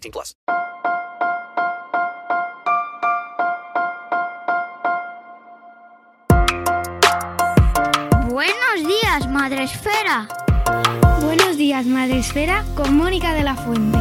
18 0.00 0.10
plus. 0.10 0.36
Buenos 8.28 8.86
días, 8.86 9.28
Madre 9.28 9.64
Esfera. 9.64 10.28
Buenos 11.22 11.56
días, 11.56 11.86
Madre 11.86 12.18
Esfera, 12.18 12.64
con 12.74 12.96
Mónica 12.96 13.34
de 13.34 13.42
la 13.42 13.54
Fuente. 13.56 13.98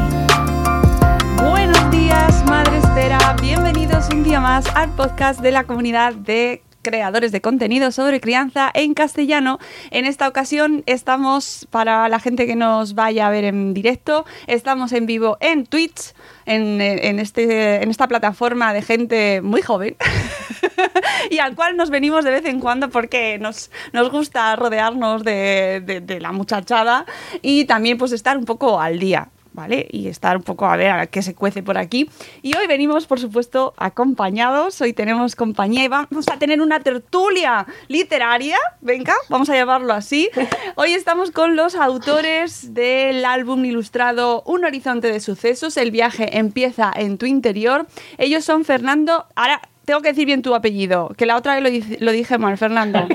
Buenos 1.41 1.91
días, 1.91 2.45
Madre 2.45 2.77
Esfera. 2.77 3.35
Bienvenidos 3.41 4.09
un 4.13 4.23
día 4.23 4.39
más 4.39 4.67
al 4.75 4.91
podcast 4.91 5.39
de 5.41 5.51
la 5.51 5.63
comunidad 5.63 6.13
de 6.13 6.61
creadores 6.87 7.31
de 7.31 7.41
contenido 7.41 7.91
sobre 7.91 8.21
crianza 8.21 8.71
en 8.73 8.93
castellano. 8.93 9.59
En 9.91 10.05
esta 10.05 10.27
ocasión 10.27 10.83
estamos, 10.85 11.67
para 11.69 12.07
la 12.07 12.19
gente 12.19 12.47
que 12.47 12.55
nos 12.55 12.95
vaya 12.95 13.27
a 13.27 13.29
ver 13.29 13.43
en 13.43 13.73
directo, 13.73 14.25
estamos 14.47 14.93
en 14.93 15.05
vivo 15.05 15.37
en 15.41 15.65
Twitch, 15.65 16.13
en, 16.45 16.79
en 16.81 17.19
este, 17.19 17.83
en 17.83 17.89
esta 17.91 18.07
plataforma 18.07 18.73
de 18.73 18.81
gente 18.81 19.41
muy 19.41 19.61
joven. 19.61 19.95
y 21.29 21.39
al 21.39 21.55
cual 21.55 21.75
nos 21.75 21.89
venimos 21.89 22.23
de 22.23 22.31
vez 22.31 22.45
en 22.45 22.59
cuando 22.59 22.89
porque 22.89 23.37
nos, 23.39 23.69
nos 23.91 24.09
gusta 24.09 24.55
rodearnos 24.55 25.23
de, 25.23 25.81
de- 25.85 26.01
de 26.01 26.19
la 26.21 26.31
muchachada 26.31 27.05
y 27.41 27.65
también 27.65 27.97
pues 27.97 28.11
estar 28.13 28.37
un 28.37 28.45
poco 28.45 28.79
al 28.79 28.99
día. 28.99 29.29
¿Vale? 29.57 29.87
Y 29.89 30.07
estar 30.07 30.37
un 30.37 30.43
poco 30.43 30.67
a 30.67 30.77
ver 30.77 30.91
a 30.91 31.07
qué 31.07 31.23
se 31.23 31.33
cuece 31.33 31.63
por 31.63 31.79
aquí. 31.79 32.07
Y 32.43 32.55
hoy 32.55 32.67
venimos, 32.67 33.07
por 33.07 33.19
supuesto, 33.19 33.73
acompañados. 33.77 34.79
Hoy 34.81 34.93
tenemos 34.93 35.35
compañía 35.35 35.83
y 35.83 35.87
vamos 35.87 36.27
a 36.31 36.37
tener 36.37 36.61
una 36.61 36.79
tertulia 36.81 37.65
literaria. 37.87 38.55
Venga, 38.81 39.15
vamos 39.29 39.49
a 39.49 39.55
llamarlo 39.55 39.93
así. 39.93 40.29
Hoy 40.75 40.93
estamos 40.93 41.31
con 41.31 41.55
los 41.55 41.73
autores 41.73 42.75
del 42.75 43.25
álbum 43.25 43.65
ilustrado 43.65 44.43
Un 44.45 44.63
horizonte 44.63 45.11
de 45.11 45.19
sucesos. 45.19 45.75
El 45.77 45.89
viaje 45.89 46.37
empieza 46.37 46.93
en 46.95 47.17
tu 47.17 47.25
interior. 47.25 47.87
Ellos 48.19 48.45
son 48.45 48.63
Fernando. 48.63 49.25
Ahora 49.33 49.59
tengo 49.85 50.01
que 50.03 50.09
decir 50.09 50.27
bien 50.27 50.43
tu 50.43 50.53
apellido, 50.53 51.09
que 51.17 51.25
la 51.25 51.35
otra 51.35 51.55
vez 51.55 51.63
lo, 51.63 51.71
dice- 51.71 51.97
lo 51.99 52.11
dije 52.11 52.37
mal, 52.37 52.59
Fernando. 52.59 53.07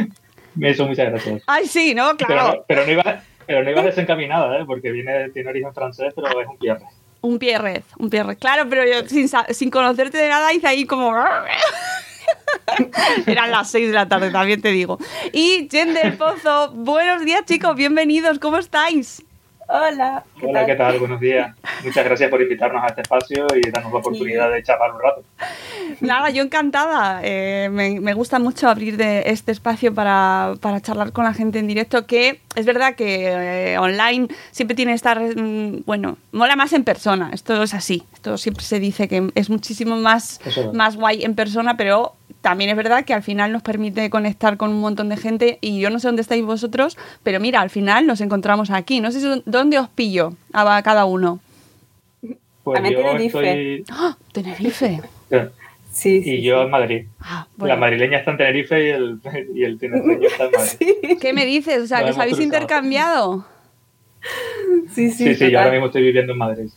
Eso, 0.60 0.86
muchas 0.86 1.10
gracias. 1.10 1.42
Ay, 1.48 1.66
sí, 1.66 1.92
¿no? 1.92 2.16
Pero, 2.16 2.26
Claro. 2.28 2.54
no- 2.58 2.64
pero 2.68 2.86
no 2.86 2.92
iba, 2.92 3.22
pero 3.48 3.64
no 3.64 3.70
ibas 3.70 3.86
desencaminada, 3.86 4.58
¿eh? 4.58 4.64
porque 4.66 4.90
viene, 4.90 5.30
tiene 5.30 5.48
origen 5.48 5.72
francés, 5.72 6.12
pero 6.14 6.38
es 6.38 6.46
un 6.46 6.58
Pierre. 6.58 6.84
Un 7.22 7.38
Pierrez, 7.38 7.82
un 7.96 8.10
Pierrez. 8.10 8.36
Claro, 8.36 8.68
pero 8.68 8.84
yo 8.84 9.08
sin, 9.08 9.26
sin 9.26 9.70
conocerte 9.70 10.18
de 10.18 10.28
nada 10.28 10.52
hice 10.52 10.66
ahí 10.66 10.84
como... 10.84 11.14
Eran 13.26 13.50
las 13.50 13.70
6 13.70 13.88
de 13.88 13.94
la 13.94 14.06
tarde, 14.06 14.30
también 14.30 14.60
te 14.60 14.68
digo. 14.68 14.98
Y 15.32 15.66
Jen 15.70 15.94
del 15.94 16.18
Pozo, 16.18 16.72
buenos 16.72 17.24
días 17.24 17.46
chicos, 17.46 17.74
bienvenidos, 17.74 18.38
¿cómo 18.38 18.58
estáis? 18.58 19.24
Hola, 19.70 20.24
¿qué 20.40 20.46
Hola, 20.46 20.60
tal? 20.60 20.66
¿qué 20.66 20.74
tal? 20.76 20.98
Buenos 20.98 21.20
días. 21.20 21.54
Muchas 21.84 22.02
gracias 22.02 22.30
por 22.30 22.40
invitarnos 22.40 22.82
a 22.82 22.86
este 22.86 23.02
espacio 23.02 23.46
y 23.54 23.70
darnos 23.70 23.92
la 23.92 23.98
oportunidad 23.98 24.50
de 24.50 24.62
charlar 24.62 24.94
un 24.94 25.02
rato. 25.02 25.22
Nada, 26.00 26.30
yo 26.30 26.42
encantada. 26.42 27.20
Eh, 27.22 27.68
me, 27.70 28.00
me 28.00 28.14
gusta 28.14 28.38
mucho 28.38 28.66
abrir 28.70 28.96
de 28.96 29.24
este 29.26 29.52
espacio 29.52 29.92
para, 29.92 30.54
para 30.62 30.80
charlar 30.80 31.12
con 31.12 31.24
la 31.24 31.34
gente 31.34 31.58
en 31.58 31.66
directo, 31.66 32.06
que 32.06 32.40
es 32.54 32.64
verdad 32.64 32.94
que 32.94 33.26
eh, 33.74 33.78
online 33.78 34.28
siempre 34.52 34.74
tiene 34.74 34.92
que 34.92 34.96
estar, 34.96 35.20
mm, 35.20 35.82
bueno, 35.84 36.16
mola 36.32 36.56
más 36.56 36.72
en 36.72 36.84
persona. 36.84 37.28
Esto 37.34 37.62
es 37.62 37.74
así. 37.74 38.04
Esto 38.14 38.38
siempre 38.38 38.64
se 38.64 38.80
dice 38.80 39.06
que 39.06 39.30
es 39.34 39.50
muchísimo 39.50 39.96
más, 39.96 40.40
es. 40.46 40.72
más 40.72 40.96
guay 40.96 41.24
en 41.24 41.34
persona, 41.34 41.76
pero 41.76 42.14
también 42.40 42.70
es 42.70 42.76
verdad 42.76 43.04
que 43.04 43.14
al 43.14 43.22
final 43.22 43.52
nos 43.52 43.62
permite 43.62 44.08
conectar 44.10 44.56
con 44.56 44.70
un 44.70 44.80
montón 44.80 45.08
de 45.08 45.16
gente 45.16 45.58
y 45.60 45.80
yo 45.80 45.90
no 45.90 45.98
sé 45.98 46.08
dónde 46.08 46.22
estáis 46.22 46.44
vosotros, 46.44 46.96
pero 47.22 47.40
mira, 47.40 47.60
al 47.60 47.70
final 47.70 48.06
nos 48.06 48.20
encontramos 48.20 48.70
aquí. 48.70 49.00
No 49.00 49.10
sé 49.10 49.20
si- 49.20 49.42
dónde 49.44 49.78
os 49.78 49.88
pillo 49.88 50.34
a 50.52 50.80
cada 50.82 51.04
uno. 51.04 51.40
Pues 52.64 52.82
yo 52.82 52.88
Tenerife. 52.88 53.26
estoy... 53.26 53.84
¡Ah! 53.90 54.16
Tenerife. 54.32 55.00
Sí, 55.90 56.20
sí. 56.22 56.30
Y 56.30 56.42
yo 56.42 56.62
en 56.62 56.70
Madrid. 56.70 57.06
Ah, 57.20 57.46
bueno. 57.56 57.74
La 57.74 57.80
madrileña 57.80 58.18
está 58.18 58.32
en 58.32 58.36
Tenerife 58.36 58.86
y 58.86 58.90
el, 58.90 59.20
y 59.54 59.64
el 59.64 59.78
tinerfeño 59.78 60.28
está 60.28 60.44
en 60.44 60.50
Madrid. 60.52 61.18
¿Qué 61.20 61.32
me 61.32 61.46
dices? 61.46 61.82
O 61.82 61.86
sea, 61.86 62.04
que 62.04 62.10
os 62.10 62.18
habéis 62.18 62.36
cruzado. 62.36 62.44
intercambiado. 62.44 63.46
Sí, 64.94 65.10
sí, 65.10 65.26
Sí, 65.28 65.34
sí, 65.34 65.50
yo 65.50 65.58
ahora 65.58 65.70
mismo 65.70 65.86
estoy 65.86 66.02
viviendo 66.02 66.32
en 66.32 66.38
Madrid. 66.38 66.68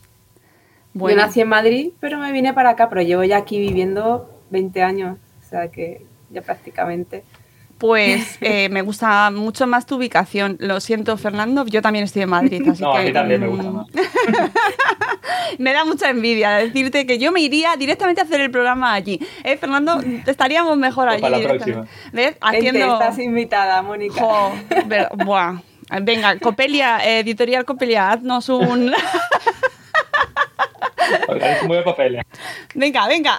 Yo 0.94 1.16
nací 1.16 1.42
en 1.42 1.48
Madrid, 1.50 1.90
pero 2.00 2.18
me 2.20 2.32
vine 2.32 2.54
para 2.54 2.72
acá, 2.72 2.90
pero 2.90 3.02
llevo 3.02 3.24
ya 3.24 3.38
aquí 3.38 3.60
viviendo 3.60 4.30
20 4.50 4.82
años, 4.82 5.18
sea 5.51 5.67
que 5.69 6.01
ya 6.31 6.41
prácticamente. 6.41 7.23
Pues 7.78 8.38
eh, 8.41 8.69
me 8.69 8.84
gusta 8.84 9.31
mucho 9.31 9.66
más 9.67 9.85
tu 9.85 9.95
ubicación. 9.95 10.56
Lo 10.59 10.79
siento, 10.79 11.17
Fernando, 11.17 11.66
yo 11.66 11.81
también 11.81 12.06
estoy 12.06 12.22
en 12.22 12.29
Madrid, 12.29 12.67
así 12.69 12.84
No, 12.84 12.94
que 12.94 13.00
a 13.00 13.03
mí 13.03 13.13
también 13.13 13.41
me 13.41 13.47
mm, 13.47 13.51
gusta 13.51 13.72
más. 13.72 13.88
me 15.57 15.73
da 15.73 15.85
mucha 15.85 16.09
envidia 16.09 16.51
decirte 16.51 17.06
que 17.06 17.17
yo 17.17 17.31
me 17.31 17.41
iría 17.41 17.75
directamente 17.75 18.22
a 18.22 18.23
hacer 18.23 18.41
el 18.41 18.51
programa 18.51 18.94
allí. 18.94 19.19
¿Eh, 19.44 19.57
Fernando? 19.57 20.01
Estaríamos 20.25 20.78
mejor 20.78 21.06
Pues 21.07 21.16
allí. 21.16 21.22
para 21.22 21.31
la 21.31 21.38
directamente. 21.38 21.73
próxima. 21.73 22.12
¿Ves? 22.13 22.25
Vente, 22.25 22.39
Haciendo... 22.41 22.94
estás 22.94 23.19
invitada, 23.19 23.81
Mónica. 23.81 24.22
Jo, 24.22 24.51
buah. 25.25 25.62
Venga, 26.03 26.39
Copelia, 26.39 27.06
eh, 27.06 27.19
editorial 27.19 27.66
Copelia, 27.66 28.12
haznos 28.12 28.47
un... 28.47 28.91
De. 28.91 28.97
Venga, 32.75 33.07
venga. 33.07 33.38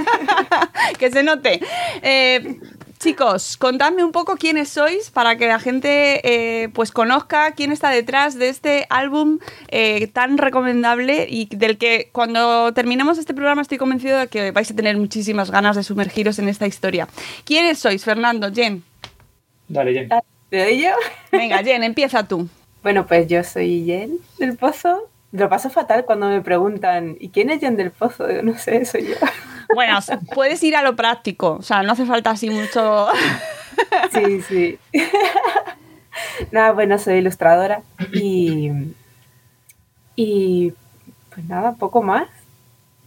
que 0.98 1.10
se 1.10 1.22
note. 1.22 1.60
Eh, 2.02 2.58
chicos, 3.02 3.56
contadme 3.56 4.04
un 4.04 4.12
poco 4.12 4.36
quiénes 4.36 4.68
sois 4.68 5.10
para 5.10 5.36
que 5.36 5.48
la 5.48 5.58
gente 5.58 6.20
eh, 6.22 6.68
pues 6.68 6.92
conozca 6.92 7.50
quién 7.50 7.72
está 7.72 7.90
detrás 7.90 8.38
de 8.38 8.48
este 8.48 8.86
álbum 8.90 9.40
eh, 9.68 10.06
tan 10.06 10.38
recomendable 10.38 11.26
y 11.28 11.48
del 11.50 11.78
que 11.78 12.10
cuando 12.12 12.72
terminemos 12.74 13.18
este 13.18 13.34
programa 13.34 13.60
estoy 13.60 13.78
convencido 13.78 14.18
de 14.18 14.28
que 14.28 14.52
vais 14.52 14.70
a 14.70 14.76
tener 14.76 14.96
muchísimas 14.96 15.50
ganas 15.50 15.74
de 15.74 15.82
sumergiros 15.82 16.38
en 16.38 16.48
esta 16.48 16.68
historia. 16.68 17.08
¿Quiénes 17.44 17.80
sois, 17.80 18.04
Fernando? 18.04 18.52
Jen. 18.52 18.84
Dale, 19.66 19.92
Jen. 19.92 20.08
¿Te 20.48 20.62
doy 20.62 20.82
yo? 20.82 20.90
Venga, 21.32 21.58
Jen, 21.64 21.82
empieza 21.82 22.28
tú. 22.28 22.48
Bueno, 22.84 23.04
pues 23.06 23.26
yo 23.26 23.42
soy 23.42 23.84
Jen 23.84 24.18
del 24.38 24.56
Pozo. 24.56 25.08
Lo 25.32 25.48
paso 25.48 25.70
fatal 25.70 26.04
cuando 26.04 26.28
me 26.28 26.40
preguntan, 26.40 27.16
¿y 27.18 27.30
quién 27.30 27.50
es 27.50 27.58
Jen 27.58 27.74
del 27.74 27.90
Pozo? 27.90 28.28
Digo, 28.28 28.42
no 28.42 28.56
sé, 28.58 28.84
soy 28.84 29.08
yo. 29.08 29.16
Bueno, 29.74 29.98
puedes 30.34 30.62
ir 30.62 30.76
a 30.76 30.82
lo 30.82 30.96
práctico, 30.96 31.56
o 31.58 31.62
sea, 31.62 31.82
no 31.82 31.92
hace 31.92 32.06
falta 32.06 32.30
así 32.30 32.50
mucho... 32.50 33.08
Sí, 34.12 34.42
sí. 34.42 34.78
nada, 36.50 36.72
bueno, 36.72 36.98
soy 36.98 37.14
ilustradora 37.14 37.82
y, 38.12 38.70
y 40.14 40.74
pues 41.34 41.46
nada, 41.46 41.72
poco 41.72 42.02
más. 42.02 42.28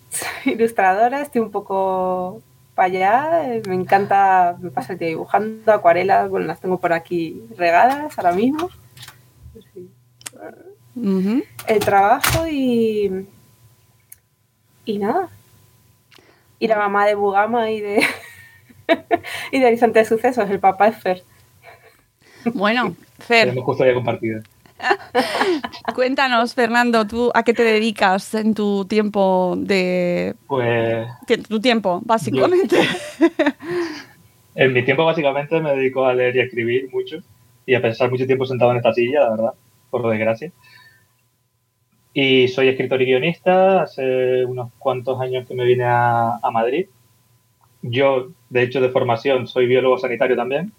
Soy 0.09 0.53
ilustradora, 0.53 1.21
estoy 1.21 1.41
un 1.41 1.51
poco 1.51 2.41
para 2.73 2.88
allá, 2.88 3.62
me 3.67 3.75
encanta, 3.75 4.57
me 4.59 4.71
pasa 4.71 4.94
el 4.94 5.00
día 5.00 5.09
dibujando 5.09 5.71
acuarelas, 5.71 6.29
bueno, 6.29 6.47
las 6.47 6.59
tengo 6.59 6.79
por 6.79 6.94
aquí 6.94 7.41
regadas 7.57 8.17
ahora 8.17 8.31
mismo. 8.33 8.69
El 11.67 11.79
trabajo 11.79 12.47
y, 12.47 13.27
y 14.85 14.97
nada. 14.97 15.29
Y 16.59 16.67
la 16.67 16.77
mamá 16.77 17.05
de 17.05 17.15
Bugama 17.15 17.71
y 17.71 17.81
de, 17.81 18.03
y 19.51 19.59
de 19.59 19.65
Horizonte 19.65 19.99
de 19.99 20.05
Sucesos, 20.05 20.49
el 20.49 20.59
papá 20.59 20.87
es 20.87 20.97
Fer. 20.97 21.23
Bueno, 22.53 22.95
Fer, 23.19 23.47
Tenemos 23.47 23.65
custodia 23.65 23.93
compartida. 23.93 24.41
Cuéntanos, 25.95 26.53
Fernando, 26.53 27.07
¿tú 27.07 27.31
a 27.33 27.43
qué 27.43 27.53
te 27.53 27.63
dedicas 27.63 28.33
en 28.35 28.53
tu 28.53 28.85
tiempo 28.85 29.55
de... 29.57 30.35
Pues 30.47 31.07
tu 31.47 31.61
tiempo, 31.61 32.01
básicamente? 32.03 32.77
en 34.55 34.73
mi 34.73 34.83
tiempo 34.83 35.05
básicamente 35.05 35.59
me 35.61 35.75
dedico 35.75 36.05
a 36.05 36.13
leer 36.13 36.35
y 36.35 36.39
a 36.39 36.43
escribir 36.43 36.89
mucho 36.91 37.17
y 37.65 37.73
a 37.73 37.81
pensar 37.81 38.11
mucho 38.11 38.25
tiempo 38.25 38.45
sentado 38.45 38.71
en 38.71 38.77
esta 38.77 38.93
silla, 38.93 39.21
la 39.21 39.29
verdad, 39.31 39.53
por 39.89 40.07
desgracia. 40.09 40.51
Y 42.17 42.47
soy 42.47 42.69
escritor 42.69 43.01
y 43.01 43.07
guionista, 43.07 43.81
hace 43.81 44.45
unos 44.45 44.71
cuantos 44.79 45.19
años 45.19 45.45
que 45.45 45.53
me 45.53 45.65
vine 45.65 45.83
a, 45.85 46.39
Madrid. 46.53 46.88
Yo, 47.81 48.29
de 48.50 48.63
hecho, 48.63 48.79
de 48.79 48.89
formación 48.89 49.47
soy 49.47 49.67
biólogo 49.67 49.97
sanitario 49.97 50.38
también. 50.38 50.71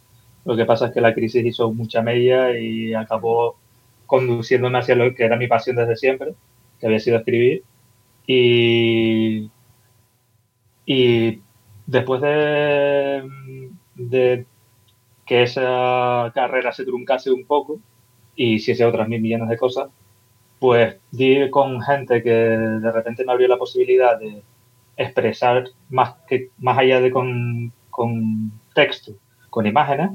Lo 0.46 0.56
que 0.56 0.64
pasa 0.64 0.86
es 0.86 0.94
que 0.94 1.02
la 1.02 1.12
crisis 1.12 1.44
hizo 1.44 1.70
mucha 1.74 2.00
mella 2.00 2.58
y 2.58 2.94
acabó 2.94 3.58
conduciéndome 4.06 4.78
hacia 4.78 4.94
lo 4.94 5.14
que 5.14 5.24
era 5.24 5.36
mi 5.36 5.46
pasión 5.46 5.76
desde 5.76 5.96
siempre, 5.96 6.32
que 6.80 6.86
había 6.86 7.00
sido 7.00 7.18
escribir. 7.18 7.64
Y, 8.26 9.50
y 10.86 11.42
después 11.86 12.22
de, 12.22 13.28
de 13.94 14.46
que 15.26 15.42
esa 15.42 16.32
carrera 16.34 16.72
se 16.72 16.86
truncase 16.86 17.30
un 17.30 17.44
poco 17.44 17.78
y 18.34 18.54
hiciese 18.54 18.86
otras 18.86 19.06
mil 19.06 19.20
millones 19.20 19.50
de 19.50 19.58
cosas, 19.58 19.90
pues 20.58 20.96
di 21.10 21.50
con 21.50 21.80
gente 21.80 22.22
que 22.22 22.30
de 22.30 22.92
repente 22.92 23.24
me 23.24 23.32
abrió 23.32 23.48
la 23.48 23.58
posibilidad 23.58 24.18
de 24.18 24.42
expresar 24.96 25.64
más, 25.90 26.14
que, 26.26 26.50
más 26.58 26.78
allá 26.78 27.00
de 27.00 27.10
con, 27.10 27.72
con 27.90 28.52
texto, 28.74 29.12
con 29.50 29.66
imágenes, 29.66 30.10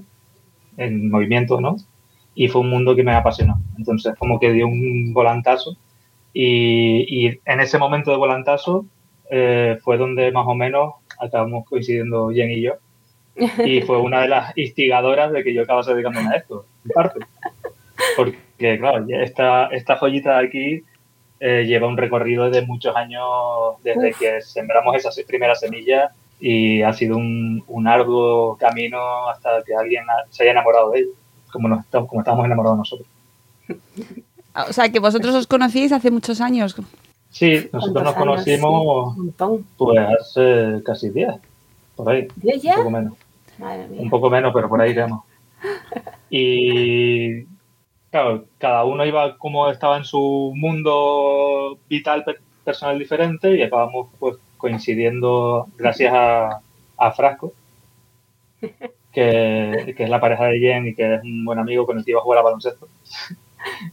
en 0.78 1.10
movimiento, 1.10 1.62
¿no? 1.62 1.76
Y 2.34 2.48
fue 2.48 2.62
un 2.62 2.70
mundo 2.70 2.96
que 2.96 3.04
me 3.04 3.14
apasionó. 3.14 3.62
Entonces, 3.78 4.16
como 4.18 4.40
que 4.40 4.52
dio 4.52 4.68
un 4.68 5.14
volantazo. 5.14 5.78
Y, 6.34 7.28
y 7.28 7.40
en 7.46 7.60
ese 7.60 7.78
momento 7.78 8.12
de 8.12 8.18
volantazo 8.18 8.86
eh, 9.30 9.78
fue 9.82 9.98
donde 9.98 10.32
más 10.32 10.46
o 10.46 10.56
menos 10.56 10.96
acabamos 11.20 11.66
coincidiendo 11.66 12.30
Jen 12.30 12.52
y 12.52 12.62
yo. 12.62 12.74
Y 13.66 13.82
fue 13.82 13.98
una 13.98 14.22
de 14.22 14.28
las 14.28 14.58
instigadoras 14.58 15.32
de 15.32 15.44
que 15.44 15.54
yo 15.54 15.64
acabase 15.64 15.94
dedicándome 15.94 16.30
a 16.30 16.38
esto, 16.38 16.66
en 16.84 16.92
parte. 16.92 17.20
Porque, 18.18 18.38
claro, 18.80 19.06
ya 19.08 19.18
esta, 19.18 19.68
esta 19.68 19.96
joyita 19.98 20.38
de 20.40 20.48
aquí 20.48 20.84
eh, 21.40 21.64
lleva 21.66 21.88
un 21.88 21.98
recorrido 21.98 22.50
de 22.50 22.62
muchos 22.64 22.96
años 22.96 23.24
desde 23.84 24.10
Uf. 24.12 24.20
que 24.20 24.42
sembramos 24.42 24.96
esa 24.96 25.12
se- 25.12 25.24
primera 25.24 25.56
semilla 25.56 26.12
y 26.40 26.82
ha 26.82 26.94
sido 26.94 27.18
un, 27.18 27.64
un 27.68 27.88
arduo 27.88 28.58
camino 28.58 29.28
hasta 29.30 29.62
que 29.66 29.74
alguien 29.76 30.04
se 30.30 30.44
haya 30.44 30.52
enamorado 30.54 30.92
de 30.92 31.00
él, 31.00 31.08
como, 31.52 31.68
nos, 31.68 31.80
estamos- 31.86 32.08
como 32.10 32.22
estamos 32.22 32.46
enamorados 32.46 32.78
nosotros. 32.80 33.08
O 34.70 34.74
sea, 34.74 34.90
que 34.90 35.00
vosotros 35.00 35.34
os 35.36 35.48
conocíais 35.48 35.92
hace 35.92 36.12
muchos 36.12 36.42
años. 36.42 36.76
Sí, 37.30 37.70
nosotros 37.72 38.04
nos 38.04 38.14
¿Cuántos 38.14 38.40
años? 38.40 38.44
Sí, 38.44 38.60
conocimos 38.62 39.18
un 39.18 39.66
pues 39.78 40.00
hace 40.20 40.84
casi 40.84 41.10
10, 41.10 41.36
por 41.96 42.10
ahí, 42.10 42.28
¿Diez 42.36 42.58
un 42.58 42.62
ya? 42.62 42.76
poco 42.78 42.90
menos. 42.92 43.14
Madre 43.58 43.88
mía. 43.88 44.02
Un 44.02 44.10
poco 44.10 44.30
menos, 44.30 44.52
pero 44.54 44.68
por 44.70 44.82
ahí 44.82 44.92
iremos. 44.92 45.24
Y 46.30 47.44
claro, 48.12 48.46
cada 48.58 48.84
uno 48.86 49.06
iba 49.06 49.38
como 49.38 49.70
estaba 49.70 49.98
en 49.98 50.04
su 50.06 50.54
mundo 50.56 51.78
vital 51.90 52.24
per- 52.24 52.42
personal 52.64 53.00
diferente 53.00 53.56
y 53.56 53.64
acabamos 53.64 54.10
pues 54.20 54.38
coincidiendo 54.58 55.68
gracias 55.78 56.14
a, 56.14 56.60
a 56.98 57.12
Frasco, 57.14 57.54
que, 59.12 59.94
que 59.98 60.04
es 60.04 60.10
la 60.10 60.20
pareja 60.20 60.46
de 60.46 60.60
Jen 60.60 60.88
y 60.88 60.94
que 60.96 61.16
es 61.16 61.24
un 61.24 61.44
buen 61.46 61.60
amigo 61.60 61.86
con 61.86 61.98
el 61.98 62.06
que 62.06 62.12
iba 62.12 62.20
a 62.20 62.24
jugar 62.24 62.40
a 62.40 62.44
baloncesto. 62.44 62.88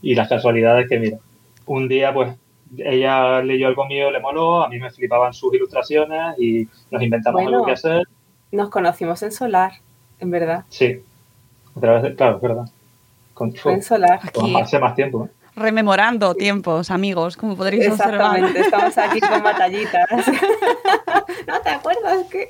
Y 0.01 0.15
las 0.15 0.27
casualidades 0.27 0.89
que, 0.89 0.97
mira, 0.97 1.19
un 1.67 1.87
día 1.87 2.11
pues 2.11 2.35
ella 2.77 3.39
leyó 3.43 3.67
algo 3.67 3.85
mío, 3.85 4.09
le 4.09 4.19
moló, 4.19 4.63
a 4.63 4.67
mí 4.67 4.79
me 4.79 4.89
flipaban 4.89 5.31
sus 5.31 5.53
ilustraciones 5.53 6.39
y 6.39 6.67
nos 6.89 7.03
inventamos 7.03 7.41
Bueno. 7.43 7.57
algo 7.57 7.65
que 7.67 7.73
hacer. 7.73 8.01
Nos 8.51 8.69
conocimos 8.69 9.21
en 9.21 9.31
Solar, 9.31 9.73
en 10.19 10.31
verdad. 10.31 10.65
Sí, 10.69 11.03
a 11.75 11.79
través 11.79 12.01
de, 12.01 12.15
claro, 12.15 12.37
es 12.37 12.41
verdad. 12.41 12.65
Con, 13.39 13.53
Fue 13.55 13.73
en 13.73 13.81
Solar. 13.81 14.19
Aquí. 14.21 14.53
hace 14.61 14.77
más 14.79 14.93
tiempo. 14.95 15.25
¿eh? 15.25 15.29
Rememorando 15.55 16.35
tiempos, 16.35 16.89
amigos, 16.91 17.35
como 17.35 17.55
podréis 17.57 17.89
observar. 17.89 18.37
Exactamente, 18.37 18.59
estamos 18.61 18.97
aquí 18.97 19.19
con 19.31 19.43
batallitas. 19.43 20.07
¿No 21.47 21.59
te 21.61 21.69
acuerdas 21.69 22.25
que? 22.31 22.47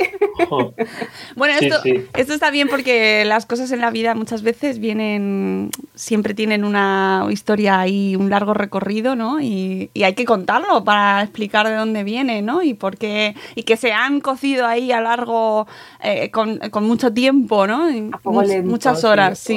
Bueno, 1.36 1.54
Sí, 1.60 1.66
esto, 1.68 1.82
sí. 1.82 2.06
esto 2.16 2.34
está 2.34 2.52
bien 2.52 2.68
porque 2.68 3.24
las 3.26 3.46
cosas 3.46 3.72
en 3.72 3.82
la 3.82 3.90
vida 3.90 4.14
muchas 4.16 4.42
veces 4.44 4.80
vienen, 4.80 5.70
siempre 5.96 6.34
tienen 6.34 6.64
una 6.64 7.26
historia 7.30 7.88
y 7.88 8.16
un 8.16 8.30
largo 8.30 8.54
recorrido, 8.54 9.16
¿no? 9.16 9.40
Y, 9.42 9.90
y 9.94 10.04
hay 10.04 10.14
que 10.14 10.26
contarlo 10.26 10.84
para 10.84 11.22
explicar 11.24 11.68
de 11.68 11.76
dónde 11.76 12.04
viene, 12.04 12.42
¿no? 12.42 12.62
Y 12.62 12.74
por 12.74 12.98
qué, 12.98 13.36
y 13.56 13.64
que 13.64 13.78
se 13.78 13.92
han 13.92 14.20
cocido 14.22 14.66
ahí 14.68 14.92
a 14.92 15.02
largo, 15.02 15.68
eh, 16.04 16.30
con, 16.32 16.58
con 16.70 16.86
mucho 16.86 17.12
tiempo, 17.14 17.66
¿no? 17.68 17.90
Much- 18.24 18.48
lento, 18.48 18.70
muchas 18.70 19.02
sí, 19.02 19.08
horas, 19.08 19.40
a 19.50 19.54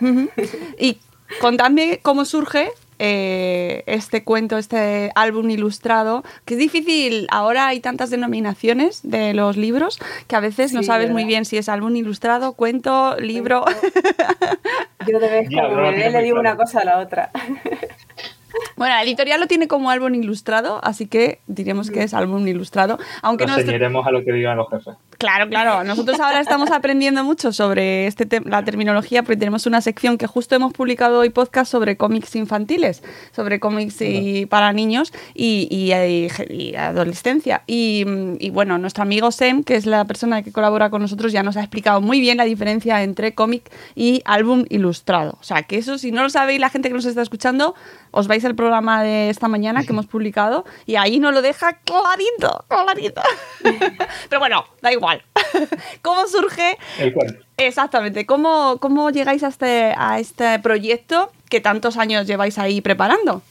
Y 0.78 0.98
contadme 1.40 2.00
cómo 2.02 2.24
surge 2.24 2.70
eh, 2.98 3.82
este 3.86 4.24
cuento, 4.24 4.58
este 4.58 5.10
álbum 5.14 5.48
ilustrado, 5.48 6.22
que 6.44 6.54
es 6.54 6.60
difícil, 6.60 7.26
ahora 7.30 7.68
hay 7.68 7.80
tantas 7.80 8.10
denominaciones 8.10 9.00
de 9.02 9.32
los 9.32 9.56
libros 9.56 9.98
que 10.26 10.36
a 10.36 10.40
veces 10.40 10.74
no 10.74 10.82
sabes 10.82 11.10
muy 11.10 11.24
bien 11.24 11.46
si 11.46 11.56
es 11.56 11.68
álbum 11.68 11.96
ilustrado, 11.96 12.52
cuento, 12.52 13.16
libro. 13.18 13.64
Yo 15.06 15.18
de 15.18 15.30
vez 15.30 15.48
me 15.48 16.10
le 16.10 16.22
digo 16.22 16.40
claro. 16.40 16.40
una 16.40 16.56
cosa 16.56 16.80
a 16.80 16.84
la 16.84 16.98
otra. 16.98 17.30
Bueno, 18.80 18.94
la 18.94 19.02
editorial 19.02 19.38
lo 19.38 19.46
tiene 19.46 19.68
como 19.68 19.90
álbum 19.90 20.14
ilustrado, 20.14 20.80
así 20.82 21.04
que 21.06 21.40
diremos 21.46 21.90
que 21.90 22.02
es 22.02 22.14
álbum 22.14 22.48
ilustrado, 22.48 22.98
aunque 23.20 23.44
Nos 23.44 23.56
ceñiremos 23.56 24.06
a 24.06 24.10
lo 24.10 24.24
que 24.24 24.32
digan 24.32 24.56
los 24.56 24.70
jefes. 24.70 24.94
Claro, 25.18 25.50
claro. 25.50 25.84
Nosotros 25.84 26.18
ahora 26.18 26.40
estamos 26.40 26.70
aprendiendo 26.70 27.22
mucho 27.22 27.52
sobre 27.52 28.06
este 28.06 28.24
te- 28.24 28.40
la 28.40 28.64
terminología 28.64 29.22
porque 29.22 29.36
tenemos 29.36 29.66
una 29.66 29.82
sección 29.82 30.16
que 30.16 30.26
justo 30.26 30.54
hemos 30.54 30.72
publicado 30.72 31.18
hoy 31.18 31.28
podcast 31.28 31.70
sobre 31.70 31.98
cómics 31.98 32.34
infantiles, 32.36 33.02
sobre 33.36 33.60
cómics 33.60 34.00
y 34.00 34.46
para 34.46 34.72
niños 34.72 35.12
y, 35.34 35.68
y- 35.70 35.92
y- 35.92 36.30
y 36.70 36.74
adolescencia. 36.74 37.64
Y, 37.66 38.06
y 38.38 38.48
bueno, 38.48 38.78
nuestro 38.78 39.02
amigo 39.02 39.30
Sem, 39.30 39.62
que 39.62 39.76
es 39.76 39.84
la 39.84 40.06
persona 40.06 40.42
que 40.42 40.52
colabora 40.52 40.88
con 40.88 41.02
nosotros, 41.02 41.32
ya 41.32 41.42
nos 41.42 41.58
ha 41.58 41.60
explicado 41.60 42.00
muy 42.00 42.18
bien 42.18 42.38
la 42.38 42.44
diferencia 42.46 43.02
entre 43.02 43.34
cómic 43.34 43.70
y 43.94 44.22
álbum 44.24 44.64
ilustrado. 44.70 45.36
O 45.38 45.44
sea, 45.44 45.64
que 45.64 45.76
eso, 45.76 45.98
si 45.98 46.12
no 46.12 46.22
lo 46.22 46.30
sabéis, 46.30 46.60
la 46.60 46.70
gente 46.70 46.88
que 46.88 46.94
nos 46.94 47.04
está 47.04 47.20
escuchando, 47.20 47.74
os 48.10 48.26
vais 48.26 48.42
al 48.46 48.54
programa 48.54 48.69
de 49.02 49.30
esta 49.30 49.48
mañana 49.48 49.82
que 49.82 49.92
hemos 49.92 50.06
publicado 50.06 50.64
y 50.86 50.96
ahí 50.96 51.18
nos 51.18 51.32
lo 51.34 51.42
deja 51.42 51.78
clarito, 51.78 52.64
clarito. 52.68 53.20
Pero 54.28 54.38
bueno, 54.40 54.64
da 54.80 54.92
igual. 54.92 55.22
¿Cómo 56.02 56.26
surge 56.26 56.78
El 56.98 57.14
exactamente? 57.56 58.26
¿Cómo, 58.26 58.78
cómo 58.78 59.10
llegáis 59.10 59.42
a 59.42 59.48
este, 59.48 59.94
a 59.96 60.18
este 60.18 60.58
proyecto 60.60 61.30
que 61.48 61.60
tantos 61.60 61.96
años 61.96 62.26
lleváis 62.26 62.58
ahí 62.58 62.80
preparando? 62.80 63.42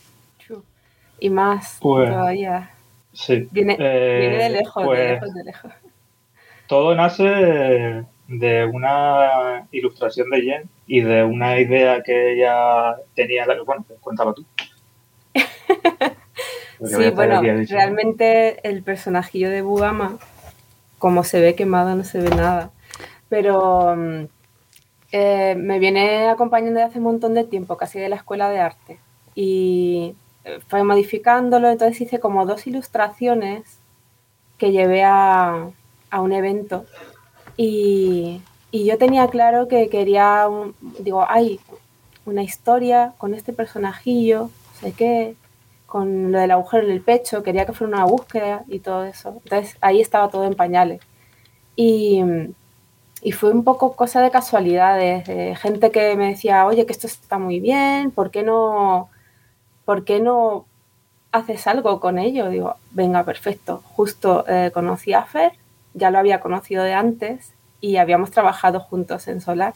Y 1.19 1.29
más 1.29 1.77
Pues- 1.81 2.09
todavía. 2.09 2.71
Sí. 3.11 3.47
Viene, 3.51 3.75
Eh, 3.79 4.17
viene 4.19 4.43
de 4.43 4.49
lejos, 4.61 4.85
pues, 4.85 4.99
de 4.99 5.07
lejos, 5.13 5.33
de 5.33 5.43
lejos. 5.43 5.71
Todo 6.67 6.95
nace 6.95 8.05
de 8.27 8.65
una 8.65 9.67
ilustración 9.71 10.29
de 10.29 10.41
Jen 10.41 10.69
y 10.87 11.01
de 11.01 11.23
una 11.23 11.59
idea 11.59 12.01
que 12.03 12.33
ella 12.33 12.95
tenía. 13.15 13.45
Bueno, 13.65 13.83
cuéntalo 13.99 14.33
tú. 14.33 14.45
Sí, 16.97 17.03
bueno, 17.15 17.41
realmente 17.69 18.67
el 18.69 18.83
personajillo 18.83 19.49
de 19.49 19.61
Bugama, 19.61 20.17
como 20.97 21.23
se 21.25 21.41
ve 21.41 21.55
quemado, 21.55 21.95
no 21.95 22.03
se 22.05 22.19
ve 22.19 22.29
nada. 22.29 22.71
Pero 23.27 23.95
mm, 23.95 24.25
eh, 25.11 25.55
me 25.57 25.79
viene 25.79 26.27
acompañando 26.29 26.79
desde 26.79 26.89
hace 26.91 26.97
un 26.99 27.05
montón 27.05 27.33
de 27.33 27.43
tiempo, 27.43 27.77
casi 27.77 27.99
de 27.99 28.09
la 28.09 28.15
escuela 28.15 28.49
de 28.49 28.59
arte. 28.59 28.99
Y 29.35 30.15
eh, 30.45 30.59
fue 30.67 30.83
modificándolo, 30.83 31.69
entonces 31.69 31.99
hice 32.01 32.19
como 32.19 32.45
dos 32.45 32.65
ilustraciones 32.67 33.77
que 34.57 34.71
llevé 34.71 35.03
a, 35.03 35.67
a 36.11 36.21
un 36.21 36.31
evento. 36.31 36.85
Y, 37.57 38.41
y 38.71 38.85
yo 38.85 38.97
tenía 38.97 39.27
claro 39.27 39.67
que 39.67 39.89
quería, 39.89 40.47
un- 40.47 40.75
digo, 40.99 41.25
hay 41.27 41.59
una 42.25 42.43
historia 42.43 43.13
con 43.17 43.33
este 43.33 43.53
personajillo, 43.53 44.43
no 44.43 44.87
sé 44.87 44.93
qué, 44.93 45.35
con 45.89 46.31
lo 46.31 46.39
del 46.39 46.51
agujero 46.51 46.85
en 46.85 46.91
el 46.91 47.01
pecho, 47.01 47.43
quería 47.43 47.65
que 47.65 47.73
fuera 47.73 47.95
una 47.95 48.05
búsqueda 48.05 48.63
y 48.67 48.79
todo 48.79 49.03
eso. 49.05 49.41
Entonces 49.43 49.75
ahí 49.81 49.99
estaba 49.99 50.29
todo 50.29 50.45
en 50.45 50.55
pañales. 50.55 51.01
Y, 51.75 52.23
y 53.21 53.31
fue 53.31 53.51
un 53.51 53.63
poco 53.63 53.95
cosa 53.95 54.21
de 54.21 54.31
casualidades, 54.31 55.25
de 55.27 55.55
gente 55.55 55.91
que 55.91 56.15
me 56.15 56.29
decía, 56.29 56.65
oye, 56.65 56.85
que 56.85 56.93
esto 56.93 57.07
está 57.07 57.39
muy 57.39 57.59
bien, 57.59 58.11
¿por 58.11 58.31
qué 58.31 58.43
no, 58.43 59.09
por 59.85 60.05
qué 60.05 60.19
no 60.19 60.65
haces 61.31 61.67
algo 61.67 61.99
con 61.99 62.19
ello? 62.19 62.49
Digo, 62.49 62.75
venga, 62.91 63.23
perfecto. 63.23 63.81
Justo 63.95 64.45
eh, 64.47 64.71
conocí 64.73 65.13
a 65.13 65.23
Fer, 65.23 65.53
ya 65.93 66.11
lo 66.11 66.19
había 66.19 66.39
conocido 66.39 66.83
de 66.83 66.93
antes 66.93 67.53
y 67.81 67.97
habíamos 67.97 68.31
trabajado 68.31 68.79
juntos 68.79 69.27
en 69.27 69.41
Solar, 69.41 69.73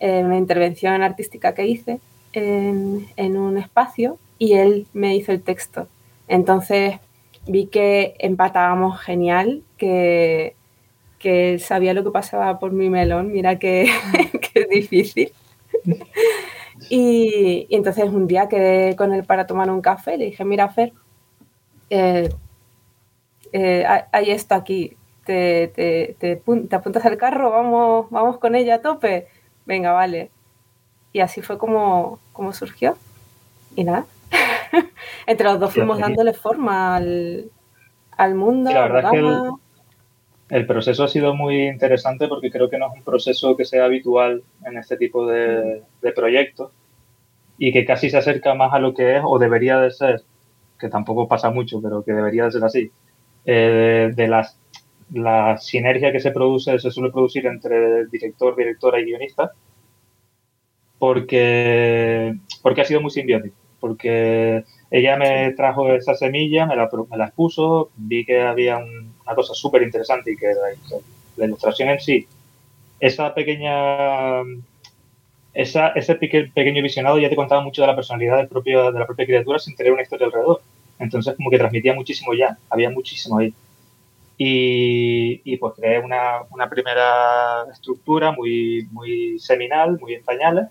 en 0.00 0.26
una 0.26 0.36
intervención 0.36 1.02
artística 1.02 1.54
que 1.54 1.66
hice. 1.66 2.00
en, 2.32 3.06
en 3.16 3.36
un 3.36 3.58
espacio 3.58 4.18
y 4.42 4.54
él 4.54 4.88
me 4.92 5.14
hizo 5.14 5.30
el 5.30 5.40
texto. 5.42 5.86
Entonces 6.26 6.96
vi 7.46 7.66
que 7.68 8.16
empatábamos 8.18 9.00
genial, 9.00 9.62
que, 9.76 10.56
que 11.20 11.58
sabía 11.60 11.94
lo 11.94 12.04
que 12.04 12.10
pasaba 12.10 12.58
por 12.60 12.72
mi 12.72 12.90
melón, 12.90 13.32
mira 13.32 13.58
que, 13.60 13.88
que 14.54 14.60
es 14.62 14.68
difícil. 14.68 15.32
Y, 16.88 17.66
entonces 17.70 18.04
un 18.04 18.26
día 18.26 18.48
quedé 18.48 18.96
con 18.96 19.12
él 19.12 19.24
para 19.24 19.46
tomar 19.46 19.70
un 19.70 19.80
café, 19.80 20.16
le 20.18 20.26
dije, 20.26 20.44
mira 20.44 20.68
Fer, 20.68 20.92
eh, 21.90 22.30
eh, 23.52 23.84
hay- 24.12 24.30
esto 24.30 24.54
aquí, 24.54 24.96
te, 25.24 25.68
te, 25.68 26.16
te 26.18 26.36
te 26.36 26.76
apuntas 26.76 27.04
al 27.04 27.16
carro, 27.16 27.50
vamos, 27.50 28.06
vamos 28.10 28.38
con 28.38 28.54
ella 28.54 28.76
a 28.76 28.82
tope, 28.82 29.28
venga, 29.66 29.92
vale. 29.92 30.30
Y 31.12 31.20
así 31.20 31.42
fue 31.42 31.58
como, 31.58 32.20
como 32.32 32.52
surgió. 32.52 32.96
Y 33.76 33.84
nada, 33.84 34.06
entre 35.26 35.44
los 35.46 35.60
dos 35.60 35.72
fuimos 35.74 35.98
dándole 35.98 36.32
forma 36.34 36.96
al, 36.96 37.50
al 38.16 38.34
mundo, 38.34 38.70
Sí, 38.70 38.74
la 38.74 38.84
al 38.84 38.92
verdad 38.92 39.04
es 39.04 39.10
que 39.10 39.18
el- 40.56 40.66
proceso 40.66 41.04
ha 41.04 41.08
sido 41.08 41.34
muy 41.34 41.66
interesante 41.68 42.28
porque 42.28 42.50
creo 42.50 42.68
que 42.70 42.78
no 42.78 42.86
es 42.88 42.92
un 42.94 43.02
proceso 43.04 43.56
que 43.56 43.64
sea 43.64 43.84
habitual 43.86 44.44
en 44.66 44.76
este 44.78 44.96
tipo 44.96 45.26
de, 45.26 45.82
de 46.00 46.12
proyectos 46.12 46.72
y 47.58 47.72
que 47.72 47.84
casi 47.84 48.10
se 48.10 48.18
acerca 48.18 48.54
más 48.54 48.72
a 48.74 48.78
lo 48.80 48.94
que 48.94 49.16
es 49.16 49.22
o 49.24 49.38
debería 49.38 49.78
de 49.80 49.90
ser, 49.90 50.22
que 50.78 50.88
tampoco 50.88 51.28
pasa 51.28 51.50
mucho, 51.50 51.80
pero 51.82 52.04
que 52.04 52.12
debería 52.12 52.44
de 52.46 52.52
ser 52.52 52.64
así, 52.64 52.92
eh, 53.46 54.10
de, 54.16 54.22
de 54.22 54.28
las, 54.28 54.58
la 55.12 55.58
sinergia 55.58 56.12
que 56.12 56.20
se 56.20 56.32
produce, 56.32 56.78
se 56.78 56.90
suele 56.90 57.12
producir 57.12 57.46
entre 57.46 58.06
director, 58.08 58.56
directora 58.56 59.00
y 59.00 59.04
guionista, 59.06 59.52
porque, 60.98 62.34
porque 62.62 62.80
ha 62.80 62.84
sido 62.84 63.00
muy 63.00 63.10
simbiótico, 63.10 63.56
porque 63.82 64.64
ella 64.90 65.18
me 65.18 65.52
trajo 65.54 65.92
esa 65.94 66.14
semilla, 66.16 66.66
me 66.66 66.76
la, 66.76 66.90
me 67.10 67.18
la 67.18 67.26
expuso, 67.26 67.92
vi 67.96 68.24
que 68.26 68.40
había 68.42 68.78
un- 68.78 69.14
una 69.26 69.36
cosa 69.36 69.54
súper 69.54 69.82
interesante 69.84 70.32
y 70.32 70.38
que 70.38 70.48
la, 70.48 71.00
la 71.36 71.46
ilustración 71.46 71.90
en 71.90 72.00
sí, 72.00 72.28
esa 73.00 73.34
pequeña, 73.34 74.42
esa, 75.52 75.88
ese 75.90 76.14
peque- 76.16 76.50
pequeño 76.54 76.82
visionado 76.82 77.18
ya 77.18 77.28
te 77.28 77.36
contaba 77.36 77.62
mucho 77.62 77.82
de 77.82 77.88
la 77.88 77.94
personalidad 77.96 78.38
del 78.38 78.48
propio, 78.48 78.90
de 78.92 78.98
la 78.98 79.06
propia 79.06 79.26
criatura 79.26 79.58
sin 79.58 79.76
tener 79.76 79.92
una 79.92 80.02
historia 80.02 80.26
alrededor. 80.26 80.62
Entonces 80.98 81.34
como 81.36 81.50
que 81.50 81.58
transmitía 81.58 81.94
muchísimo 81.94 82.32
ya, 82.34 82.58
había 82.70 82.90
muchísimo 82.90 83.38
ahí. 83.38 83.54
Y, 84.38 85.42
y 85.44 85.56
pues 85.58 85.74
creé 85.76 86.00
una, 86.00 86.42
una 86.50 86.68
primera 86.70 87.64
estructura 87.72 88.32
muy, 88.32 88.88
muy 88.92 89.38
seminal, 89.38 89.98
muy 90.00 90.14
en 90.14 90.24
pañales, 90.24 90.66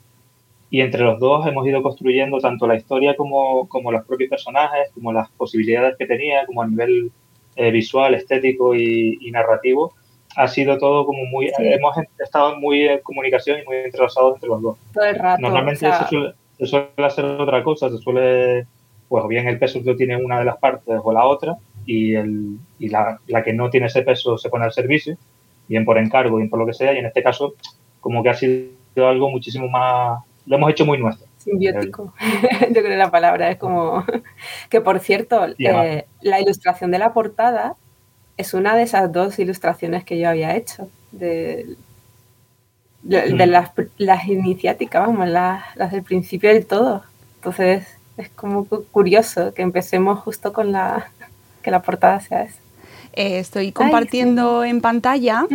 y 0.71 0.79
entre 0.79 1.03
los 1.03 1.19
dos 1.19 1.45
hemos 1.45 1.67
ido 1.67 1.83
construyendo 1.83 2.39
tanto 2.39 2.65
la 2.65 2.77
historia 2.77 3.15
como, 3.15 3.67
como 3.67 3.91
los 3.91 4.05
propios 4.05 4.29
personajes, 4.29 4.89
como 4.93 5.11
las 5.11 5.29
posibilidades 5.31 5.97
que 5.97 6.07
tenía, 6.07 6.45
como 6.45 6.61
a 6.61 6.67
nivel 6.67 7.11
eh, 7.57 7.71
visual, 7.71 8.15
estético 8.15 8.73
y, 8.73 9.17
y 9.19 9.31
narrativo. 9.31 9.93
Ha 10.37 10.47
sido 10.47 10.77
todo 10.77 11.05
como 11.05 11.25
muy... 11.25 11.47
Sí. 11.47 11.53
Hemos 11.59 11.97
estado 12.17 12.57
muy 12.57 12.87
en 12.87 12.99
comunicación 12.99 13.59
y 13.59 13.65
muy 13.65 13.75
entrelazados 13.75 14.35
entre 14.35 14.47
los 14.47 14.61
dos. 14.61 14.77
todo 14.93 15.03
el 15.03 15.15
rato. 15.15 15.41
Normalmente 15.41 15.85
o 15.85 15.89
sea, 15.89 16.03
se, 16.03 16.07
suele, 16.07 16.33
se 16.57 16.65
suele 16.65 16.87
hacer 16.97 17.25
otra 17.25 17.61
cosa, 17.63 17.89
se 17.89 17.97
suele, 17.97 18.65
pues 19.09 19.27
bien 19.27 19.49
el 19.49 19.59
peso 19.59 19.81
lo 19.83 19.97
tiene 19.97 20.15
una 20.15 20.39
de 20.39 20.45
las 20.45 20.57
partes 20.57 21.01
o 21.03 21.11
la 21.11 21.25
otra, 21.25 21.57
y, 21.85 22.15
el, 22.15 22.55
y 22.79 22.87
la, 22.87 23.19
la 23.27 23.43
que 23.43 23.51
no 23.51 23.69
tiene 23.69 23.87
ese 23.87 24.03
peso 24.03 24.37
se 24.37 24.49
pone 24.49 24.63
al 24.63 24.71
servicio, 24.71 25.17
bien 25.67 25.83
por 25.83 25.97
encargo, 25.97 26.37
bien 26.37 26.49
por 26.49 26.59
lo 26.59 26.65
que 26.65 26.73
sea, 26.73 26.93
y 26.93 26.99
en 26.99 27.07
este 27.07 27.21
caso 27.21 27.55
como 27.99 28.23
que 28.23 28.29
ha 28.29 28.35
sido 28.35 28.69
algo 28.95 29.29
muchísimo 29.29 29.67
más, 29.67 30.21
lo 30.45 30.55
hemos 30.57 30.71
hecho 30.71 30.85
muy 30.85 30.97
nuestro. 30.97 31.27
Simbiótico, 31.37 32.13
yo 32.61 32.67
creo 32.69 32.83
que 32.83 32.95
la 32.97 33.11
palabra 33.11 33.49
es 33.51 33.57
como... 33.57 34.05
Que 34.69 34.81
por 34.81 34.99
cierto, 34.99 35.45
eh, 35.57 36.05
la 36.21 36.39
ilustración 36.39 36.91
de 36.91 36.99
la 36.99 37.13
portada 37.13 37.75
es 38.37 38.53
una 38.53 38.75
de 38.75 38.83
esas 38.83 39.11
dos 39.11 39.37
ilustraciones 39.39 40.03
que 40.03 40.17
yo 40.19 40.29
había 40.29 40.55
hecho, 40.55 40.89
de, 41.11 41.75
de, 43.03 43.21
de 43.33 43.45
Mm. 43.47 43.49
las, 43.49 43.71
las 43.97 44.27
iniciáticas, 44.27 45.05
vamos, 45.07 45.27
las, 45.27 45.63
las 45.75 45.91
del 45.91 46.03
principio 46.03 46.49
del 46.53 46.65
todo. 46.65 47.03
Entonces 47.35 47.87
es 48.17 48.29
como 48.29 48.65
cu- 48.65 48.85
curioso 48.91 49.53
que 49.53 49.61
empecemos 49.63 50.19
justo 50.19 50.53
con 50.53 50.71
la... 50.71 51.09
que 51.63 51.71
la 51.71 51.81
portada 51.81 52.19
sea 52.19 52.43
esa. 52.43 52.60
Eh, 53.13 53.39
estoy 53.39 53.71
compartiendo 53.71 54.63
en 54.63 54.79
pantalla 54.79 55.45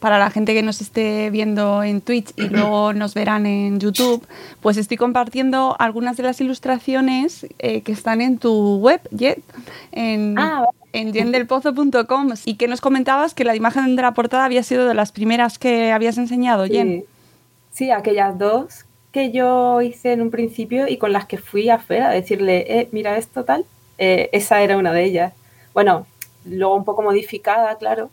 para 0.00 0.18
la 0.18 0.30
gente 0.30 0.52
que 0.52 0.62
nos 0.62 0.80
esté 0.80 1.30
viendo 1.30 1.82
en 1.82 2.00
Twitch 2.02 2.32
y 2.36 2.48
luego 2.48 2.92
nos 2.94 3.14
verán 3.14 3.46
en 3.46 3.80
YouTube, 3.80 4.26
pues 4.60 4.76
estoy 4.76 4.96
compartiendo 4.96 5.76
algunas 5.78 6.16
de 6.16 6.24
las 6.24 6.40
ilustraciones 6.40 7.46
eh, 7.58 7.80
que 7.80 7.92
están 7.92 8.20
en 8.20 8.38
tu 8.38 8.76
web, 8.78 9.00
Jet, 9.10 9.42
en, 9.92 10.38
Ah, 10.38 10.66
en 10.92 11.12
jendelpozo.com 11.12 12.28
y 12.44 12.54
que 12.54 12.68
nos 12.68 12.80
comentabas 12.80 13.34
que 13.34 13.44
la 13.44 13.56
imagen 13.56 13.96
de 13.96 14.02
la 14.02 14.12
portada 14.12 14.44
había 14.44 14.62
sido 14.62 14.86
de 14.86 14.94
las 14.94 15.12
primeras 15.12 15.58
que 15.58 15.92
habías 15.92 16.18
enseñado, 16.18 16.66
Jen. 16.66 17.00
Sí, 17.00 17.04
sí, 17.70 17.90
aquellas 17.90 18.38
dos 18.38 18.84
que 19.12 19.30
yo 19.30 19.80
hice 19.80 20.12
en 20.12 20.20
un 20.20 20.30
principio 20.30 20.86
y 20.88 20.98
con 20.98 21.12
las 21.12 21.24
que 21.24 21.38
fui 21.38 21.70
a 21.70 21.78
Fer 21.78 22.02
a 22.02 22.10
decirle, 22.10 22.66
eh, 22.68 22.88
mira 22.92 23.16
esto 23.16 23.44
tal, 23.44 23.64
eh, 23.96 24.28
esa 24.32 24.60
era 24.60 24.76
una 24.76 24.92
de 24.92 25.04
ellas. 25.04 25.32
Bueno, 25.72 26.06
luego 26.48 26.74
un 26.76 26.84
poco 26.84 27.02
modificada, 27.02 27.76
claro, 27.78 28.10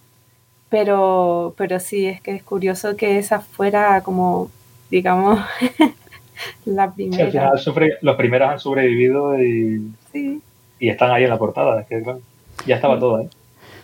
pero, 0.69 1.53
pero 1.57 1.79
sí, 1.79 2.05
es 2.07 2.21
que 2.21 2.31
es 2.31 2.43
curioso 2.43 2.95
que 2.95 3.19
esa 3.19 3.39
fuera 3.41 4.01
como, 4.01 4.49
digamos, 4.89 5.39
la 6.65 6.85
Sí, 6.95 7.03
al 7.03 7.29
primera. 7.29 7.31
final 7.57 7.97
los 8.01 8.15
primeros 8.15 8.49
han 8.49 8.59
sobrevivido 8.59 9.41
y, 9.41 9.91
Sí. 10.11 10.41
y 10.79 10.89
están 10.89 11.11
ahí 11.11 11.23
en 11.23 11.29
la 11.29 11.37
portada, 11.37 11.81
es 11.81 11.87
que 11.87 12.01
claro, 12.01 12.21
ya 12.65 12.75
estaba 12.75 12.99
todo 12.99 13.17
ahí. 13.17 13.29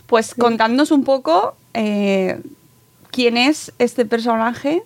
Pues 0.08 0.34
contadnos 0.34 0.92
un 0.92 1.04
poco 1.04 1.56
eh, 1.74 2.40
quién 3.12 3.38
es 3.38 3.72
este 3.78 4.06
personaje, 4.06 4.82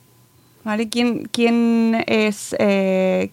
¿vale? 0.63 0.89
¿Quién, 0.89 1.25
quién 1.31 2.03
es 2.07 2.55
eh, 2.59 3.29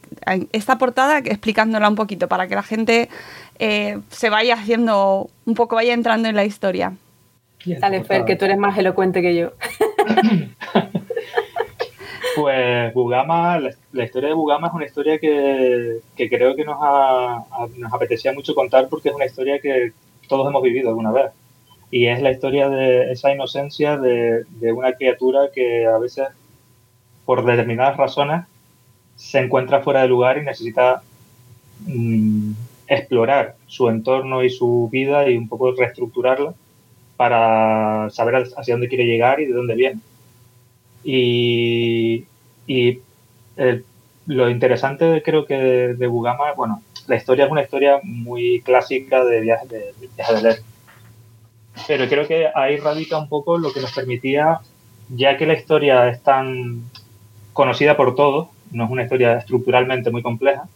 esta 0.52 0.78
portada? 0.78 1.18
Explicándola 1.18 1.88
un 1.88 1.94
poquito 1.96 2.28
para 2.28 2.46
que 2.48 2.54
la 2.54 2.62
gente 2.62 3.08
eh, 3.58 3.98
se 4.10 4.30
vaya 4.30 4.54
haciendo, 4.54 5.30
un 5.46 5.54
poco 5.54 5.76
vaya 5.76 5.92
entrando 5.94 6.28
en 6.28 6.36
la 6.36 6.44
historia. 6.44 6.92
Dale, 7.64 8.04
Fer, 8.04 8.24
que 8.24 8.36
tú 8.36 8.46
eres 8.46 8.56
más 8.58 8.76
elocuente 8.78 9.20
que 9.22 9.36
yo. 9.36 9.52
Pues 12.36 12.94
Bugama, 12.94 13.58
la, 13.58 13.70
la 13.92 14.04
historia 14.04 14.28
de 14.28 14.34
Bugama 14.34 14.68
es 14.68 14.74
una 14.74 14.84
historia 14.86 15.18
que, 15.18 15.98
que 16.16 16.28
creo 16.28 16.54
que 16.54 16.64
nos, 16.64 16.76
ha- 16.80 17.38
a- 17.50 17.66
nos 17.76 17.92
apetecía 17.92 18.32
mucho 18.32 18.54
contar 18.54 18.88
porque 18.88 19.08
es 19.08 19.14
una 19.14 19.26
historia 19.26 19.58
que 19.58 19.92
todos 20.28 20.48
hemos 20.48 20.62
vivido 20.62 20.90
alguna 20.90 21.10
vez. 21.12 21.32
Y 21.90 22.06
es 22.06 22.22
la 22.22 22.30
historia 22.30 22.68
de 22.68 23.10
esa 23.10 23.32
inocencia 23.32 23.96
de, 23.96 24.44
de 24.48 24.72
una 24.72 24.92
criatura 24.92 25.48
que 25.52 25.86
a 25.86 25.98
veces, 25.98 26.28
por 27.30 27.44
determinadas 27.44 27.96
razones, 27.96 28.44
se 29.14 29.38
encuentra 29.38 29.82
fuera 29.82 30.02
de 30.02 30.08
lugar 30.08 30.36
y 30.36 30.44
necesita 30.44 31.00
mm, 31.86 32.50
explorar 32.88 33.54
su 33.68 33.88
entorno 33.88 34.42
y 34.42 34.50
su 34.50 34.88
vida 34.90 35.30
y 35.30 35.36
un 35.36 35.48
poco 35.48 35.70
reestructurarla 35.70 36.54
para 37.16 38.10
saber 38.10 38.48
hacia 38.56 38.74
dónde 38.74 38.88
quiere 38.88 39.06
llegar 39.06 39.38
y 39.38 39.46
de 39.46 39.52
dónde 39.52 39.76
viene. 39.76 40.00
Y, 41.04 42.24
y, 42.66 42.98
lo 44.26 44.50
interesante 44.50 45.22
creo 45.24 45.46
que 45.46 45.54
de, 45.54 45.94
de 45.94 46.06
Bugama, 46.08 46.54
bueno, 46.54 46.82
la 47.06 47.14
historia 47.14 47.44
es 47.44 47.52
una 47.52 47.62
historia 47.62 48.00
muy 48.02 48.60
clásica 48.62 49.24
de 49.24 49.40
viaje 49.40 49.68
de, 49.68 49.78
de, 50.00 50.08
viaje 50.16 50.34
del 50.34 50.46
héroe. 50.46 50.62
Pero 51.86 52.08
creo 52.08 52.26
que 52.26 52.48
ahí 52.56 52.76
radica 52.78 53.18
un 53.18 53.28
poco 53.28 53.56
lo 53.56 53.72
que 53.72 53.80
nos 53.80 53.92
permitía, 53.92 54.58
ya 55.10 55.36
que 55.36 55.46
la 55.46 55.54
historia 55.54 56.08
es 56.08 56.20
tan 56.24 56.89
conocida 57.60 57.94
por 57.94 58.14
todos, 58.14 58.48
no 58.72 58.86
es 58.86 58.90
una 58.90 59.02
historia 59.02 59.36
estructuralmente 59.36 60.10
muy 60.10 60.22
compleja, 60.22 60.66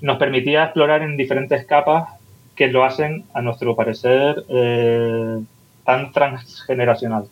nos 0.00 0.16
permitía 0.16 0.64
explorar 0.64 1.02
en 1.02 1.18
diferentes 1.18 1.66
capas 1.66 2.08
que 2.56 2.68
lo 2.68 2.82
hacen, 2.82 3.26
a 3.34 3.42
nuestro 3.42 3.76
parecer, 3.76 4.42
eh, 4.48 5.38
tan 5.84 6.10
transgeneracional. 6.12 7.26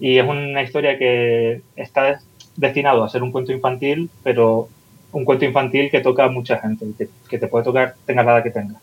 Y 0.00 0.16
es 0.16 0.26
una 0.26 0.62
historia 0.62 0.96
que 0.96 1.60
está 1.76 2.20
destinado 2.56 3.04
a 3.04 3.10
ser 3.10 3.22
un 3.22 3.32
cuento 3.32 3.52
infantil, 3.52 4.08
pero 4.22 4.70
un 5.12 5.26
cuento 5.26 5.44
infantil 5.44 5.90
que 5.90 6.00
toca 6.00 6.24
a 6.24 6.30
mucha 6.30 6.56
gente, 6.56 6.86
que, 6.96 7.10
que 7.28 7.38
te 7.38 7.48
puede 7.48 7.66
tocar, 7.66 7.96
tengas 8.06 8.24
la 8.24 8.32
edad 8.32 8.44
que 8.44 8.50
tengas. 8.50 8.80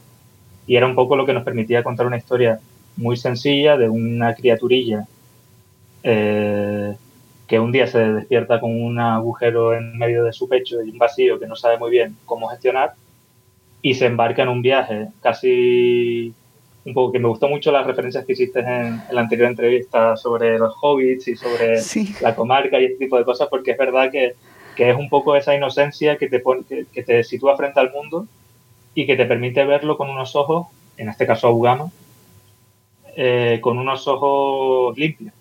Y 0.67 0.75
era 0.75 0.85
un 0.85 0.93
poco 0.93 1.15
lo 1.15 1.25
que 1.25 1.33
nos 1.33 1.43
permitía 1.43 1.81
contar 1.81 2.05
una 2.05 2.17
historia 2.17 2.59
muy 2.97 3.17
sencilla 3.17 3.77
de 3.77 3.89
una 3.89 4.35
criaturilla 4.35 5.07
eh, 6.03 6.95
que 7.47 7.59
un 7.59 7.71
día 7.71 7.87
se 7.87 7.99
despierta 7.99 8.59
con 8.59 8.71
un 8.81 8.99
agujero 8.99 9.73
en 9.75 9.97
medio 9.97 10.23
de 10.23 10.33
su 10.33 10.47
pecho 10.49 10.81
y 10.83 10.89
un 10.91 10.97
vacío 10.97 11.39
que 11.39 11.47
no 11.47 11.55
sabe 11.55 11.77
muy 11.77 11.91
bien 11.91 12.15
cómo 12.25 12.47
gestionar 12.47 12.93
y 13.81 13.93
se 13.93 14.07
embarca 14.07 14.41
en 14.43 14.49
un 14.49 14.61
viaje 14.61 15.07
casi 15.21 16.33
un 16.85 16.93
poco 16.93 17.11
que 17.11 17.19
me 17.19 17.27
gustó 17.27 17.47
mucho 17.47 17.71
las 17.71 17.85
referencias 17.85 18.25
que 18.25 18.33
hiciste 18.33 18.59
en, 18.59 18.67
en 18.67 19.01
la 19.11 19.21
anterior 19.21 19.47
entrevista 19.49 20.15
sobre 20.17 20.57
los 20.57 20.73
hobbits 20.81 21.27
y 21.27 21.35
sobre 21.35 21.77
Sí. 21.81 22.13
la 22.21 22.35
comarca 22.35 22.79
y 22.79 22.85
este 22.85 22.97
tipo 23.05 23.17
de 23.17 23.25
cosas 23.25 23.47
porque 23.49 23.71
es 23.71 23.77
verdad 23.77 24.11
que 24.11 24.33
que 24.75 24.89
es 24.89 24.97
un 24.97 25.07
poco 25.07 25.37
esa 25.37 25.55
inocencia 25.55 26.17
que 26.17 26.27
te, 26.27 26.39
pone, 26.41 26.63
que, 26.67 26.85
que 26.91 27.01
te 27.01 27.23
sitúa 27.23 27.55
frente 27.55 27.79
al 27.79 27.93
mundo 27.93 28.27
y 28.93 29.05
que 29.05 29.15
te 29.15 29.25
permite 29.25 29.63
verlo 29.63 29.95
con 29.95 30.09
unos 30.09 30.35
ojos, 30.35 30.67
en 30.97 31.07
este 31.07 31.25
caso 31.25 31.47
a 31.47 31.51
Ugama, 31.51 31.89
eh, 33.15 33.59
con 33.61 33.77
unos 33.77 34.05
ojos 34.07 34.97
limpios. 34.97 35.33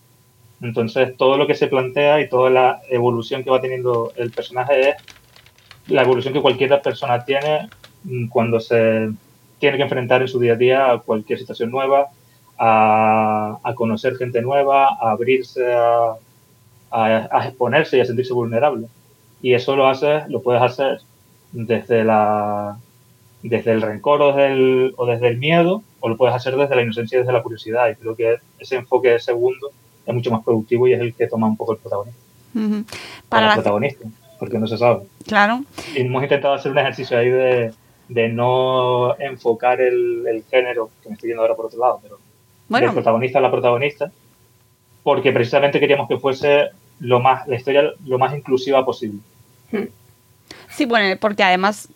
Entonces, 0.60 1.16
todo 1.16 1.36
lo 1.36 1.46
que 1.46 1.54
se 1.54 1.66
plantea 1.66 2.20
y 2.20 2.28
toda 2.28 2.50
la 2.50 2.80
evolución 2.88 3.44
que 3.44 3.50
va 3.50 3.60
teniendo 3.60 4.12
el 4.16 4.30
personaje 4.30 4.90
es 4.90 4.96
la 5.88 6.02
evolución 6.02 6.32
que 6.32 6.40
cualquier 6.40 6.80
persona 6.80 7.24
tiene 7.24 7.68
mm, 8.04 8.28
cuando 8.28 8.60
se 8.60 9.10
tiene 9.58 9.76
que 9.76 9.82
enfrentar 9.82 10.22
en 10.22 10.28
su 10.28 10.38
día 10.38 10.54
a 10.54 10.56
día 10.56 10.92
a 10.92 10.98
cualquier 10.98 11.38
situación 11.38 11.70
nueva, 11.70 12.08
a, 12.58 13.58
a 13.62 13.74
conocer 13.74 14.16
gente 14.16 14.42
nueva, 14.42 14.88
a 15.00 15.10
abrirse, 15.10 15.64
a, 15.74 16.16
exponerse 17.46 17.96
y 17.96 18.00
a 18.00 18.04
sentirse 18.04 18.32
vulnerable. 18.32 18.86
Y 19.42 19.54
eso 19.54 19.76
lo 19.76 19.88
haces, 19.88 20.28
lo 20.28 20.42
puedes 20.42 20.62
hacer 20.62 21.00
desde 21.52 22.04
la 22.04 22.78
desde 23.42 23.72
el 23.72 23.82
rencor 23.82 24.22
o 24.22 24.28
desde 24.28 24.52
el, 24.52 24.94
o 24.96 25.04
desde 25.04 25.28
el 25.28 25.36
miedo, 25.36 25.82
o 26.00 26.08
lo 26.08 26.16
puedes 26.16 26.34
hacer 26.34 26.56
desde 26.56 26.76
la 26.76 26.82
inocencia 26.82 27.16
y 27.16 27.20
desde 27.20 27.32
la 27.32 27.42
curiosidad. 27.42 27.90
Y 27.90 27.96
creo 27.96 28.16
que 28.16 28.36
ese 28.58 28.76
enfoque 28.76 29.18
segundo 29.18 29.70
es 30.06 30.14
mucho 30.14 30.30
más 30.30 30.44
productivo 30.44 30.86
y 30.88 30.92
es 30.92 31.00
el 31.00 31.14
que 31.14 31.26
toma 31.26 31.46
un 31.46 31.56
poco 31.56 31.72
el 31.72 31.78
protagonismo. 31.78 32.20
Ujú. 32.54 32.84
Para 32.84 33.28
Para 33.28 33.42
el 33.42 33.48
la- 33.48 33.54
protagonista, 33.54 34.04
porque 34.38 34.58
no 34.58 34.66
se 34.66 34.78
sabe. 34.78 35.02
Claro. 35.26 35.64
Y 35.94 36.00
hemos 36.02 36.22
intentado 36.22 36.54
hacer 36.54 36.72
un 36.72 36.78
ejercicio 36.78 37.18
ahí 37.18 37.30
de, 37.30 37.72
de 38.08 38.28
no 38.28 39.18
enfocar 39.18 39.80
el, 39.80 40.26
el 40.26 40.44
género, 40.50 40.90
que 41.02 41.08
me 41.08 41.14
estoy 41.14 41.28
yendo 41.30 41.42
ahora 41.42 41.54
por 41.54 41.66
otro 41.66 41.78
lado, 41.80 42.00
pero 42.02 42.18
Bueno. 42.68 42.86
del 42.86 42.94
protagonista 42.94 43.38
a 43.38 43.42
la 43.42 43.50
protagonista, 43.50 44.10
porque 45.02 45.32
precisamente 45.32 45.80
queríamos 45.80 46.08
que 46.08 46.18
fuese 46.18 46.68
lo 47.00 47.20
más, 47.20 47.46
la 47.48 47.56
historia 47.56 47.82
lo 48.06 48.18
más 48.18 48.34
inclusiva 48.36 48.84
posible. 48.84 49.18
Sí, 50.68 50.84
bueno, 50.84 51.16
porque 51.20 51.42
además 51.42 51.88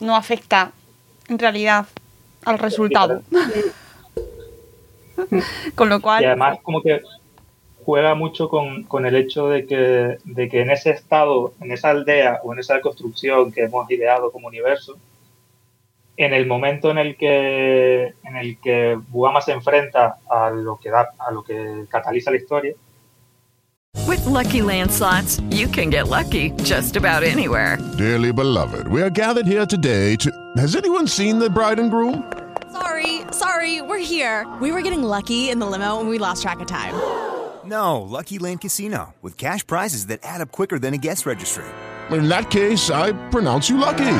no 0.00 0.16
afecta 0.16 0.72
en 1.28 1.38
realidad 1.38 1.86
al 2.44 2.58
resultado. 2.58 3.22
Con 5.74 5.88
lo 5.88 6.00
cual, 6.00 6.22
Y 6.22 6.26
además 6.26 6.58
como 6.62 6.82
que 6.82 7.00
juega 7.86 8.16
mucho 8.16 8.48
con, 8.48 8.82
con 8.82 9.06
el 9.06 9.14
hecho 9.14 9.48
de 9.48 9.64
que, 9.64 10.18
de 10.24 10.48
que 10.48 10.60
en 10.60 10.70
ese 10.70 10.90
estado, 10.90 11.54
en 11.60 11.70
esa 11.70 11.90
aldea 11.90 12.40
o 12.42 12.52
en 12.52 12.58
esa 12.58 12.80
construcción 12.80 13.52
que 13.52 13.62
hemos 13.62 13.88
ideado 13.88 14.32
como 14.32 14.48
universo, 14.48 14.98
en 16.16 16.34
el 16.34 16.46
momento 16.46 16.90
en 16.90 16.98
el 16.98 17.16
que 17.16 18.06
en 18.24 18.36
el 18.36 18.58
que 18.60 18.98
Bugama 19.08 19.40
se 19.40 19.52
enfrenta 19.52 20.18
a 20.28 20.50
lo 20.50 20.78
que 20.78 20.90
da, 20.90 21.10
a 21.16 21.30
lo 21.30 21.44
que 21.44 21.84
cataliza 21.88 22.32
la 22.32 22.38
historia, 22.38 22.74
With 24.06 24.24
Lucky 24.26 24.62
Land 24.62 24.90
slots, 24.90 25.40
you 25.50 25.66
can 25.68 25.90
get 25.90 26.08
lucky 26.08 26.50
just 26.62 26.96
about 26.96 27.22
anywhere. 27.22 27.78
Dearly 27.96 28.32
beloved, 28.32 28.88
we 28.88 29.00
are 29.00 29.10
gathered 29.10 29.46
here 29.46 29.66
today 29.66 30.16
to. 30.16 30.30
Has 30.56 30.76
anyone 30.76 31.06
seen 31.06 31.38
the 31.38 31.48
bride 31.48 31.78
and 31.78 31.90
groom? 31.90 32.30
Sorry, 32.72 33.22
sorry, 33.30 33.80
we're 33.80 33.98
here. 34.04 34.46
We 34.60 34.70
were 34.70 34.82
getting 34.82 35.02
lucky 35.02 35.50
in 35.50 35.60
the 35.60 35.66
limo 35.66 35.98
and 35.98 36.08
we 36.08 36.18
lost 36.18 36.42
track 36.42 36.60
of 36.60 36.66
time. 36.66 36.94
No, 37.66 38.02
Lucky 38.02 38.38
Land 38.38 38.60
Casino, 38.60 39.14
with 39.22 39.36
cash 39.36 39.66
prizes 39.66 40.06
that 40.06 40.20
add 40.22 40.40
up 40.40 40.52
quicker 40.52 40.78
than 40.78 40.94
a 40.94 40.98
guest 40.98 41.26
registry. 41.26 41.64
In 42.10 42.28
that 42.28 42.50
case, 42.50 42.90
I 42.90 43.10
pronounce 43.30 43.68
you 43.68 43.76
lucky. 43.76 44.18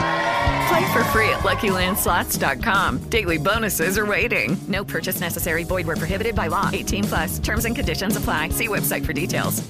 Play 0.69 0.93
for 0.93 1.05
free 1.15 1.29
at 1.29 1.45
LuckyLandSlots.com. 1.45 3.09
Daily 3.09 3.39
bonuses 3.39 3.97
are 3.97 4.05
waiting. 4.07 4.57
No 4.67 4.83
purchase 4.85 5.21
necessary. 5.21 5.63
Void 5.63 5.87
where 5.87 5.97
prohibited 5.97 6.35
by 6.35 6.49
law. 6.49 6.71
18 6.73 7.05
plus. 7.05 7.39
Terms 7.39 7.65
and 7.65 7.77
conditions 7.77 8.17
apply. 8.17 8.49
See 8.49 8.67
website 8.67 9.05
for 9.07 9.13
details. 9.13 9.63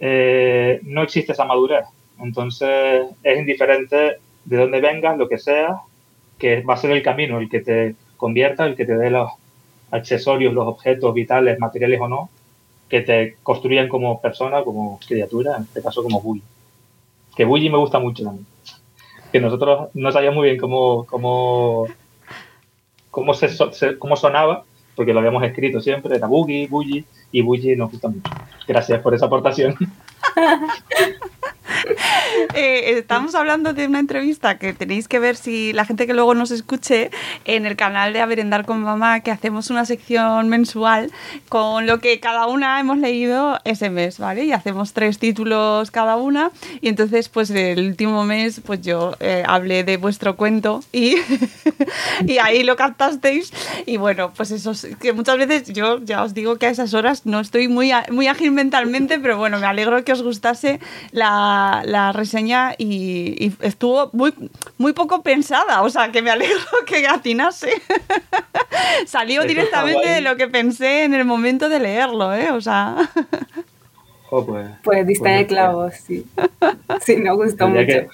eh, 0.00 0.80
no 0.84 1.02
existe 1.02 1.32
esa 1.32 1.44
madurez. 1.44 1.84
Entonces 2.20 3.06
es 3.22 3.38
indiferente 3.38 4.18
de 4.44 4.56
dónde 4.56 4.80
vengas, 4.80 5.16
lo 5.18 5.28
que 5.28 5.38
seas, 5.38 5.76
que 6.38 6.62
va 6.62 6.74
a 6.74 6.76
ser 6.76 6.90
el 6.92 7.02
camino 7.02 7.38
el 7.38 7.48
que 7.48 7.60
te 7.60 7.94
convierta, 8.16 8.64
el 8.66 8.76
que 8.76 8.84
te 8.84 8.96
dé 8.96 9.10
los 9.10 9.30
accesorios, 9.90 10.52
los 10.54 10.66
objetos 10.68 11.12
vitales, 11.14 11.58
materiales 11.58 12.00
o 12.00 12.08
no, 12.08 12.30
que 12.88 13.00
te 13.02 13.36
construyan 13.42 13.88
como 13.88 14.20
persona, 14.20 14.62
como 14.62 14.98
criatura, 15.06 15.56
en 15.56 15.64
este 15.64 15.82
caso 15.82 16.02
como 16.02 16.20
Bully. 16.20 16.42
Que 17.36 17.44
Bully 17.44 17.68
me 17.70 17.78
gusta 17.78 17.98
mucho 17.98 18.24
también. 18.24 18.46
Que 19.30 19.40
nosotros 19.40 19.90
no 19.94 20.10
sabíamos 20.10 20.38
muy 20.38 20.48
bien 20.48 20.58
cómo, 20.60 21.04
cómo, 21.06 21.86
cómo, 23.10 23.34
se, 23.34 23.48
se- 23.48 23.98
cómo 23.98 24.16
sonaba, 24.16 24.64
porque 24.96 25.12
lo 25.12 25.18
habíamos 25.20 25.42
escrito 25.44 25.80
siempre, 25.80 26.16
era 26.16 26.26
Boogie, 26.26 26.66
Bully, 26.66 27.04
y 27.30 27.42
Bully 27.42 27.76
nos 27.76 27.90
gusta 27.90 28.08
mucho. 28.08 28.30
Gracias 28.66 29.00
por 29.02 29.14
esa 29.14 29.26
aportación. 29.26 29.74
eh, 32.54 32.98
estamos 32.98 33.34
hablando 33.34 33.72
de 33.72 33.86
una 33.86 33.98
entrevista 33.98 34.58
que 34.58 34.72
tenéis 34.72 35.08
que 35.08 35.18
ver 35.18 35.36
si 35.36 35.72
la 35.72 35.84
gente 35.84 36.06
que 36.06 36.14
luego 36.14 36.34
nos 36.34 36.50
escuche 36.50 37.10
en 37.44 37.66
el 37.66 37.76
canal 37.76 38.12
de 38.12 38.20
A 38.20 38.26
Merendar 38.26 38.64
con 38.64 38.82
Mamá, 38.82 39.20
que 39.20 39.30
hacemos 39.30 39.70
una 39.70 39.84
sección 39.84 40.48
mensual 40.48 41.10
con 41.48 41.86
lo 41.86 42.00
que 42.00 42.20
cada 42.20 42.46
una 42.46 42.78
hemos 42.80 42.98
leído 42.98 43.58
ese 43.64 43.90
mes, 43.90 44.18
¿vale? 44.18 44.44
Y 44.44 44.52
hacemos 44.52 44.92
tres 44.92 45.18
títulos 45.18 45.90
cada 45.90 46.16
una. 46.16 46.50
Y 46.80 46.88
entonces, 46.88 47.28
pues 47.28 47.50
el 47.50 47.86
último 47.86 48.24
mes, 48.24 48.60
pues 48.64 48.80
yo 48.82 49.14
eh, 49.20 49.42
hablé 49.46 49.84
de 49.84 49.96
vuestro 49.96 50.36
cuento 50.36 50.82
y, 50.92 51.16
y 52.26 52.38
ahí 52.38 52.62
lo 52.62 52.76
captasteis. 52.76 53.52
Y 53.86 53.96
bueno, 53.96 54.32
pues 54.36 54.50
eso, 54.50 54.72
es 54.72 54.86
que 55.00 55.12
muchas 55.12 55.38
veces 55.38 55.72
yo 55.72 56.02
ya 56.04 56.22
os 56.22 56.34
digo 56.34 56.56
que 56.56 56.66
a 56.66 56.70
esas 56.70 56.94
horas 56.94 57.26
no 57.26 57.40
estoy 57.40 57.68
muy, 57.68 57.92
muy 58.10 58.26
ágil 58.26 58.52
mentalmente, 58.52 59.18
pero 59.18 59.38
bueno, 59.38 59.58
me 59.58 59.66
alegro 59.66 60.04
que 60.04 60.12
os 60.12 60.22
gustase 60.22 60.80
la, 61.12 61.82
la 61.84 62.12
reseña 62.28 62.74
y, 62.76 63.46
y 63.46 63.52
estuvo 63.60 64.10
muy, 64.12 64.34
muy 64.76 64.92
poco 64.92 65.22
pensada, 65.22 65.82
o 65.82 65.88
sea, 65.88 66.12
que 66.12 66.20
me 66.20 66.30
alegro 66.30 66.58
que 66.86 67.06
atinase. 67.06 67.72
Salió 69.06 69.40
Eso 69.40 69.48
directamente 69.48 70.08
de 70.08 70.20
lo 70.20 70.36
que 70.36 70.46
pensé 70.48 71.04
en 71.04 71.14
el 71.14 71.24
momento 71.24 71.68
de 71.68 71.80
leerlo, 71.80 72.34
¿eh? 72.34 72.50
O 72.52 72.60
sea, 72.60 72.96
Jo, 74.28 74.44
pues, 74.44 74.68
Pues 74.84 75.06
diste 75.06 75.40
el 75.40 75.46
pues, 75.72 76.04
sí. 76.06 76.26
Sí, 77.00 77.16
me 77.16 77.32
gustó 77.32 77.66
mucho. 77.68 77.86
que- 77.86 78.08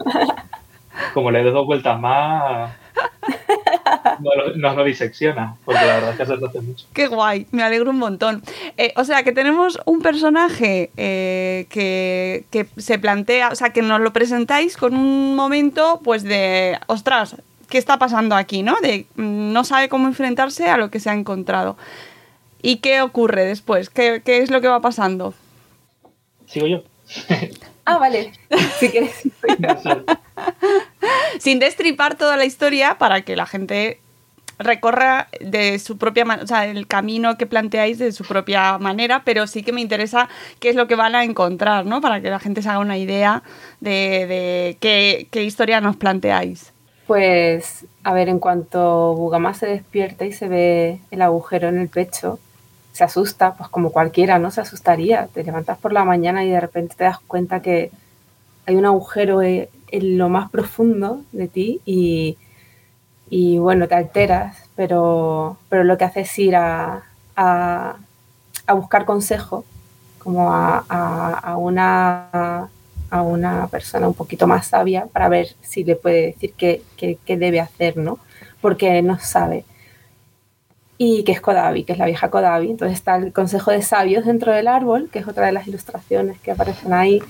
como 1.12 1.30
le 1.30 1.42
des 1.42 1.52
dos 1.52 1.66
vueltas 1.66 1.98
más, 2.00 2.72
no 4.20 4.34
lo, 4.34 4.56
nos 4.56 4.76
lo 4.76 4.84
disecciona, 4.84 5.56
porque 5.64 5.84
la 5.84 5.94
verdad 5.94 6.10
es 6.10 6.16
que 6.16 6.22
acertaste 6.22 6.60
mucho. 6.60 6.86
Qué 6.92 7.06
guay, 7.06 7.46
me 7.50 7.62
alegro 7.62 7.90
un 7.90 7.98
montón. 7.98 8.42
Eh, 8.76 8.92
o 8.96 9.04
sea, 9.04 9.22
que 9.22 9.32
tenemos 9.32 9.80
un 9.84 10.00
personaje 10.00 10.90
eh, 10.96 11.66
que, 11.70 12.44
que 12.50 12.66
se 12.76 12.98
plantea, 12.98 13.48
o 13.48 13.54
sea, 13.54 13.70
que 13.70 13.82
nos 13.82 14.00
lo 14.00 14.12
presentáis 14.12 14.76
con 14.76 14.94
un 14.94 15.34
momento, 15.34 16.00
pues 16.04 16.22
de, 16.22 16.78
ostras, 16.86 17.36
¿qué 17.68 17.78
está 17.78 17.98
pasando 17.98 18.36
aquí, 18.36 18.62
no? 18.62 18.76
De 18.80 19.06
no 19.16 19.64
sabe 19.64 19.88
cómo 19.88 20.06
enfrentarse 20.08 20.68
a 20.68 20.76
lo 20.76 20.90
que 20.90 21.00
se 21.00 21.10
ha 21.10 21.14
encontrado. 21.14 21.76
¿Y 22.62 22.76
qué 22.76 23.02
ocurre 23.02 23.44
después? 23.44 23.90
¿Qué, 23.90 24.22
qué 24.24 24.38
es 24.38 24.50
lo 24.50 24.60
que 24.60 24.68
va 24.68 24.80
pasando? 24.80 25.34
Sigo 26.46 26.66
yo. 26.66 26.82
Ah, 27.84 27.98
vale. 27.98 28.32
Si 28.78 28.88
quieres. 28.88 29.28
Sin 31.38 31.58
destripar 31.58 32.16
toda 32.16 32.36
la 32.36 32.44
historia 32.44 32.98
para 32.98 33.22
que 33.22 33.36
la 33.36 33.46
gente 33.46 34.00
recorra 34.58 35.28
de 35.40 35.78
su 35.78 35.98
propia 35.98 36.24
o 36.42 36.46
sea, 36.46 36.66
el 36.66 36.86
camino 36.86 37.36
que 37.36 37.46
planteáis 37.46 37.98
de 37.98 38.12
su 38.12 38.24
propia 38.24 38.78
manera, 38.78 39.22
pero 39.24 39.46
sí 39.46 39.62
que 39.62 39.72
me 39.72 39.80
interesa 39.80 40.28
qué 40.60 40.70
es 40.70 40.76
lo 40.76 40.86
que 40.86 40.94
van 40.94 41.14
a 41.14 41.24
encontrar, 41.24 41.86
¿no? 41.86 42.00
Para 42.00 42.20
que 42.20 42.30
la 42.30 42.38
gente 42.38 42.62
se 42.62 42.68
haga 42.68 42.78
una 42.78 42.96
idea 42.96 43.42
de, 43.80 44.26
de 44.26 44.76
qué, 44.80 45.28
qué 45.30 45.42
historia 45.42 45.80
nos 45.80 45.96
planteáis. 45.96 46.72
Pues, 47.06 47.84
a 48.02 48.14
ver, 48.14 48.28
en 48.28 48.38
cuanto 48.38 49.14
Bugama 49.14 49.54
se 49.54 49.66
despierta 49.66 50.24
y 50.24 50.32
se 50.32 50.48
ve 50.48 51.00
el 51.10 51.22
agujero 51.22 51.68
en 51.68 51.78
el 51.78 51.88
pecho, 51.88 52.38
se 52.92 53.04
asusta, 53.04 53.54
pues 53.54 53.68
como 53.68 53.90
cualquiera, 53.90 54.38
¿no? 54.38 54.50
Se 54.50 54.60
asustaría. 54.60 55.26
Te 55.26 55.42
levantas 55.42 55.76
por 55.78 55.92
la 55.92 56.04
mañana 56.04 56.44
y 56.44 56.50
de 56.50 56.60
repente 56.60 56.94
te 56.96 57.04
das 57.04 57.18
cuenta 57.18 57.60
que 57.60 57.90
hay 58.66 58.76
un 58.76 58.86
agujero 58.86 59.42
eh, 59.42 59.68
en 59.96 60.18
lo 60.18 60.28
más 60.28 60.50
profundo 60.50 61.22
de 61.32 61.48
ti 61.48 61.80
y, 61.86 62.36
y 63.30 63.58
bueno, 63.58 63.88
te 63.88 63.94
alteras, 63.94 64.56
pero, 64.76 65.58
pero 65.68 65.84
lo 65.84 65.96
que 65.98 66.04
haces 66.04 66.30
es 66.30 66.38
ir 66.38 66.56
a, 66.56 67.02
a, 67.36 67.96
a 68.66 68.72
buscar 68.74 69.04
consejo, 69.04 69.64
como 70.18 70.52
a, 70.52 70.78
a, 71.42 71.56
una 71.58 72.68
a 73.10 73.22
una 73.22 73.68
persona 73.68 74.08
un 74.08 74.14
poquito 74.14 74.46
más 74.48 74.66
sabia 74.68 75.06
para 75.12 75.28
ver 75.28 75.48
si 75.62 75.84
le 75.84 75.96
puede 75.96 76.26
decir 76.28 76.54
qué, 76.56 76.82
qué- 76.96 77.18
qué 77.24 77.36
debe 77.38 77.60
hacer, 77.60 77.96
¿no? 77.96 78.18
Porque 78.60 79.02
no 79.02 79.18
sabe. 79.20 79.64
Y 80.96 81.24
que 81.24 81.32
es 81.32 81.40
Kodabi, 81.40 81.84
que 81.84 81.92
es 81.92 81.98
la 81.98 82.06
vieja 82.06 82.30
Kodabi. 82.30 82.70
Entonces 82.70 82.96
está 82.98 83.16
el 83.16 83.32
consejo 83.32 83.70
de 83.72 83.82
sabios 83.82 84.24
dentro 84.26 84.52
del 84.52 84.68
árbol, 84.68 85.08
que 85.12 85.18
es 85.18 85.26
otra 85.28 85.46
de 85.46 85.52
las 85.52 85.66
ilustraciones 85.66 86.38
que 86.40 86.52
aparecen 86.52 86.92
ahí. 86.92 87.20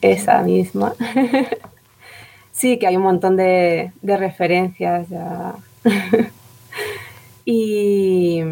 Esa 0.00 0.42
misma. 0.42 0.94
sí, 2.52 2.78
que 2.78 2.86
hay 2.86 2.96
un 2.96 3.02
montón 3.02 3.36
de, 3.36 3.92
de 4.02 4.16
referencias 4.16 5.08
ya. 5.08 5.54
y, 7.44 8.42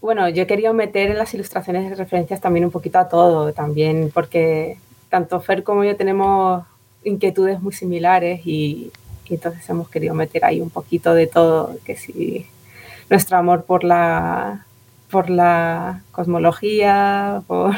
bueno, 0.00 0.28
yo 0.28 0.42
he 0.42 0.46
querido 0.46 0.72
meter 0.72 1.10
en 1.10 1.18
las 1.18 1.34
ilustraciones 1.34 1.96
referencias 1.96 2.40
también 2.40 2.64
un 2.64 2.70
poquito 2.70 2.98
a 2.98 3.08
todo, 3.08 3.52
también 3.52 4.10
porque 4.12 4.78
tanto 5.08 5.40
Fer 5.40 5.62
como 5.62 5.84
yo 5.84 5.96
tenemos 5.96 6.64
inquietudes 7.04 7.60
muy 7.60 7.72
similares 7.72 8.40
y, 8.44 8.92
y 9.26 9.34
entonces 9.34 9.68
hemos 9.68 9.88
querido 9.88 10.14
meter 10.14 10.44
ahí 10.44 10.60
un 10.60 10.70
poquito 10.70 11.14
de 11.14 11.26
todo, 11.26 11.76
que 11.84 11.96
si 11.96 12.46
nuestro 13.10 13.36
amor 13.36 13.64
por 13.64 13.84
la, 13.84 14.66
por 15.10 15.30
la 15.30 16.02
cosmología, 16.12 17.42
por, 17.46 17.74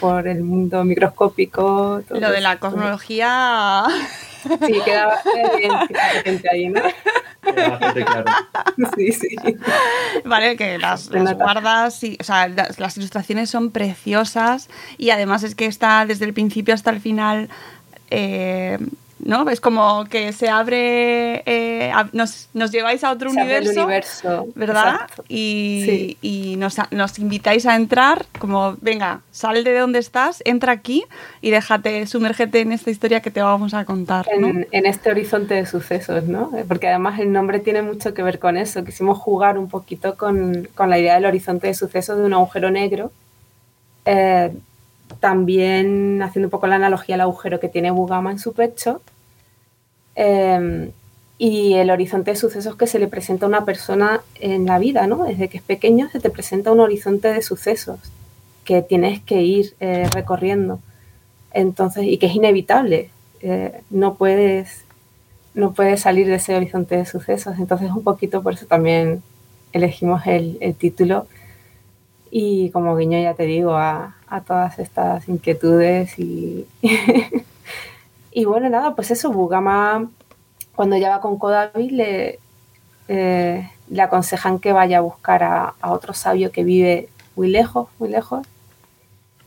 por 0.00 0.28
el 0.28 0.42
mundo 0.42 0.84
microscópico. 0.84 2.02
todo 2.06 2.20
Lo 2.20 2.30
de 2.30 2.40
la 2.40 2.58
cosmología. 2.58 3.84
Sí, 4.66 4.80
queda 4.84 5.20
evidente 6.14 6.48
ahí, 6.50 6.68
¿no? 6.68 6.80
Bastante 7.42 8.04
claro. 8.04 8.24
Sí, 8.96 9.12
sí. 9.12 9.36
Vale, 10.24 10.56
que 10.56 10.78
las, 10.78 11.10
las 11.10 11.34
guardas, 11.34 12.02
y, 12.04 12.16
o 12.20 12.24
sea, 12.24 12.48
las, 12.48 12.78
las 12.78 12.96
ilustraciones 12.96 13.50
son 13.50 13.70
preciosas 13.70 14.68
y 14.96 15.10
además 15.10 15.42
es 15.42 15.54
que 15.54 15.66
está 15.66 16.06
desde 16.06 16.24
el 16.24 16.34
principio 16.34 16.74
hasta 16.74 16.90
el 16.90 17.00
final, 17.00 17.48
eh, 18.10 18.78
¿no? 19.20 19.48
Es 19.50 19.60
como 19.60 20.04
que 20.06 20.32
se 20.32 20.48
abre, 20.48 21.42
eh, 21.46 21.90
a- 21.92 22.08
nos, 22.12 22.48
nos 22.54 22.70
lleváis 22.70 23.02
a 23.04 23.10
otro 23.12 23.30
Se 23.30 23.40
abre 23.40 23.58
el 23.58 23.68
universo, 23.68 23.84
universo, 23.84 24.46
¿verdad? 24.54 25.00
Y, 25.28 25.82
Sí. 25.86 26.18
y 26.22 26.56
nos, 26.56 26.76
nos 26.90 27.18
invitáis 27.18 27.66
a 27.66 27.74
entrar, 27.76 28.26
como, 28.38 28.76
venga, 28.80 29.20
sal 29.30 29.64
de 29.64 29.76
donde 29.78 29.98
estás, 29.98 30.42
entra 30.44 30.72
aquí 30.72 31.04
y 31.40 31.50
déjate, 31.50 32.06
sumérgete 32.06 32.60
en 32.60 32.72
esta 32.72 32.90
historia 32.90 33.20
que 33.20 33.30
te 33.30 33.42
vamos 33.42 33.74
a 33.74 33.84
contar, 33.84 34.26
¿no? 34.38 34.48
en, 34.48 34.66
en 34.70 34.86
este 34.86 35.10
horizonte 35.10 35.54
de 35.54 35.66
sucesos, 35.66 36.24
¿no? 36.24 36.50
Porque 36.68 36.88
además 36.88 37.18
el 37.18 37.32
nombre 37.32 37.58
tiene 37.60 37.82
mucho 37.82 38.14
que 38.14 38.22
ver 38.22 38.38
con 38.38 38.56
eso. 38.56 38.84
Quisimos 38.84 39.18
jugar 39.18 39.58
un 39.58 39.68
poquito 39.68 40.16
con, 40.16 40.68
con 40.74 40.90
la 40.90 40.98
idea 40.98 41.14
del 41.14 41.26
horizonte 41.26 41.66
de 41.66 41.74
sucesos 41.74 42.18
de 42.18 42.24
un 42.24 42.34
agujero 42.34 42.70
negro. 42.70 43.12
Eh, 44.04 44.52
también 45.20 46.22
haciendo 46.22 46.46
un 46.46 46.50
poco 46.50 46.66
la 46.66 46.76
analogía 46.76 47.16
al 47.16 47.22
agujero 47.22 47.60
que 47.60 47.68
tiene 47.68 47.90
Bugama 47.90 48.30
en 48.30 48.38
su 48.38 48.52
pecho. 48.52 49.02
Eh, 50.14 50.90
y 51.38 51.74
el 51.74 51.90
horizonte 51.90 52.32
de 52.32 52.36
sucesos 52.36 52.74
que 52.74 52.88
se 52.88 52.98
le 52.98 53.06
presenta 53.06 53.46
a 53.46 53.48
una 53.48 53.64
persona 53.64 54.22
en 54.40 54.66
la 54.66 54.80
vida, 54.80 55.06
¿no? 55.06 55.24
Desde 55.24 55.48
que 55.48 55.58
es 55.58 55.62
pequeño 55.62 56.08
se 56.10 56.18
te 56.18 56.30
presenta 56.30 56.72
un 56.72 56.80
horizonte 56.80 57.32
de 57.32 57.42
sucesos 57.42 58.00
que 58.64 58.82
tienes 58.82 59.22
que 59.22 59.42
ir 59.42 59.74
eh, 59.78 60.08
recorriendo. 60.12 60.80
Entonces, 61.52 62.04
y 62.04 62.18
que 62.18 62.26
es 62.26 62.34
inevitable. 62.34 63.10
Eh, 63.40 63.80
no 63.90 64.14
puedes 64.16 64.84
no 65.54 65.72
puedes 65.72 66.00
salir 66.02 66.26
de 66.26 66.36
ese 66.36 66.56
horizonte 66.56 66.96
de 66.96 67.06
sucesos. 67.06 67.58
Entonces, 67.58 67.90
un 67.90 68.02
poquito 68.04 68.42
por 68.42 68.54
eso 68.54 68.66
también 68.66 69.22
elegimos 69.72 70.26
el, 70.26 70.58
el 70.60 70.74
título. 70.74 71.26
Y 72.30 72.70
como 72.70 72.96
guiño, 72.96 73.20
ya 73.20 73.34
te 73.34 73.44
digo, 73.44 73.74
a, 73.76 74.17
a 74.30 74.40
todas 74.40 74.78
estas 74.78 75.28
inquietudes 75.28 76.18
y, 76.18 76.66
y 78.32 78.44
bueno, 78.44 78.68
nada, 78.68 78.94
pues 78.94 79.10
eso, 79.10 79.32
Bugama, 79.32 80.08
cuando 80.74 80.96
ya 80.96 81.10
va 81.10 81.20
con 81.20 81.38
Kodavi, 81.38 81.90
le, 81.90 82.38
eh, 83.08 83.70
le 83.88 84.02
aconsejan 84.02 84.58
que 84.58 84.72
vaya 84.72 84.98
a 84.98 85.02
buscar 85.02 85.42
a, 85.42 85.74
a 85.80 85.92
otro 85.92 86.14
sabio 86.14 86.52
que 86.52 86.64
vive 86.64 87.08
muy 87.36 87.48
lejos, 87.48 87.88
muy 87.98 88.08
lejos, 88.08 88.46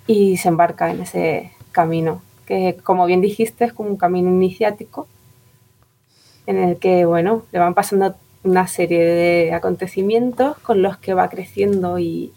y 0.08 0.38
se 0.38 0.50
embarca 0.50 0.91
en 0.91 1.02
ese 1.02 1.52
camino, 1.72 2.22
que 2.46 2.78
como 2.84 3.06
bien 3.06 3.22
dijiste 3.22 3.65
es 3.65 3.74
como 3.74 3.89
un 3.89 3.98
camino 3.98 4.30
iniciático, 4.30 5.08
en 6.48 6.58
el 6.58 6.78
que, 6.78 7.06
bueno, 7.06 7.44
le 7.52 7.60
van 7.60 7.74
pasando 7.74 8.15
una 8.44 8.67
serie 8.67 9.04
de 9.04 9.54
acontecimientos 9.54 10.58
con 10.60 10.82
los 10.82 10.98
que 10.98 11.13
va 11.13 11.30
creciendo 11.30 12.00
y, 12.00 12.34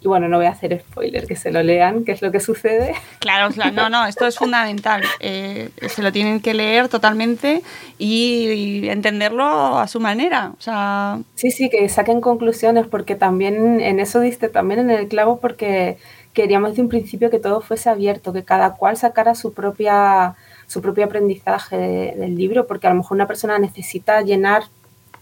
y 0.00 0.08
bueno, 0.08 0.28
no 0.28 0.36
voy 0.36 0.46
a 0.46 0.50
hacer 0.50 0.78
spoiler, 0.80 1.26
que 1.26 1.36
se 1.36 1.50
lo 1.50 1.62
lean, 1.62 2.04
qué 2.04 2.12
es 2.12 2.22
lo 2.22 2.30
que 2.30 2.38
sucede. 2.40 2.94
Claro, 3.18 3.52
claro, 3.52 3.72
no, 3.72 3.88
no, 3.90 4.06
esto 4.06 4.26
es 4.26 4.36
fundamental. 4.36 5.02
Eh, 5.20 5.70
se 5.88 6.02
lo 6.02 6.12
tienen 6.12 6.40
que 6.40 6.54
leer 6.54 6.88
totalmente 6.88 7.62
y, 7.98 8.50
y 8.84 8.88
entenderlo 8.88 9.78
a 9.78 9.88
su 9.88 9.98
manera. 10.00 10.52
O 10.58 10.60
sea, 10.62 11.18
Sí, 11.34 11.50
sí, 11.50 11.68
que 11.70 11.88
saquen 11.88 12.20
conclusiones, 12.20 12.86
porque 12.86 13.14
también 13.16 13.80
en 13.80 13.98
eso 14.00 14.20
diste 14.20 14.48
también 14.48 14.80
en 14.80 14.90
el 14.90 15.08
clavo, 15.08 15.38
porque 15.40 15.96
queríamos 16.34 16.70
desde 16.70 16.82
un 16.82 16.88
principio 16.90 17.30
que 17.30 17.38
todo 17.38 17.60
fuese 17.62 17.88
abierto, 17.88 18.32
que 18.32 18.44
cada 18.44 18.74
cual 18.74 18.96
sacara 18.96 19.34
su 19.34 19.52
propia 19.54 20.34
su 20.68 20.82
propio 20.82 21.04
aprendizaje 21.04 21.76
de- 21.76 22.14
del 22.16 22.34
libro, 22.34 22.66
porque 22.66 22.86
a 22.86 22.90
lo 22.90 22.96
mejor 22.96 23.14
una 23.14 23.26
persona 23.28 23.56
necesita 23.58 24.20
llenar 24.22 24.64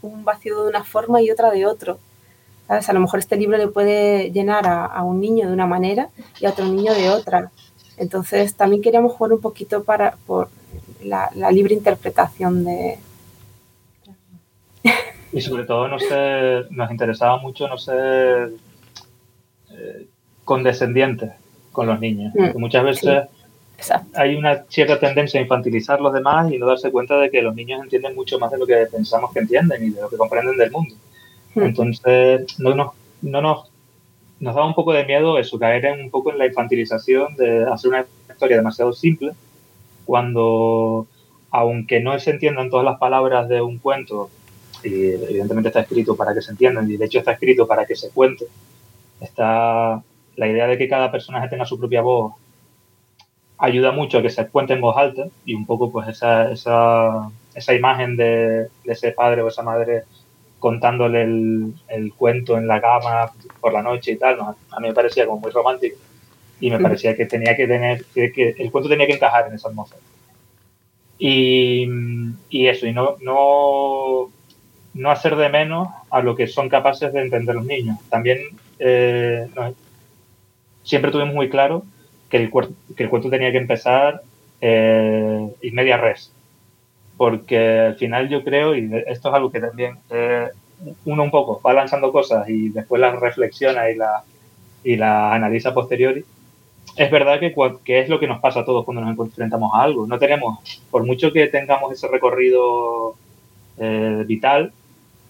un 0.03 0.25
vacío 0.25 0.63
de 0.63 0.69
una 0.71 0.85
forma 0.85 1.21
y 1.23 1.31
otra 1.31 1.51
de 1.51 1.67
otro. 1.67 1.99
¿Sabes? 2.66 2.88
A 2.88 2.92
lo 2.92 3.00
mejor 3.00 3.20
este 3.20 3.37
libro 3.37 3.57
le 3.59 3.68
puede 3.68 4.31
llenar 4.33 4.66
a, 4.66 4.87
a 4.87 5.03
un 5.03 5.20
niño 5.20 5.46
de 5.46 5.53
una 5.53 5.66
manera 5.66 6.09
y 6.40 6.46
a 6.46 6.50
otro 6.50 6.64
niño 6.64 6.94
de 6.94 7.11
otra. 7.11 7.50
Entonces 7.96 8.55
también 8.55 8.83
queríamos 8.83 9.12
jugar 9.12 9.33
un 9.35 9.40
poquito 9.40 9.85
para 9.85 10.16
por 10.27 10.48
la, 11.03 11.31
la 11.35 11.50
libre 11.50 11.74
interpretación 11.74 12.64
de, 12.64 12.98
Y 15.35 15.40
sobre 15.40 15.64
todo 15.64 15.88
no 15.88 15.98
ser, 15.98 16.68
nos 16.70 16.90
interesaba 16.92 17.38
mucho 17.38 17.66
no 17.66 17.77
ser 17.77 18.53
eh, 19.72 20.07
condescendientes 20.44 21.33
con 21.72 21.88
los 21.88 21.98
niños. 21.98 22.33
Mm, 22.35 22.38
Porque 22.38 22.59
muchas 22.59 22.85
veces 22.85 23.24
hay 24.14 24.37
una 24.37 24.62
cierta 24.68 25.00
tendencia 25.00 25.40
a 25.40 25.42
infantilizar 25.42 26.00
los 26.00 26.14
demás 26.14 26.53
y 26.53 26.59
no 26.59 26.66
darse 26.66 26.92
cuenta 26.92 27.18
de 27.18 27.31
que 27.31 27.42
los 27.42 27.53
niños 27.53 27.83
entienden 27.83 28.14
mucho 28.14 28.38
más 28.38 28.53
de 28.53 28.59
lo 28.59 28.66
que 28.66 28.77
pensamos 28.90 29.33
que 29.33 29.40
entienden 29.40 29.85
y 29.85 29.90
de 29.90 30.00
lo 30.00 30.09
que 30.09 30.16
comprenden 30.16 30.57
del 30.57 30.70
mundo. 30.70 30.94
Mm. 31.55 31.62
Entonces, 31.62 32.59
no 32.59 32.75
nos, 32.75 32.93
no 33.23 33.40
nos, 33.40 33.71
nos 34.40 34.55
daba 34.55 34.67
un 34.67 34.75
poco 34.75 34.93
de 34.93 35.05
miedo 35.05 35.38
eso, 35.38 35.59
caer 35.59 35.85
en 35.87 36.01
un 36.03 36.11
poco 36.11 36.31
en 36.33 36.38
la 36.38 36.47
infantilización 36.47 37.37
de 37.37 37.64
hacer 37.64 37.90
una 37.90 38.07
historia 38.29 38.57
demasiado 38.57 38.93
simple, 38.93 39.33
cuando, 40.05 41.07
aunque 41.51 42.01
no 42.01 42.19
se 42.19 42.31
entiendan 42.31 42.71
todas 42.71 42.85
las 42.85 42.99
palabras 42.99 43.49
de 43.49 43.62
un 43.62 43.79
cuento, 43.79 44.31
y 44.83 45.11
evidentemente 45.12 45.69
está 45.69 45.81
escrito 45.81 46.17
para 46.17 46.35
que 46.35 46.43
se 46.43 46.51
entiendan, 46.51 46.90
y 46.90 46.97
de 46.97 47.07
hecho 47.07 47.19
está 47.19 47.33
escrito 47.33 47.67
para 47.67 47.87
que 47.87 47.97
se 47.97 48.11
cuente, 48.11 48.47
está 49.21 50.03
la 50.37 50.49
idea 50.49 50.67
de 50.67 50.77
que 50.77 50.88
cada 50.88 51.11
personaje 51.11 51.49
tenga 51.49 51.64
su 51.64 51.79
propia 51.79 52.03
voz 52.03 52.35
ayuda 53.59 53.93
mucho 53.93 54.19
a 54.19 54.23
que 54.23 54.31
se 54.31 54.47
cuente 54.49 54.75
en 54.75 54.81
voz 54.81 54.97
alta 54.97 55.27
y 55.45 55.55
un 55.55 55.67
poco 55.67 55.90
pues 55.90 56.09
esa, 56.09 56.51
esa, 56.51 57.31
esa 57.55 57.75
imagen 57.75 58.17
de, 58.17 58.69
de 58.85 58.93
ese 58.93 59.12
padre 59.12 59.43
o 59.43 59.49
esa 59.49 59.62
madre 59.62 60.05
contándole 60.64 61.20
el, 61.24 61.74
el 61.88 62.14
cuento 62.14 62.57
en 62.57 62.66
la 62.66 62.81
cama 62.81 63.31
por 63.61 63.74
la 63.74 63.83
noche 63.83 64.12
y 64.12 64.16
tal, 64.16 64.38
¿no? 64.38 64.57
a 64.70 64.81
mí 64.81 64.88
me 64.88 64.94
parecía 64.94 65.27
como 65.27 65.38
muy 65.40 65.50
romántico 65.50 65.98
y 66.59 66.70
me 66.70 66.79
parecía 66.81 67.14
que 67.14 67.27
tenía 67.27 67.55
que 67.55 67.66
tener, 67.66 68.03
que, 68.14 68.33
que 68.33 68.55
el 68.59 68.70
cuento 68.70 68.88
tenía 68.88 69.07
que 69.07 69.12
encajar 69.12 69.46
en 69.46 69.55
esa 69.57 69.68
atmósfera. 69.68 70.00
Y, 71.18 71.87
y 72.48 72.66
eso, 72.66 72.87
y 72.87 72.94
no, 72.94 73.16
no, 73.20 74.31
no 74.94 75.11
hacer 75.11 75.37
de 75.37 75.50
menos 75.50 75.88
a 76.11 76.22
lo 76.22 76.35
que 76.35 76.46
son 76.46 76.70
capaces 76.70 77.12
de 77.12 77.20
entender 77.20 77.55
los 77.57 77.66
niños. 77.66 77.98
También 78.09 78.38
eh, 78.79 79.46
no- 79.55 79.74
siempre 80.83 81.11
tuvimos 81.11 81.35
muy 81.35 81.50
claro 81.50 81.83
que 82.31 82.38
el, 82.38 82.50
que 82.96 83.03
el 83.03 83.11
cuento 83.11 83.29
tenía 83.29 83.53
que 83.53 83.59
empezar 83.59 84.22
eh, 84.62 85.46
in 85.61 85.74
media 85.74 85.98
res. 85.98 86.33
Porque 87.16 87.59
al 87.81 87.96
final 87.96 88.29
yo 88.29 88.42
creo, 88.44 88.74
y 88.77 88.90
esto 89.07 89.29
es 89.29 89.35
algo 89.35 89.50
que 89.53 89.61
también 89.61 90.03
eh, 90.11 90.48
uno 91.05 91.22
un 91.24 91.31
poco 91.31 91.61
va 91.62 91.72
lanzando 91.74 92.12
cosas 92.12 92.48
y 92.48 92.70
después 92.70 93.00
las 93.00 93.18
reflexiona 93.20 93.90
y 93.90 93.96
la, 93.96 94.24
y 94.83 94.96
la 94.96 95.35
analiza 95.35 95.74
posteriori, 95.74 96.27
es 96.96 97.11
verdad 97.11 97.40
que, 97.40 97.55
que 97.85 98.00
es 98.00 98.09
lo 98.09 98.20
que 98.20 98.29
nos 98.29 98.40
pasa 98.40 98.61
a 98.61 98.64
todos 98.64 98.85
cuando 98.85 99.03
nos 99.03 99.18
enfrentamos 99.18 99.72
a 99.74 99.83
algo. 99.83 100.07
No 100.07 100.18
tenemos, 100.18 100.61
por 100.90 101.05
mucho 101.07 101.33
que 101.33 101.48
tengamos 101.48 101.92
ese 101.92 102.09
recorrido 102.09 103.18
eh, 103.77 104.24
vital, 104.27 104.74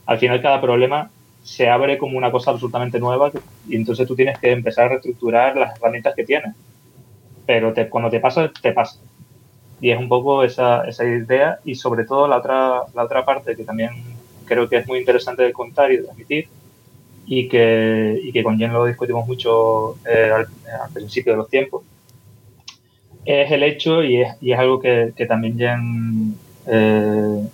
al 0.06 0.18
final 0.18 0.42
cada 0.42 0.60
problema 0.60 1.12
se 1.40 1.68
abre 1.70 1.98
como 1.98 2.18
una 2.18 2.32
cosa 2.32 2.52
absolutamente 2.52 3.00
nueva 3.00 3.32
y 3.64 3.76
entonces 3.76 4.06
tú 4.08 4.16
tienes 4.16 4.38
que 4.40 4.52
empezar 4.52 4.86
a 4.86 4.88
reestructurar 4.90 5.56
las 5.56 5.76
herramientas 5.78 6.14
que 6.16 6.24
tienes. 6.24 6.54
Pero 7.46 7.72
te- 7.72 7.88
cuando 7.88 8.10
te 8.10 8.20
pasa, 8.20 8.52
te 8.62 8.72
pasa. 8.72 9.00
Y 9.84 9.90
es 9.90 9.98
un 9.98 10.08
poco 10.08 10.42
esa, 10.42 10.88
esa 10.88 11.04
idea 11.04 11.58
y 11.62 11.74
sobre 11.74 12.04
todo 12.06 12.26
la 12.26 12.38
otra, 12.38 12.84
la 12.94 13.04
otra 13.04 13.22
parte 13.22 13.54
que 13.54 13.64
también 13.64 13.90
creo 14.46 14.66
que 14.66 14.78
es 14.78 14.86
muy 14.86 14.98
interesante 14.98 15.42
de 15.42 15.52
contar 15.52 15.92
y 15.92 15.98
de 15.98 16.04
transmitir 16.04 16.48
y 17.26 17.50
que, 17.50 18.18
y 18.24 18.32
que 18.32 18.42
con 18.42 18.56
Jen 18.56 18.72
lo 18.72 18.86
discutimos 18.86 19.26
mucho 19.26 19.98
eh, 20.06 20.30
al, 20.32 20.46
principio 20.94 21.34
de 21.34 21.36
los 21.36 21.50
tiempos, 21.50 21.82
es 23.26 23.52
el 23.52 23.62
hecho, 23.62 24.02
y 24.02 24.22
es, 24.22 24.34
y 24.40 24.52
es 24.52 24.58
algo 24.58 24.80
que, 24.80 25.12
que 25.14 25.26
también 25.26 25.58
Jen 25.58 26.34
eh, 26.66 27.46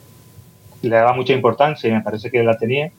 le 0.83 0.97
daba 0.97 1.15
mucha 1.15 1.33
importancia 1.33 1.91
y 1.91 1.93
me 1.95 2.03
parece 2.03 2.31
que 2.31 2.45
la 2.45 2.57
tenía, 2.57 2.93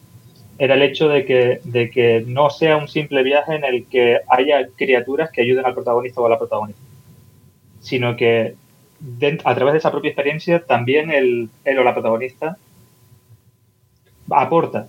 era 0.58 0.74
el 0.74 0.82
hecho 0.82 1.08
de 1.08 1.24
que, 1.24 1.62
de 1.64 1.90
que 1.90 2.26
no 2.28 2.50
sea 2.50 2.76
un 2.76 2.90
simple 2.90 3.24
viaje 3.24 3.56
en 3.56 3.64
el 3.64 3.86
que 3.86 4.20
haya 4.28 4.68
criaturas 4.76 5.32
que 5.32 5.44
ayuden 5.44 5.66
al 5.66 5.74
protagonista 5.74 6.20
o 6.20 6.26
a 6.26 6.32
la 6.32 6.38
protagonista, 6.38 6.82
sino 7.80 8.18
que 8.18 8.60
a 9.44 9.56
través 9.56 9.74
de 9.74 9.78
esa 9.80 9.92
propia 9.92 10.10
experiencia 10.10 10.64
también 10.66 11.12
el, 11.12 11.50
él 11.66 11.80
o 11.80 11.84
la 11.84 11.94
protagonista 11.94 12.58
aporta 14.30 14.88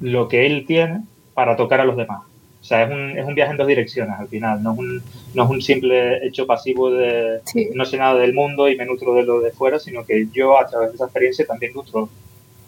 lo 0.00 0.28
que 0.28 0.46
él 0.46 0.64
tiene 0.66 1.02
para 1.34 1.56
tocar 1.56 1.80
a 1.80 1.84
los 1.84 1.96
demás. 1.96 2.22
O 2.60 2.64
sea, 2.64 2.84
es 2.84 2.90
un, 2.90 3.18
es 3.18 3.26
un 3.26 3.34
viaje 3.34 3.50
en 3.50 3.56
dos 3.56 3.66
direcciones 3.66 4.14
al 4.18 4.28
final, 4.28 4.62
no 4.62 4.72
es 4.72 4.78
un, 4.78 5.02
no 5.34 5.44
es 5.44 5.50
un 5.50 5.62
simple 5.62 6.24
hecho 6.24 6.46
pasivo 6.46 6.90
de 6.90 7.40
no 7.74 7.84
sé 7.84 7.98
nada 7.98 8.14
del 8.14 8.34
mundo 8.34 8.68
y 8.68 8.76
me 8.76 8.86
nutro 8.86 9.14
de 9.14 9.24
lo 9.24 9.40
de 9.40 9.50
fuera, 9.50 9.78
sino 9.78 10.04
que 10.04 10.28
yo 10.32 10.58
a 10.58 10.66
través 10.66 10.90
de 10.90 10.94
esa 10.94 11.04
experiencia 11.04 11.44
también 11.44 11.72
nutro 11.74 12.08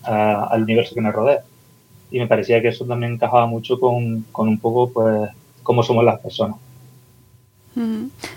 ah, 0.03 0.49
al 0.51 0.65
universo 0.65 0.95
que 0.95 1.01
me 1.01 1.13
rodea. 1.13 1.45
Y 2.11 2.19
me 2.19 2.27
parecía 2.27 2.61
que 2.61 2.69
eso 2.69 2.85
también 2.85 3.13
encajaba 3.15 3.47
mucho 3.47 3.79
con, 3.79 4.23
con 4.33 4.49
un 4.49 4.59
poco, 4.59 4.93
pues, 4.93 5.31
cómo 5.63 5.83
somos 5.83 6.05
las 6.05 6.21
personas. 6.21 6.57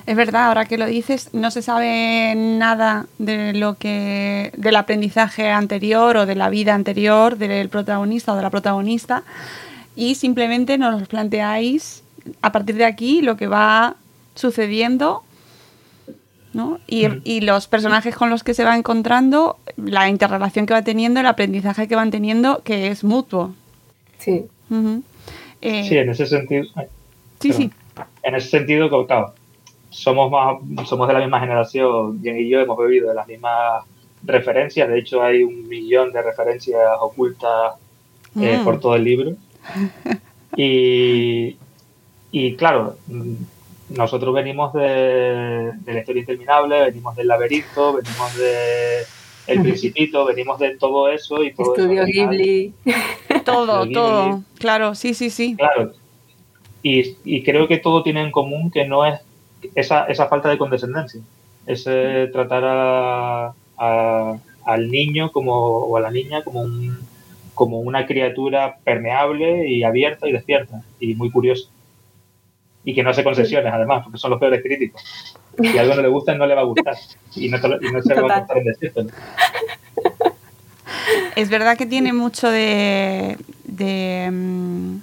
Es 0.08 0.16
verdad, 0.16 0.48
ahora 0.48 0.66
que 0.66 0.78
lo 0.78 0.88
dices, 0.88 1.30
no 1.34 1.52
se 1.52 1.62
sabe 1.62 2.34
nada 2.36 3.06
de 3.20 3.54
lo 3.54 3.76
que 3.76 4.52
del 4.58 4.76
aprendizaje 4.76 5.50
anterior 5.50 6.18
o 6.18 6.26
de 6.26 6.36
la 6.36 6.50
vida 6.50 6.74
anterior 6.74 7.38
del 7.38 7.70
protagonista 7.70 8.34
o 8.34 8.36
de 8.36 8.42
la 8.42 8.50
protagonista 8.50 9.24
y 9.96 10.16
simplemente 10.16 10.78
nos 10.78 11.00
los 11.00 11.08
planteáis 11.08 12.04
a 12.42 12.52
partir 12.52 12.76
de 12.76 12.86
aquí 12.86 13.22
lo 13.22 13.38
que 13.38 13.48
va 13.48 13.96
sucediendo 14.36 15.24
¿no? 16.54 16.80
y, 16.88 17.06
y 17.24 17.42
los 17.42 17.68
personajes 17.68 18.16
con 18.16 18.30
los 18.30 18.44
que 18.44 18.56
se 18.56 18.64
va 18.64 18.76
encontrando, 18.76 19.58
la 19.76 20.10
interrelación 20.10 20.66
que 20.66 20.74
va 20.74 20.82
teniendo, 20.82 21.20
el 21.20 21.28
aprendizaje 21.28 21.88
que 21.88 21.96
van 21.96 22.10
teniendo, 22.10 22.64
que 22.64 22.88
es 22.88 23.04
mutuo. 23.04 23.54
Sí. 24.18 24.46
Eh, 25.62 25.86
Sí, 25.88 25.98
en 25.98 26.10
ese 26.10 26.26
sentido. 26.26 26.66
ay, 26.76 26.88
sí, 27.40 27.54
sí. 27.54 27.72
En 28.24 28.36
ese 28.36 28.50
sentido, 28.50 28.90
claro, 29.08 29.34
somos, 29.90 30.30
más, 30.32 30.88
somos 30.88 31.08
de 31.08 31.14
la 31.14 31.20
misma 31.22 31.40
generación, 31.40 32.22
Jen 32.22 32.38
y 32.40 32.50
yo 32.50 32.60
hemos 32.60 32.78
bebido 32.78 33.10
de 33.10 33.16
las 33.16 33.28
mismas 33.28 33.84
referencias. 34.24 34.88
De 34.90 35.00
hecho, 35.00 35.22
hay 35.24 35.44
un 35.44 35.68
millón 35.68 36.12
de 36.12 36.22
referencias 36.22 36.82
ocultas 37.00 37.76
eh, 38.42 38.58
Mm. 38.60 38.64
por 38.64 38.80
todo 38.80 38.96
el 38.96 39.04
libro. 39.04 39.32
Y, 40.56 41.56
y 42.32 42.56
claro, 42.56 42.96
nosotros 43.90 44.34
venimos 44.34 44.74
de, 44.74 45.72
de 45.82 45.94
la 45.94 46.00
historia 46.00 46.22
interminable, 46.22 46.82
venimos 46.86 47.16
del 47.16 47.28
laberinto, 47.28 47.94
venimos 47.94 48.36
de 48.38 49.04
El 49.46 49.62
Principito, 49.62 50.26
venimos 50.26 50.58
de 50.58 50.78
todo 50.78 51.10
eso 51.10 51.44
y 51.44 51.54
todo 51.54 51.76
Estudio 51.76 52.04
eso. 52.04 52.12
Ghibli. 52.12 52.74
Todo, 53.46 53.82
Ghibli. 53.84 53.94
todo. 53.94 54.42
Claro, 54.58 54.96
sí, 54.96 55.14
sí, 55.14 55.30
sí. 55.30 55.56
Claro. 55.56 55.92
Y, 56.90 57.18
y 57.26 57.44
creo 57.44 57.68
que 57.68 57.78
todo 57.80 58.02
tiene 58.04 58.22
en 58.22 58.32
común 58.32 58.72
que 58.72 58.86
no 58.88 59.06
es 59.06 59.20
esa, 59.76 60.06
esa 60.06 60.28
falta 60.28 60.48
de 60.50 60.58
condescendencia. 60.58 61.20
Ese 61.66 62.28
tratar 62.32 62.64
a, 62.66 63.54
a- 63.78 64.38
al 64.66 64.90
niño 64.92 65.32
como, 65.32 65.54
o 65.54 65.98
a 65.98 66.02
la 66.02 66.12
niña 66.12 66.44
como, 66.44 66.62
un, 66.62 66.98
como 67.54 67.80
una 67.80 68.06
criatura 68.06 68.78
permeable 68.84 69.68
y 69.70 69.84
abierta 69.84 70.28
y 70.30 70.32
despierta 70.32 70.82
y 71.00 71.16
muy 71.16 71.30
curiosa. 71.32 71.68
Y 72.86 72.94
que 72.96 73.04
no 73.04 73.14
se 73.14 73.24
concesiones, 73.24 73.74
además, 73.74 74.04
porque 74.04 74.18
son 74.18 74.32
los 74.32 74.40
peores 74.40 74.62
críticos. 74.64 75.02
Si 75.62 75.78
algo 75.78 75.96
no 75.96 76.02
le 76.02 76.08
gusta, 76.08 76.36
no 76.36 76.46
le 76.48 76.56
va 76.56 76.62
a 76.62 76.66
gustar. 76.66 76.96
Y 77.36 77.50
no, 77.50 77.60
te 77.60 77.68
lo- 77.68 77.82
y 77.82 77.92
no 77.92 78.02
se 78.02 78.14
va 78.14 78.34
a 78.34 78.40
gustar 78.40 78.58
en 78.60 78.64
decírtelo. 78.64 79.10
Es 81.36 81.50
verdad 81.50 81.78
que 81.78 81.86
tiene 81.86 82.14
mucho 82.14 82.50
de, 82.50 83.38
de, 83.66 84.30
mm, 84.32 84.98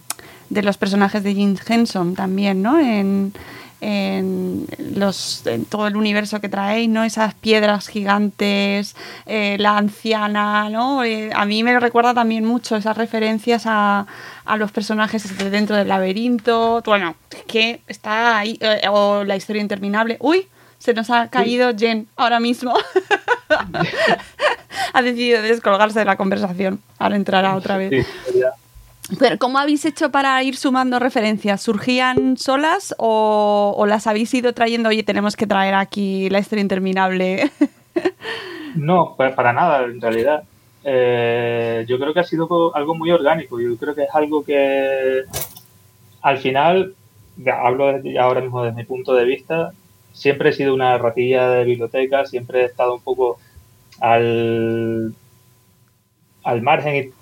de 0.54 0.62
los 0.62 0.78
personajes 0.78 1.22
de 1.22 1.34
Jim 1.34 1.56
Henson 1.66 2.14
también, 2.14 2.62
¿no? 2.62 2.78
En, 2.78 3.32
en, 3.80 4.66
los, 4.94 5.44
en 5.46 5.64
todo 5.64 5.88
el 5.88 5.96
universo 5.96 6.40
que 6.40 6.48
traéis, 6.48 6.88
¿no? 6.88 7.02
Esas 7.04 7.34
piedras 7.34 7.88
gigantes, 7.88 8.94
eh, 9.26 9.56
la 9.58 9.76
anciana, 9.76 10.70
¿no? 10.70 11.04
Eh, 11.04 11.30
a 11.34 11.44
mí 11.44 11.62
me 11.62 11.78
recuerda 11.78 12.14
también 12.14 12.44
mucho 12.44 12.76
esas 12.76 12.96
referencias 12.96 13.64
a, 13.66 14.06
a 14.44 14.56
los 14.56 14.70
personajes 14.72 15.36
de 15.36 15.50
dentro 15.50 15.76
del 15.76 15.88
laberinto. 15.88 16.82
Bueno, 16.86 17.16
que 17.46 17.80
está 17.88 18.38
ahí, 18.38 18.56
eh, 18.60 18.86
o 18.90 19.24
la 19.24 19.36
historia 19.36 19.60
interminable. 19.60 20.16
¡Uy! 20.20 20.46
Se 20.78 20.94
nos 20.94 21.10
ha 21.10 21.28
caído 21.28 21.74
Jen 21.76 22.06
ahora 22.14 22.40
mismo. 22.40 22.74
ha 24.92 25.02
decidido 25.02 25.40
descolgarse 25.42 25.98
de 25.98 26.04
la 26.04 26.16
conversación. 26.16 26.80
Ahora 26.98 27.16
entrará 27.16 27.56
otra 27.56 27.78
vez. 27.78 28.06
Sí. 28.26 28.42
Pero, 29.18 29.38
¿cómo 29.38 29.58
habéis 29.58 29.84
hecho 29.84 30.10
para 30.10 30.42
ir 30.42 30.56
sumando 30.56 30.98
referencias? 30.98 31.60
¿Surgían 31.60 32.36
solas 32.36 32.94
o, 32.98 33.84
las 33.86 34.06
habéis 34.06 34.32
ido 34.32 34.52
trayendo? 34.54 34.88
Oye, 34.88 35.02
tenemos 35.02 35.36
que 35.36 35.46
traer 35.46 35.74
aquí 35.74 36.30
la 36.30 36.38
historia 36.38 36.62
interminable. 36.62 37.50
No, 38.74 39.14
pa- 39.16 39.34
para 39.36 39.52
nada, 39.52 39.84
en 39.84 40.00
realidad. 40.00 40.42
Eh, 40.82 41.84
yo 41.88 41.96
creo 41.96 42.12
que 42.12 42.18
ha 42.18 42.24
sido 42.24 42.74
algo 42.74 42.96
muy 42.96 43.08
orgánico. 43.12 43.60
Yo 43.60 43.76
creo 43.76 43.94
que 43.94 44.02
es 44.02 44.12
algo 44.12 44.44
que 44.44 45.22
al 46.20 46.38
final, 46.38 46.94
hablo 47.62 47.84
ahora 48.20 48.40
mismo 48.40 48.64
desde 48.64 48.76
mi 48.76 48.84
punto 48.84 49.14
de 49.14 49.24
vista, 49.24 49.70
siempre 50.12 50.50
he 50.50 50.52
sido 50.52 50.74
una 50.74 50.98
ratilla 50.98 51.48
de 51.50 51.64
biblioteca, 51.64 52.24
siempre 52.26 52.62
he 52.62 52.64
estado 52.64 52.94
un 52.96 53.00
poco 53.02 53.38
al, 54.00 55.14
al 56.42 56.62
margen 56.62 56.96
y 56.96 57.12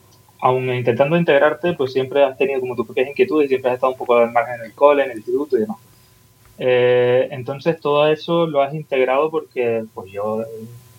aun 0.43 0.69
intentando 0.75 1.17
integrarte, 1.17 1.75
pues 1.75 1.93
siempre 1.93 2.25
has 2.25 2.37
tenido 2.39 2.61
como 2.61 2.77
tus 2.77 2.87
propias 2.87 3.09
inquietudes 3.09 3.49
siempre 3.49 3.71
has 3.71 3.77
estado 3.77 3.93
un 3.95 3.99
poco 3.99 4.17
al 4.17 4.33
margen 4.33 4.57
en 4.61 4.67
el 4.67 4.75
cole, 4.75 5.05
en 5.05 5.13
el 5.13 5.19
instituto 5.19 5.57
y 5.57 5.61
demás. 5.63 5.79
Eh, 6.59 7.29
entonces 7.33 7.81
todo 7.81 8.09
eso 8.09 8.47
lo 8.47 8.63
has 8.63 8.75
integrado 8.75 9.31
porque 9.31 9.85
pues 9.95 10.13
yo 10.13 10.43
eh, 10.43 10.47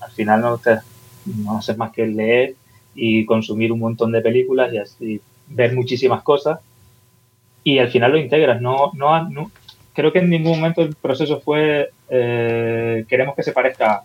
al 0.01 0.11
final 0.11 0.41
no, 0.41 0.57
te, 0.59 0.79
no 1.25 1.57
haces 1.59 1.77
más 1.77 1.91
que 1.93 2.07
leer 2.07 2.55
y 2.95 3.25
consumir 3.25 3.71
un 3.71 3.79
montón 3.79 4.11
de 4.11 4.21
películas 4.21 4.73
y 4.73 4.77
así 4.79 5.21
ver 5.47 5.73
muchísimas 5.75 6.23
cosas 6.23 6.59
y 7.63 7.79
al 7.79 7.89
final 7.89 8.11
lo 8.11 8.17
integras. 8.17 8.61
No, 8.61 8.91
no, 8.93 9.29
no- 9.29 9.51
creo 9.93 10.11
que 10.11 10.19
en 10.19 10.29
ningún 10.29 10.59
momento 10.59 10.81
el 10.81 10.95
proceso 10.95 11.39
fue 11.41 11.89
eh, 12.09 13.05
queremos 13.07 13.35
que 13.35 13.43
se 13.43 13.51
parezca 13.53 14.03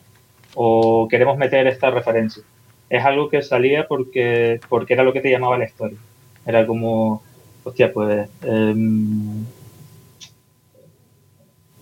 o 0.55 1.09
queremos 1.11 1.39
meter 1.39 1.67
esta 1.67 1.91
referencia. 1.91 2.43
Es 2.91 3.05
algo 3.05 3.29
que 3.29 3.43
salía 3.43 3.87
porque, 3.87 4.61
porque 4.69 4.95
era 4.95 5.03
lo 5.03 5.13
que 5.13 5.21
te 5.21 5.31
llamaba 5.31 5.59
la 5.59 5.65
historia. 5.67 5.99
Era 6.47 6.67
como, 6.67 7.23
hostia, 7.65 7.93
pues 7.93 8.29
em, 8.43 9.45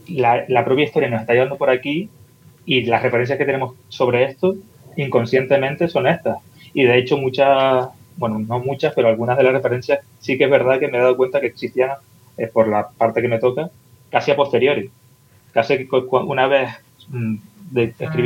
la, 0.08 0.44
la 0.48 0.64
propia 0.64 0.84
historia 0.84 1.08
nos 1.10 1.20
está 1.20 1.32
llevando 1.34 1.56
por 1.56 1.70
aquí 1.70 2.08
y 2.64 2.82
las 2.84 3.02
referencias 3.02 3.38
que 3.38 3.44
tenemos 3.44 3.74
sobre 3.88 4.24
esto 4.24 4.54
inconscientemente 4.96 5.88
son 5.88 6.06
estas. 6.06 6.38
Y 6.72 6.84
de 6.84 6.98
hecho 6.98 7.16
muchas, 7.16 7.88
bueno, 8.16 8.38
no 8.38 8.58
muchas, 8.60 8.94
pero 8.94 9.08
algunas 9.08 9.36
de 9.36 9.44
las 9.44 9.52
referencias 9.52 10.00
sí 10.18 10.38
que 10.38 10.44
es 10.44 10.50
verdad 10.50 10.78
que 10.78 10.88
me 10.88 10.98
he 10.98 11.00
dado 11.00 11.16
cuenta 11.16 11.40
que 11.40 11.46
existían 11.48 11.90
eh, 12.38 12.46
por 12.48 12.68
la 12.68 12.88
parte 12.88 13.20
que 13.22 13.28
me 13.28 13.38
toca, 13.38 13.70
casi 14.10 14.30
a 14.30 14.36
posteriori. 14.36 14.90
Casi 15.52 15.86
una 16.24 16.46
vez 16.48 16.70
mm, 17.08 17.36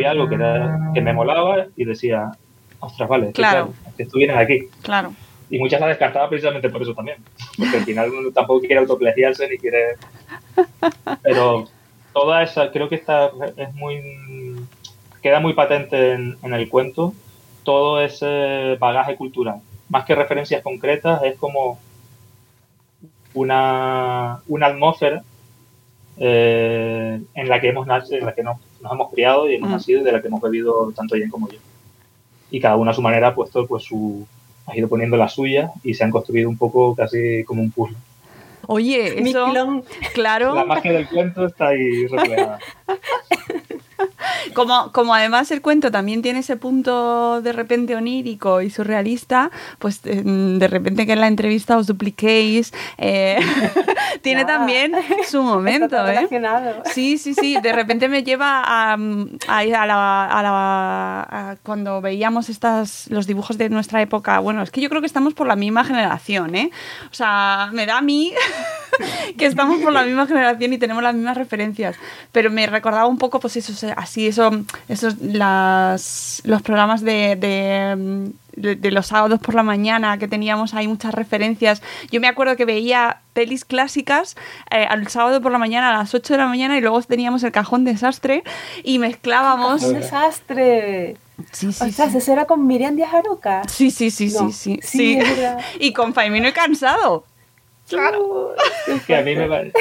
algo 0.06 0.28
que, 0.28 0.34
era- 0.36 0.90
que 0.94 1.00
me 1.00 1.12
molaba 1.12 1.66
y 1.76 1.84
decía, 1.84 2.30
ostras, 2.80 3.08
vale, 3.08 3.32
Claro. 3.32 3.72
que 3.96 4.06
tú 4.06 4.18
vienes 4.18 4.36
aquí. 4.36 4.68
claro. 4.82 5.12
Y 5.52 5.58
muchas 5.58 5.80
las 5.80 5.88
descartaba 5.88 6.28
precisamente 6.28 6.70
por 6.70 6.80
eso 6.82 6.94
también. 6.94 7.18
Porque 7.58 7.78
al 7.78 7.84
final 7.84 8.10
uno 8.10 8.30
tampoco 8.30 8.60
quiere 8.60 8.78
autoplagiarse 8.78 9.48
ni 9.48 9.58
quiere. 9.58 9.96
Pero 11.22 11.64
toda 12.12 12.44
esa, 12.44 12.70
creo 12.70 12.88
que 12.88 12.94
esta 12.94 13.32
es 13.56 13.74
muy. 13.74 14.00
queda 15.20 15.40
muy 15.40 15.52
patente 15.54 16.12
en, 16.12 16.36
en 16.42 16.54
el 16.54 16.68
cuento 16.68 17.14
todo 17.64 18.00
ese 18.00 18.76
bagaje 18.78 19.16
cultural. 19.16 19.56
Más 19.88 20.04
que 20.04 20.14
referencias 20.14 20.62
concretas, 20.62 21.20
es 21.24 21.36
como 21.36 21.80
una, 23.34 24.40
una 24.48 24.66
atmósfera 24.66 25.22
eh, 26.16 27.20
en 27.34 27.48
la 27.48 27.60
que 27.60 27.68
hemos 27.68 27.88
en 28.10 28.24
la 28.26 28.34
que 28.34 28.42
nos, 28.42 28.58
nos 28.80 28.92
hemos 28.92 29.10
criado 29.10 29.50
y 29.50 29.56
hemos 29.56 29.70
nacido 29.70 30.00
y 30.00 30.04
de 30.04 30.12
la 30.12 30.20
que 30.20 30.28
hemos 30.28 30.40
bebido 30.40 30.92
tanto 30.92 31.16
Jen 31.16 31.28
como 31.30 31.48
yo. 31.48 31.58
Y 32.50 32.60
cada 32.60 32.76
uno 32.76 32.90
a 32.90 32.94
su 32.94 33.02
manera 33.02 33.28
ha 33.28 33.34
puesto 33.34 33.66
pues 33.66 33.84
su 33.84 34.26
ha 34.66 34.76
ido 34.76 34.88
poniendo 34.88 35.16
la 35.16 35.28
suya 35.28 35.72
y 35.82 35.94
se 35.94 36.04
han 36.04 36.10
construido 36.10 36.48
un 36.48 36.56
poco 36.56 36.94
casi 36.94 37.44
como 37.44 37.62
un 37.62 37.70
puzzle. 37.70 37.96
Oye, 38.66 39.20
eso, 39.20 39.52
claro. 40.14 40.54
La 40.54 40.64
magia 40.64 40.92
del 40.92 41.08
cuento 41.08 41.46
está 41.46 41.68
ahí 41.68 42.06
reflejada. 42.06 42.58
Como, 44.54 44.92
como 44.92 45.14
además 45.14 45.50
el 45.50 45.60
cuento 45.62 45.90
también 45.90 46.22
tiene 46.22 46.40
ese 46.40 46.56
punto 46.56 47.40
de 47.42 47.52
repente 47.52 47.94
onírico 47.96 48.60
y 48.62 48.70
surrealista, 48.70 49.50
pues 49.78 50.00
eh, 50.04 50.22
de 50.24 50.68
repente 50.68 51.06
que 51.06 51.12
en 51.12 51.20
la 51.20 51.28
entrevista 51.28 51.76
os 51.76 51.86
dupliquéis, 51.86 52.72
eh, 52.98 53.38
tiene 54.22 54.40
Ya. 54.42 54.46
también 54.46 54.92
su 55.26 55.42
momento, 55.52 55.96
¿eh? 56.08 56.26
Sí, 56.92 57.18
sí, 57.18 57.34
sí, 57.34 57.56
de 57.62 57.72
repente 57.72 58.08
me 58.08 58.22
lleva 58.22 58.62
a, 58.64 58.92
a, 58.94 59.58
a 59.58 59.64
la, 59.86 60.24
a 60.26 60.42
la- 60.42 61.20
a 61.30 61.56
cuando 61.62 62.00
veíamos 62.00 62.48
estas, 62.48 63.06
los 63.10 63.26
dibujos 63.26 63.56
de 63.58 63.68
nuestra 63.68 64.00
época, 64.02 64.38
bueno, 64.40 64.62
es 64.62 64.70
que 64.70 64.80
yo 64.80 64.88
creo 64.88 65.00
que 65.00 65.06
estamos 65.06 65.34
por 65.34 65.46
la 65.46 65.56
misma 65.56 65.84
generación, 65.84 66.54
¿eh? 66.54 66.70
O 67.10 67.14
sea, 67.14 67.70
me 67.72 67.86
da 67.86 67.98
a 67.98 68.02
mí 68.02 68.32
que 69.38 69.46
estamos 69.46 69.80
por 69.80 69.92
la 69.92 70.02
misma 70.04 70.26
generación 70.26 70.72
y 70.72 70.78
tenemos 70.78 71.02
las 71.02 71.14
mismas 71.14 71.36
referencias. 71.36 71.96
Pero 72.32 72.50
me 72.50 72.66
recordaba 72.66 73.06
un 73.06 73.18
poco, 73.18 73.40
pues 73.40 73.56
eso, 73.56 73.72
así, 73.96 74.19
eso, 74.26 74.50
esos, 74.88 75.18
las, 75.20 76.42
los 76.44 76.62
programas 76.62 77.02
de, 77.02 77.36
de, 77.36 78.30
de- 78.56 78.76
de 78.76 78.90
los 78.90 79.06
sábados 79.06 79.40
por 79.40 79.54
la 79.54 79.62
mañana, 79.62 80.18
que 80.18 80.28
teníamos 80.28 80.74
ahí 80.74 80.86
muchas 80.88 81.14
referencias. 81.14 81.82
Yo 82.10 82.20
me 82.20 82.28
acuerdo 82.28 82.56
que 82.56 82.64
veía 82.64 83.18
pelis 83.32 83.64
clásicas 83.64 84.36
eh, 84.70 84.84
al 84.88 85.06
sábado 85.08 85.40
por 85.40 85.52
la 85.52 85.58
mañana 85.58 85.90
a 85.90 85.98
las 85.98 86.14
8 86.14 86.34
de 86.34 86.38
la 86.38 86.46
mañana 86.46 86.76
y 86.76 86.80
luego 86.80 87.00
teníamos 87.02 87.42
el 87.44 87.52
cajón 87.52 87.84
desastre 87.84 88.42
y 88.82 88.98
mezclábamos. 88.98 89.82
¡Un 89.82 89.94
desastre! 89.94 91.16
Sí, 91.52 91.72
sí, 91.72 91.84
o 91.88 91.92
sea, 91.92 92.10
sí. 92.10 92.18
¿eso 92.18 92.32
era 92.32 92.44
con 92.44 92.66
Miriam 92.66 92.96
Díaz 92.96 93.14
Aroca? 93.14 93.62
Sí, 93.66 93.90
sí, 93.90 94.10
sí, 94.10 94.30
No. 94.38 94.50
sí, 94.52 94.78
sí, 94.82 95.18
Sí. 95.18 95.18
Y 95.80 95.92
con 95.94 96.12
Faimino 96.12 96.48
y 96.48 96.52
Cansado. 96.52 97.24
Claro. 97.88 98.54
que 99.06 99.16
a 99.16 99.22
mí 99.22 99.34
me 99.34 99.48
parece 99.48 99.72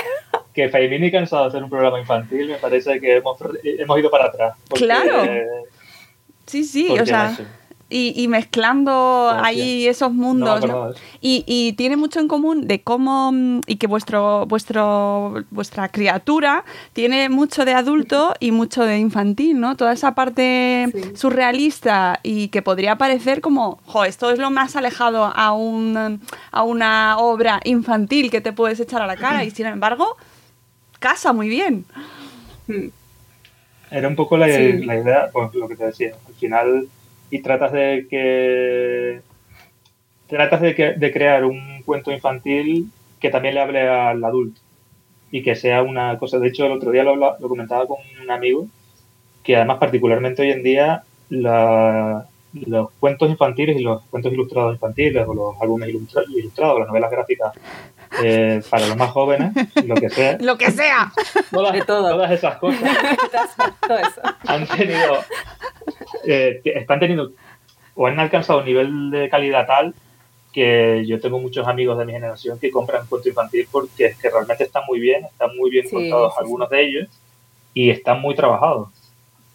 que 0.63 0.69
Faimini 0.69 1.07
y 1.07 1.11
cansado 1.11 1.43
de 1.43 1.49
hacer 1.49 1.63
un 1.63 1.69
programa 1.69 1.99
infantil 1.99 2.47
me 2.47 2.55
parece 2.55 2.99
que 2.99 3.17
hemos, 3.17 3.37
hemos 3.63 3.99
ido 3.99 4.09
para 4.11 4.25
atrás. 4.25 4.55
porque- 4.69 4.85
Claro. 4.85 5.23
Sí, 6.45 6.63
sí, 6.63 6.85
porque, 6.87 7.03
o 7.03 7.05
sea, 7.05 7.37
y, 7.91 8.13
y 8.21 8.27
mezclando 8.27 9.29
ahí 9.35 9.87
esos 9.87 10.11
mundos. 10.13 10.61
Y, 11.21 11.43
y 11.47 11.73
tiene 11.73 11.97
mucho 11.97 12.19
en 12.19 12.27
común 12.27 12.67
de 12.67 12.81
cómo 12.83 13.31
mm, 13.31 13.61
y 13.65 13.77
que 13.77 13.87
vuestro 13.87 14.45
vuestro 14.45 15.43
vuestra 15.49 15.89
criatura 15.89 16.65
tiene 16.93 17.29
mucho 17.29 17.65
de 17.65 17.73
adulto 17.73 18.35
y 18.39 18.51
mucho 18.51 18.83
de 18.83 18.99
infantil, 18.99 19.59
¿no? 19.59 19.75
Toda 19.75 19.93
esa 19.93 20.13
parte 20.13 20.87
surrealista 21.15 22.19
y 22.21 22.49
que 22.49 22.61
podría 22.61 22.97
parecer 22.97 23.41
como, 23.41 23.79
jo, 23.85 24.05
esto 24.05 24.29
es 24.31 24.37
lo 24.39 24.51
más 24.51 24.75
alejado 24.75 25.23
a 25.35 25.51
un 25.53 26.21
a 26.51 26.63
una 26.63 27.17
obra 27.17 27.59
infantil 27.63 28.29
que 28.29 28.41
te 28.41 28.53
puedes 28.53 28.79
echar 28.79 29.01
a 29.01 29.07
la 29.07 29.15
cara 29.17 29.43
y 29.43 29.51
sin 29.51 29.65
embargo 29.65 30.15
casa 30.99 31.33
muy 31.33 31.49
bien. 31.49 31.85
Era 33.91 34.07
un 34.07 34.15
poco 34.15 34.37
la, 34.37 34.47
Sí. 34.47 34.83
la 34.85 34.97
idea, 34.99 35.29
pues 35.33 35.53
lo 35.55 35.67
que 35.67 35.75
te 35.75 35.85
decía, 35.85 36.13
al 36.27 36.33
final, 36.35 36.87
y 37.31 37.39
tratas 37.41 37.71
de 37.71 38.05
que 38.09 39.21
tratas 40.27 40.61
de, 40.61 40.75
que, 40.75 40.93
de 40.93 41.11
crear 41.11 41.43
un 41.43 41.81
cuento 41.83 42.11
infantil 42.11 42.91
que 43.19 43.31
también 43.31 43.55
le 43.55 43.61
hable 43.61 43.81
al 43.89 44.23
adulto 44.23 44.61
y 45.31 45.41
que 45.41 45.55
sea 45.55 45.81
una 45.81 46.19
cosa. 46.19 46.37
De 46.37 46.47
hecho, 46.49 46.65
el 46.67 46.71
otro 46.73 46.91
día 46.91 47.03
lo, 47.03 47.15
lo 47.15 47.49
comentaba 47.49 47.87
con 47.87 47.97
un 48.21 48.29
amigo 48.29 48.67
que 49.43 49.55
además 49.55 49.77
particularmente 49.79 50.43
hoy 50.43 50.51
en 50.51 50.61
día 50.63 51.03
la- 51.29 52.27
los 52.53 52.91
cuentos 52.99 53.29
infantiles 53.29 53.77
y 53.77 53.81
los 53.83 54.03
cuentos 54.05 54.31
ilustrados 54.33 54.73
infantiles 54.73 55.27
o 55.27 55.33
los 55.33 55.55
álbumes 55.61 55.89
ilustra- 55.89 56.23
ilustrados, 56.29 56.79
las 56.79 56.87
novelas 56.87 57.09
gráficas 57.11 57.53
eh, 58.23 58.61
para 58.69 58.87
los 58.87 58.97
más 58.97 59.11
jóvenes, 59.11 59.51
lo 59.85 59.95
que 59.95 60.09
sea, 60.09 60.37
Lo 60.41 60.57
que 60.57 60.71
sea. 60.71 61.11
todas, 61.51 61.85
todas 61.85 62.31
esas 62.31 62.57
cosas 62.57 62.89
Todo 63.87 63.97
eso. 63.97 64.21
han 64.47 64.67
tenido 64.67 65.23
eh, 66.25 66.61
están 66.63 66.99
teniendo 66.99 67.31
o 67.95 68.07
han 68.07 68.19
alcanzado 68.19 68.59
un 68.59 68.65
nivel 68.65 69.11
de 69.11 69.29
calidad 69.29 69.67
tal 69.67 69.93
que 70.53 71.05
yo 71.05 71.19
tengo 71.19 71.39
muchos 71.39 71.67
amigos 71.67 71.97
de 71.97 72.05
mi 72.05 72.13
generación 72.13 72.59
que 72.59 72.71
compran 72.71 73.05
cuento 73.07 73.29
infantil 73.29 73.67
porque 73.71 74.05
es 74.07 74.17
que 74.17 74.29
realmente 74.29 74.63
están 74.63 74.83
muy 74.87 74.99
bien, 74.99 75.25
están 75.25 75.55
muy 75.55 75.69
bien 75.69 75.85
Sí, 75.87 75.93
contados 75.95 76.33
sí, 76.33 76.39
algunos 76.41 76.69
de 76.69 76.81
ellos 76.81 77.07
y 77.73 77.89
están 77.91 78.19
muy 78.21 78.33
trabajados. 78.35 78.89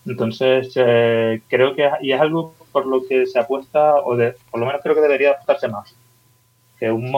Entonces, 0.06 0.72
eh, 0.76 1.40
creo 1.48 1.74
que 1.74 1.90
y 2.00 2.12
es 2.12 2.20
algo 2.20 2.54
por 2.72 2.86
lo 2.86 3.06
que 3.06 3.26
se 3.26 3.38
apuesta, 3.38 3.96
o 3.96 4.16
de, 4.16 4.34
por 4.50 4.60
lo 4.60 4.66
menos 4.66 4.82
creo 4.82 4.94
que 4.94 5.00
debería 5.00 5.32
apostarse 5.32 5.66
más. 5.68 5.94
Que 6.78 6.90
un 6.92 7.10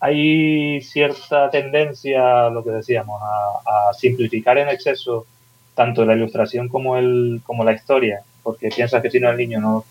hay 0.00 0.80
cierta 0.82 1.50
tendencia, 1.50 2.48
lo 2.50 2.62
que 2.62 2.70
decíamos, 2.70 3.20
a, 3.22 3.88
a 3.90 3.94
simplificar 3.94 4.58
en 4.58 4.68
exceso 4.68 5.26
tanto 5.74 6.04
la 6.04 6.14
ilustración 6.14 6.68
como, 6.68 6.96
el, 6.96 7.40
como 7.44 7.64
la 7.64 7.72
historia, 7.72 8.20
porque 8.42 8.68
piensas 8.68 9.02
que 9.02 9.10
si 9.10 9.20
no 9.20 9.30
el 9.30 9.36
niño 9.36 9.60
no, 9.60 9.84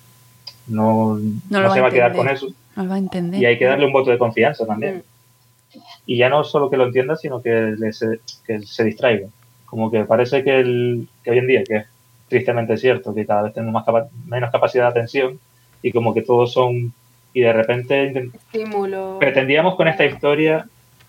no, 0.68 1.18
No 1.50 1.74
se 1.74 1.82
va 1.82 1.88
a 1.88 1.92
quedar 1.92 2.16
con 2.16 2.28
eso. 2.30 2.48
No 2.76 2.84
lo 2.84 2.90
va 2.90 2.96
a 2.96 3.00
entender. 3.00 3.42
Y 3.42 3.46
hay 3.46 3.58
que 3.58 3.66
darle 3.66 3.86
un 3.86 3.94
voto 3.94 4.12
de 4.12 4.18
confianza 4.18 4.66
también. 4.66 5.04
Y 6.06 6.18
ya 6.18 6.30
no 6.30 6.44
solo 6.44 6.70
que 6.70 6.78
lo 6.78 6.86
entienda, 6.86 7.16
sino 7.16 7.42
que, 7.42 7.50
le 7.78 7.94
se, 7.94 8.20
que 8.46 8.62
se 8.62 8.84
distraiga. 8.84 9.28
Como 9.66 9.92
que 9.92 10.06
parece 10.06 10.44
que, 10.44 10.60
el, 10.60 11.08
que 11.24 11.32
hoy 11.32 11.40
en 11.40 11.48
día, 11.48 11.64
que 11.64 11.76
es 11.78 11.86
tristemente 12.30 12.78
cierto, 12.78 13.14
que 13.14 13.26
cada 13.26 13.44
vez 13.44 13.54
tenemos 13.54 13.74
más 13.74 13.86
capa- 13.86 14.08
menos 14.26 14.52
capacidad 14.52 14.86
de 14.86 14.90
atención 14.90 15.40
y 15.82 15.92
como 15.92 16.14
que 16.14 16.22
todos 16.22 16.54
son... 16.54 16.94
Y 17.36 17.42
de 17.42 17.52
repente 17.54 18.30
Estímulo. 18.54 19.18
pretendíamos 19.20 19.76
con 19.76 19.88
esta 19.90 20.06
historia 20.06 20.66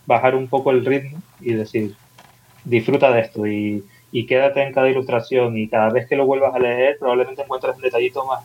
bajar 0.07 0.35
un 0.35 0.49
poco 0.49 0.73
el 0.73 0.85
ritmo 0.85 1.19
y 1.41 1.53
decir, 1.55 1.95
disfruta 2.65 3.13
de 3.13 3.21
esto 3.21 3.47
y, 3.47 3.85
y 4.11 4.27
quédate 4.27 4.61
en 4.63 4.73
cada 4.73 4.89
ilustración 4.91 5.57
y 5.57 5.69
cada 5.69 5.89
vez 5.91 6.09
que 6.09 6.17
lo 6.17 6.27
vuelvas 6.27 6.53
a 6.55 6.59
leer 6.59 6.99
probablemente 6.99 7.43
encuentres 7.43 7.77
un 7.77 7.83
detallito 7.83 8.25
más 8.27 8.41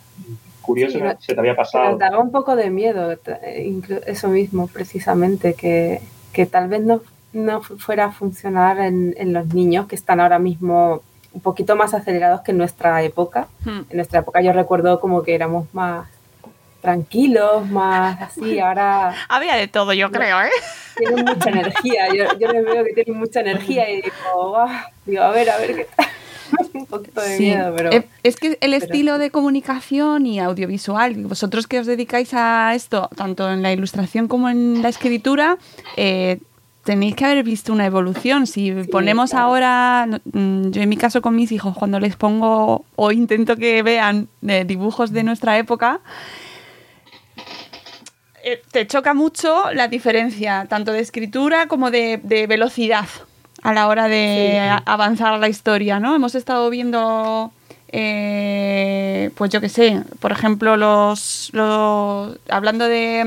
curioso 0.62 1.00
Sí, 1.00 1.04
que 1.04 1.16
se 1.20 1.34
te 1.34 1.40
había 1.40 1.56
pasado. 1.56 1.98
daba 1.98 2.20
un 2.20 2.32
poco 2.32 2.56
de 2.56 2.70
miedo, 2.70 3.12
eh, 3.12 3.74
eso 4.06 4.28
mismo, 4.30 4.68
precisamente, 4.68 5.56
que, 5.56 6.02
que 6.34 6.46
tal 6.46 6.68
vez 6.70 6.82
no, 6.82 7.02
no 7.34 7.62
fu- 7.64 7.80
fuera 7.80 8.06
a 8.06 8.12
funcionar 8.12 8.80
en, 8.80 9.16
en 9.18 9.34
los 9.34 9.48
niños 9.56 9.88
que 9.88 9.96
están 9.96 10.20
ahora 10.20 10.38
mismo 10.38 11.02
un 11.34 11.42
poquito 11.42 11.76
más 11.76 11.96
acelerados 11.96 12.42
que 12.42 12.52
en 12.52 12.60
nuestra 12.60 13.02
época. 13.02 13.48
Hmm. 13.66 13.82
En 13.90 13.96
nuestra 13.98 14.20
época 14.20 14.40
yo 14.42 14.54
recuerdo 14.54 15.00
como 15.00 15.24
que 15.24 15.34
éramos 15.34 15.66
más 15.74 16.08
tranquilos, 16.82 17.70
más 17.70 18.20
así, 18.22 18.60
ahora 18.60 19.14
Había 19.30 19.56
de 19.56 19.68
todo, 19.68 19.94
yo 19.94 20.12
creo, 20.12 20.42
¿eh? 20.42 20.50
tienen 20.98 21.26
mucha 21.26 21.50
energía, 21.50 22.08
yo, 22.14 22.26
yo 22.40 22.48
les 22.52 22.66
veo 22.66 22.84
que 22.84 22.94
tienen 22.94 23.18
mucha 23.20 23.40
energía 23.40 23.90
y 23.90 24.02
digo, 24.02 24.50
"Guau", 24.50 24.68
digo, 25.06 25.24
a 25.24 25.32
ver, 25.32 25.50
a 25.50 25.58
ver 25.58 25.76
qué 25.76 25.88
tal. 25.96 26.08
un 26.74 26.86
poquito 26.86 27.22
de 27.22 27.38
Sí. 27.38 27.44
miedo, 27.44 27.74
pero... 27.76 27.92
Eh, 27.94 28.08
Es 28.24 28.36
que 28.36 28.48
el 28.48 28.58
pero 28.60 28.76
estilo 28.76 29.18
de 29.18 29.32
comunicación 29.32 30.26
y 30.26 30.40
audiovisual, 30.40 31.16
vosotros 31.26 31.66
que 31.66 31.80
os 31.80 31.88
dedicáis 31.88 32.34
a 32.34 32.74
esto, 32.76 33.10
tanto 33.16 33.50
en 33.50 33.62
la 33.62 33.72
ilustración 33.72 34.28
como 34.28 34.50
en 34.50 34.82
la 34.82 34.90
escritura, 34.90 35.58
eh, 35.96 36.40
tenéis 36.84 37.16
que 37.16 37.24
haber 37.26 37.44
visto 37.44 37.72
una 37.72 37.86
evolución. 37.86 38.48
Si 38.48 38.72
ponemos 38.92 39.30
claro. 39.32 39.46
ahora, 39.46 40.08
mm, 40.34 40.72
yo 40.72 40.82
en 40.82 40.90
mi 40.90 40.98
caso 40.98 41.22
con 41.22 41.36
mis 41.38 41.52
hijos, 41.54 41.78
cuando 41.78 42.00
les 42.02 42.16
pongo 42.18 42.84
o 42.98 43.12
intento 43.14 43.56
que 43.56 43.82
vean 43.82 44.28
eh, 44.46 44.66
dibujos 44.66 45.12
de 45.14 45.24
nuestra 45.24 45.58
época, 45.58 46.02
eh, 48.44 48.62
te 48.72 48.88
choca 48.88 49.14
mucho 49.14 49.72
la 49.74 49.88
diferencia, 49.88 50.66
tanto 50.70 50.92
de 50.92 51.00
escritura 51.00 51.68
como 51.68 51.92
de, 51.92 52.20
de 52.24 52.48
velocidad 52.48 53.06
a 53.64 53.74
la 53.74 53.88
hora 53.88 54.08
de 54.08 54.50
Sí. 54.54 54.58
a- 54.58 54.84
avanzar 54.86 55.38
la 55.40 55.48
historia, 55.50 56.00
¿no? 56.00 56.16
Hemos 56.16 56.34
estado 56.36 56.70
viendo, 56.70 57.52
eh, 57.90 59.30
pues 59.36 59.52
yo 59.52 59.62
qué 59.62 59.70
sé, 59.70 60.02
por 60.20 60.32
ejemplo, 60.32 60.78
los, 60.78 61.50
los 61.54 62.38
hablando 62.50 62.88
de 62.88 63.24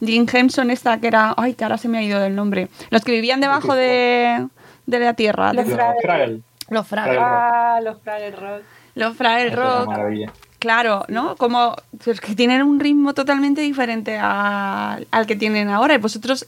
mm, 0.00 0.04
Jim 0.06 0.26
Henson, 0.32 0.70
esta 0.70 0.98
que 1.00 1.08
era, 1.08 1.34
ay, 1.36 1.54
que 1.54 1.64
ahora 1.64 1.78
se 1.78 1.88
me 1.88 1.98
ha 1.98 2.02
ido 2.02 2.20
del 2.20 2.34
nombre, 2.36 2.68
los 2.90 3.02
que 3.02 3.12
vivían 3.12 3.40
debajo 3.40 3.74
de, 3.74 4.46
de 4.86 4.98
la 5.00 5.14
tierra, 5.14 5.52
Los 5.52 5.66
Fraggle. 5.66 6.40
Los 6.70 6.86
Fraggle, 6.86 7.18
Ah, 7.20 7.80
los 7.82 8.00
Fraggle 8.02 8.30
Rock. 8.30 8.62
los 8.94 9.16
Fraggle 9.16 9.50
Rock, 9.50 9.86
maravilla. 9.88 10.32
Claro, 10.64 11.04
¿no? 11.08 11.36
Como 11.36 11.76
pues, 12.02 12.22
que 12.22 12.34
tienen 12.34 12.62
un 12.62 12.80
ritmo 12.80 13.12
totalmente 13.12 13.60
diferente 13.60 14.16
a- 14.18 14.98
al 15.10 15.26
que 15.26 15.36
tienen 15.36 15.68
ahora. 15.68 15.92
Y 15.94 15.98
vosotros 15.98 16.46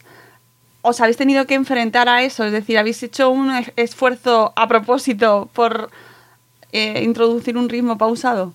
os 0.81 0.98
habéis 1.02 1.18
tenido 1.18 1.44
que 1.46 1.52
enfrentar 1.52 2.09
a 2.09 2.22
eso. 2.22 2.42
Es 2.46 2.52
decir, 2.52 2.79
habéis 2.79 3.02
hecho 3.02 3.29
un 3.29 3.52
esfuerzo 3.76 4.55
a 4.57 4.68
propósito 4.68 5.50
por 5.52 5.90
eh, 6.72 7.02
introducir 7.05 7.59
un 7.59 7.68
ritmo 7.68 7.98
pausado. 7.98 8.55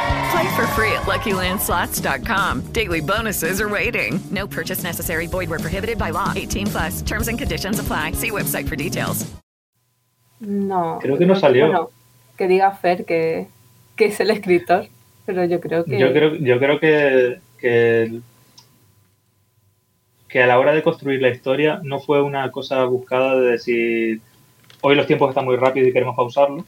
Play 0.31 0.55
for 0.55 0.65
free 0.67 0.93
at 0.93 1.03
LuckyLandSlots.com. 1.03 2.71
Daily 2.71 3.01
bonuses 3.01 3.59
are 3.59 3.67
waiting. 3.67 4.19
No 4.31 4.47
purchase 4.47 4.81
necessary. 4.81 5.27
Void 5.27 5.49
were 5.49 5.59
prohibited 5.59 5.97
by 5.97 6.11
law. 6.11 6.31
18 6.33 6.67
plus. 6.67 7.01
Terms 7.01 7.27
and 7.27 7.37
conditions 7.37 7.79
apply. 7.79 8.13
See 8.13 8.31
website 8.31 8.67
for 8.69 8.77
details. 8.77 9.25
No. 10.39 10.99
Creo 11.01 11.17
que 11.17 11.25
no 11.25 11.35
salió. 11.35 11.67
Bueno, 11.67 11.89
que 12.37 12.47
diga 12.47 12.71
Fer 12.71 13.03
que, 13.05 13.47
que 13.97 14.05
es 14.05 14.19
el 14.21 14.31
escritor, 14.31 14.87
pero 15.25 15.43
yo 15.43 15.59
creo 15.59 15.83
que... 15.83 15.99
Yo 15.99 16.13
creo, 16.13 16.35
yo 16.35 16.59
creo 16.59 16.79
que, 16.79 17.39
que, 17.59 18.21
que 20.29 20.41
a 20.41 20.47
la 20.47 20.59
hora 20.59 20.71
de 20.71 20.81
construir 20.81 21.21
la 21.21 21.29
historia 21.29 21.81
no 21.83 21.99
fue 21.99 22.21
una 22.21 22.49
cosa 22.51 22.85
buscada 22.85 23.35
de 23.35 23.51
decir 23.51 24.21
hoy 24.81 24.95
los 24.95 25.07
tiempos 25.07 25.29
están 25.29 25.45
muy 25.45 25.57
rápidos 25.57 25.89
y 25.89 25.93
queremos 25.93 26.15
pausarlo 26.15 26.65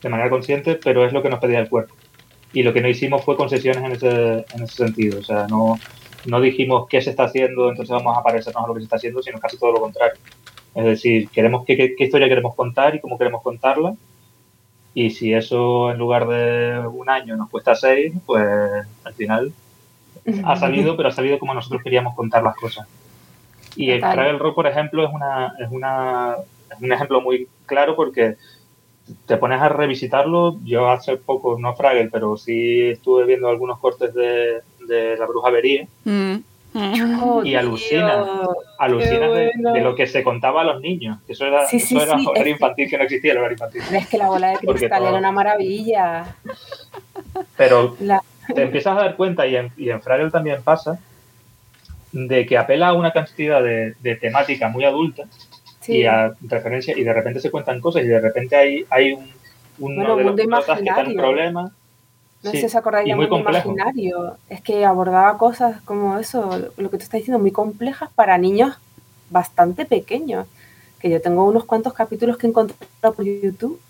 de 0.00 0.08
manera 0.08 0.30
consciente, 0.30 0.78
pero 0.82 1.04
es 1.04 1.12
lo 1.12 1.22
que 1.22 1.28
nos 1.28 1.40
pedía 1.40 1.58
el 1.58 1.68
cuerpo. 1.68 1.94
Y 2.52 2.62
lo 2.62 2.72
que 2.72 2.80
no 2.80 2.88
hicimos 2.88 3.24
fue 3.24 3.36
concesiones 3.36 3.82
en 3.84 3.92
ese, 3.92 4.44
en 4.54 4.62
ese 4.62 4.74
sentido. 4.74 5.20
O 5.20 5.22
sea, 5.22 5.46
no, 5.46 5.78
no 6.26 6.40
dijimos 6.40 6.86
qué 6.88 7.00
se 7.00 7.10
está 7.10 7.24
haciendo, 7.24 7.70
entonces 7.70 7.94
vamos 7.94 8.16
a 8.16 8.22
parecernos 8.22 8.64
a 8.64 8.66
lo 8.66 8.74
que 8.74 8.80
se 8.80 8.84
está 8.84 8.96
haciendo, 8.96 9.22
sino 9.22 9.38
casi 9.38 9.56
todo 9.56 9.72
lo 9.72 9.80
contrario. 9.80 10.18
Es 10.74 10.84
decir, 10.84 11.28
queremos 11.30 11.64
qué, 11.64 11.76
qué, 11.76 11.94
qué 11.96 12.04
historia 12.04 12.28
queremos 12.28 12.54
contar 12.54 12.94
y 12.94 13.00
cómo 13.00 13.18
queremos 13.18 13.42
contarla. 13.42 13.94
Y 14.94 15.10
si 15.10 15.32
eso 15.32 15.90
en 15.90 15.98
lugar 15.98 16.26
de 16.26 16.80
un 16.88 17.08
año 17.08 17.36
nos 17.36 17.48
cuesta 17.48 17.74
seis, 17.74 18.12
pues 18.26 18.44
al 19.04 19.14
final 19.14 19.52
ha 20.44 20.56
salido, 20.56 20.96
pero 20.96 21.08
ha 21.08 21.12
salido 21.12 21.38
como 21.38 21.54
nosotros 21.54 21.82
queríamos 21.82 22.14
contar 22.14 22.42
las 22.42 22.56
cosas. 22.56 22.86
Y 23.76 23.90
el 23.90 24.00
Total. 24.00 24.14
Fraggle 24.14 24.38
Rock, 24.38 24.54
por 24.54 24.66
ejemplo, 24.66 25.04
es, 25.04 25.10
una, 25.12 25.54
es, 25.58 25.68
una, 25.70 26.34
es 26.74 26.80
un 26.80 26.92
ejemplo 26.92 27.20
muy 27.20 27.48
claro 27.66 27.94
porque 27.94 28.36
te 29.26 29.36
pones 29.36 29.60
a 29.60 29.68
revisitarlo. 29.68 30.56
Yo 30.64 30.88
hace 30.90 31.16
poco, 31.16 31.58
no 31.58 31.74
Fraggle, 31.74 32.08
pero 32.10 32.36
sí 32.36 32.82
estuve 32.90 33.24
viendo 33.24 33.48
algunos 33.48 33.78
cortes 33.78 34.12
de, 34.14 34.60
de 34.86 35.16
La 35.16 35.26
Bruja 35.26 35.50
Vería 35.50 35.86
Mm. 36.04 36.36
Oh, 37.20 37.42
y 37.44 37.56
alucinas, 37.56 38.24
tío, 38.24 38.56
alucinas 38.78 39.34
de, 39.34 39.80
lo 39.82 39.96
que 39.96 40.06
se 40.06 40.22
contaba 40.22 40.60
a 40.60 40.64
los 40.64 40.80
niños. 40.80 41.18
Eso 41.26 41.44
era, 41.44 41.66
Sí, 41.66 41.80
sí, 41.80 41.96
eso 41.96 42.04
era 42.06 42.16
sí, 42.16 42.26
que- 42.32 42.48
infantil, 42.50 42.88
que 42.88 42.96
no 42.96 43.02
existía 43.02 43.32
el 43.32 43.38
horario 43.38 43.54
infantil. 43.54 43.82
Es 43.92 44.06
que 44.08 44.16
la 44.18 44.28
bola 44.28 44.50
de 44.50 44.58
cristal 44.58 45.02
era 45.02 45.14
una 45.18 45.32
maravilla. 45.32 46.36
Pero 47.56 47.96
La- 47.98 48.22
te 48.54 48.62
empiezas 48.62 48.96
a 48.96 49.00
dar 49.00 49.16
cuenta, 49.16 49.48
y 49.48 49.56
en, 49.56 49.72
y 49.76 49.90
en 49.90 50.00
Fraggle 50.00 50.30
también 50.30 50.62
pasa, 50.62 51.00
de 52.12 52.46
que 52.46 52.56
apela 52.56 52.88
a 52.88 52.92
una 52.92 53.10
cantidad 53.12 53.60
de, 53.62 53.94
de 54.00 54.14
temática 54.14 54.68
muy 54.68 54.84
adulta 54.84 55.24
Sí. 55.80 55.98
y 55.98 56.04
a 56.06 56.34
referencia, 56.42 56.96
y 56.96 57.02
de 57.04 57.12
repente 57.12 57.40
se 57.40 57.50
cuentan 57.50 57.80
cosas, 57.80 58.02
y 58.04 58.06
de 58.08 58.20
repente 58.20 58.54
hay, 58.56 58.84
hay 58.90 59.12
un, 59.12 59.30
uno 59.78 60.14
Bueno, 60.14 60.16
de 60.16 60.24
los 60.24 60.36
que 60.36 60.42
está 60.42 60.72
en 60.78 60.84
imaginario. 60.86 61.16
problema. 61.16 61.72
No 62.42 62.50
Sí, 62.50 62.60
sé 62.60 62.68
si 62.70 62.76
acordáis 62.76 63.06
de 63.08 63.14
muy. 63.14 63.26
Imaginario. 63.26 64.36
Es 64.48 64.60
que 64.62 64.84
abordaba 64.84 65.36
cosas 65.36 65.80
como 65.82 66.18
eso, 66.18 66.70
lo 66.76 66.90
que 66.90 66.96
tú 66.96 67.02
estás 67.04 67.18
diciendo, 67.18 67.38
muy 67.38 67.50
complejas 67.52 68.10
para 68.14 68.38
niños 68.38 68.76
bastante 69.30 69.84
pequeños. 69.86 70.46
Que 70.98 71.08
yo 71.10 71.20
tengo 71.20 71.44
unos 71.44 71.64
cuantos 71.64 71.92
capítulos 71.94 72.36
que 72.38 72.46
he 72.46 72.50
encontrado 72.50 73.14
por 73.14 73.24
YouTube 73.24 73.80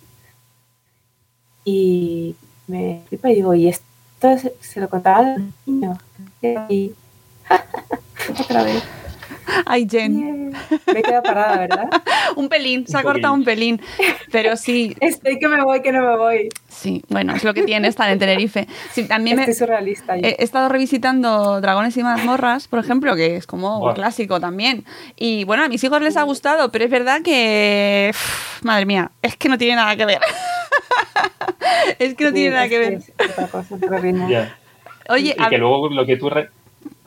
y 1.65 2.35
me 2.67 3.03
flipa 3.09 3.31
y 3.31 3.35
digo, 3.35 3.55
¿y 3.55 3.69
esto 3.69 4.31
es- 4.31 4.53
se 4.61 4.81
lo 4.81 4.89
contaba 4.89 5.19
a 5.19 5.23
los 5.39 5.43
niños? 5.67 5.99
Y 6.69 6.93
otra 8.41 8.63
vez. 8.65 8.83
Ay, 9.67 9.87
Jen. 9.91 10.51
Me 10.51 10.99
he 11.01 11.03
quedado 11.03 11.23
parada, 11.23 11.59
¿verdad? 11.59 11.89
Un 12.37 12.49
pelín, 12.49 12.87
se 12.87 12.97
ha 12.97 13.03
cortado 13.03 13.35
un 13.35 13.45
pelín. 13.45 13.81
Pero 14.33 14.57
sí. 14.57 14.97
Estoy 15.01 15.39
que 15.39 15.49
me 15.49 15.63
voy, 15.63 15.81
que 15.83 15.93
no 15.93 16.03
me 16.03 16.17
voy. 16.17 16.49
Sí, 16.69 17.03
bueno, 17.09 17.35
es 17.35 17.45
lo 17.45 17.53
que 17.55 17.63
tiene 17.63 17.89
estar 17.89 18.09
en 18.11 18.19
Tenerife. 18.19 18.67
Sí, 18.93 19.05
también 19.07 19.37
me- 19.37 19.43
Estoy 19.43 19.55
surrealista. 19.55 20.17
yo. 20.17 20.23
He, 20.27 20.37
he 20.39 20.45
estado 20.45 20.69
revisitando 20.69 21.61
Dragones 21.61 21.97
y 21.97 22.03
mazmorras, 22.03 22.69
por 22.69 22.79
ejemplo, 22.79 23.15
que 23.17 23.37
es 23.37 23.47
como 23.47 23.79
un 23.85 23.95
clásico 23.95 24.41
también. 24.41 24.85
Y 25.17 25.45
bueno, 25.45 25.65
a 25.65 25.69
mis 25.69 25.83
hijos 25.85 26.01
les 26.03 26.17
ha 26.17 26.23
gustado, 26.23 26.71
pero 26.71 26.85
es 26.85 26.91
verdad 26.91 27.23
que. 27.23 28.13
madre 28.63 28.87
mía, 28.87 29.11
es 29.23 29.37
que 29.37 29.49
no 29.49 29.59
tiene 29.59 29.77
nada 29.77 29.97
que 29.97 30.07
ver. 30.07 30.21
es 31.99 32.15
que 32.15 32.25
no 32.25 32.31
Sí, 32.31 32.35
tiene 32.37 32.51
nada 32.51 32.65
es 32.65 32.71
que 32.71 32.79
ver. 32.79 32.93
es 32.95 33.13
otra 33.31 33.47
cosa. 33.49 33.77
Oye, 35.09 35.35
y 35.37 35.49
que 35.49 35.59
luego 35.59 35.89
lo 35.89 36.07
que 36.07 36.17
tú 36.17 36.31
re- 36.31 36.51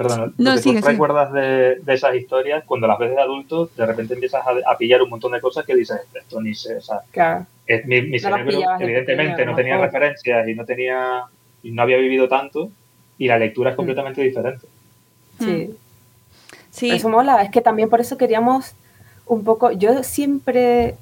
perdón, 0.04 0.34
No, 0.38 0.50
lo 0.52 0.56
que 0.58 0.62
sigue, 0.62 0.76
tú 0.76 0.82
sigue. 0.82 0.92
recuerdas 0.92 1.34
de, 1.34 1.76
de 1.82 1.94
esas 1.94 2.16
historias 2.16 2.64
cuando 2.66 2.88
las 2.88 3.00
ves 3.00 3.12
de 3.12 3.22
adulto 3.22 3.70
de 3.76 3.86
repente 3.86 4.14
empiezas 4.14 4.42
a, 4.46 4.72
a 4.72 4.78
pillar 4.78 5.02
un 5.02 5.10
montón 5.10 5.32
de 5.32 5.42
cosas 5.42 5.66
que 5.66 5.76
dices 5.76 6.00
esto 6.14 6.40
ni 6.42 6.54
sé 6.54 6.78
o 6.78 6.82
sea 6.82 7.00
Claro. 7.12 7.46
es- 7.66 7.86
mi, 7.86 8.02
mi 8.02 8.18
No 8.20 8.30
las 8.30 8.40
cerebro 8.40 8.52
pillabas 8.58 8.82
evidentemente 8.82 9.46
no 9.46 9.56
tenía 9.56 9.74
mejor. 9.76 9.88
referencias 9.88 10.48
y 10.48 10.54
no 10.56 10.66
tenía 10.66 11.24
y 11.64 11.72
no 11.72 11.82
había 11.82 11.98
vivido 11.98 12.28
tanto 12.28 12.70
y 13.18 13.28
la 13.28 13.38
lectura 13.40 13.72
es 13.72 13.76
completamente 13.76 14.22
diferente 14.22 14.68
Sí. 15.40 15.76
Sí. 16.70 16.92
Eso 16.92 17.10
mola. 17.10 17.42
Es 17.42 17.50
que 17.52 17.62
también 17.62 17.90
por 17.90 18.00
eso 18.02 18.18
queríamos 18.18 18.74
un 19.26 19.44
poco. 19.44 19.72
Yo 19.72 20.04
siempre, 20.04 20.96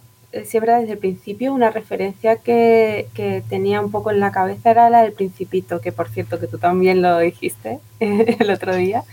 siempre 0.45 0.73
desde 0.73 0.93
el 0.93 0.97
principio, 0.97 1.53
una 1.53 1.69
referencia 1.71 2.37
que, 2.37 3.07
que 3.13 3.43
tenía 3.49 3.81
un 3.81 3.91
poco 3.91 4.11
en 4.11 4.19
la 4.19 4.31
cabeza 4.31 4.71
era 4.71 4.89
la 4.89 5.03
del 5.03 5.13
Principito, 5.13 5.81
que 5.81 5.91
por 5.91 6.09
cierto, 6.09 6.39
que 6.39 6.47
tú 6.47 6.57
también 6.57 7.01
lo 7.01 7.19
dijiste 7.19 7.79
el 7.99 8.49
otro 8.49 8.75
día. 8.75 9.03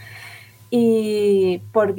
Y 0.70 1.60
por, 1.72 1.94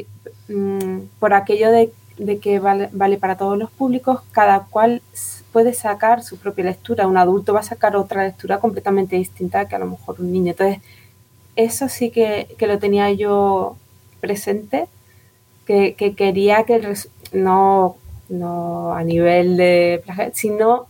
mm, 0.47 0.99
por 1.19 1.33
aquello 1.33 1.71
de, 1.71 1.91
de 2.17 2.39
que 2.39 2.59
vale, 2.59 2.89
vale 2.91 3.17
para 3.17 3.37
todos 3.37 3.57
los 3.57 3.71
públicos, 3.71 4.21
cada 4.31 4.65
cual 4.65 5.01
puede 5.51 5.73
sacar 5.73 6.23
su 6.23 6.37
propia 6.37 6.65
lectura. 6.65 7.07
Un 7.07 7.17
adulto 7.17 7.53
va 7.53 7.61
a 7.61 7.63
sacar 7.63 7.95
otra 7.95 8.23
lectura 8.23 8.59
completamente 8.59 9.15
distinta 9.15 9.67
que 9.67 9.75
a 9.75 9.79
lo 9.79 9.87
mejor 9.87 10.15
un 10.19 10.31
niño. 10.31 10.51
Entonces, 10.51 10.81
eso 11.55 11.89
sí 11.89 12.11
que, 12.11 12.55
que 12.57 12.67
lo 12.67 12.79
tenía 12.79 13.11
yo 13.11 13.75
presente, 14.21 14.87
que, 15.65 15.95
que 15.95 16.15
quería 16.15 16.63
que 16.63 16.75
el 16.75 16.97
no, 17.33 17.97
no 18.29 18.93
a 18.93 19.03
nivel 19.03 19.57
de 19.57 20.01
plagio, 20.05 20.31
sino 20.33 20.87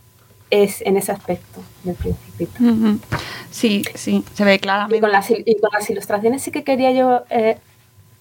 es 0.50 0.82
en 0.82 0.96
ese 0.96 1.12
aspecto 1.12 1.60
del 1.84 1.94
principito. 1.94 2.52
Sí, 3.50 3.82
sí, 3.94 4.24
se 4.34 4.44
ve 4.44 4.58
claramente. 4.58 4.96
Y 4.96 5.00
con 5.00 5.12
las, 5.12 5.30
y 5.30 5.56
con 5.60 5.70
las 5.72 5.88
ilustraciones 5.88 6.42
sí 6.42 6.50
que 6.50 6.64
quería 6.64 6.92
yo 6.92 7.22
eh, 7.30 7.58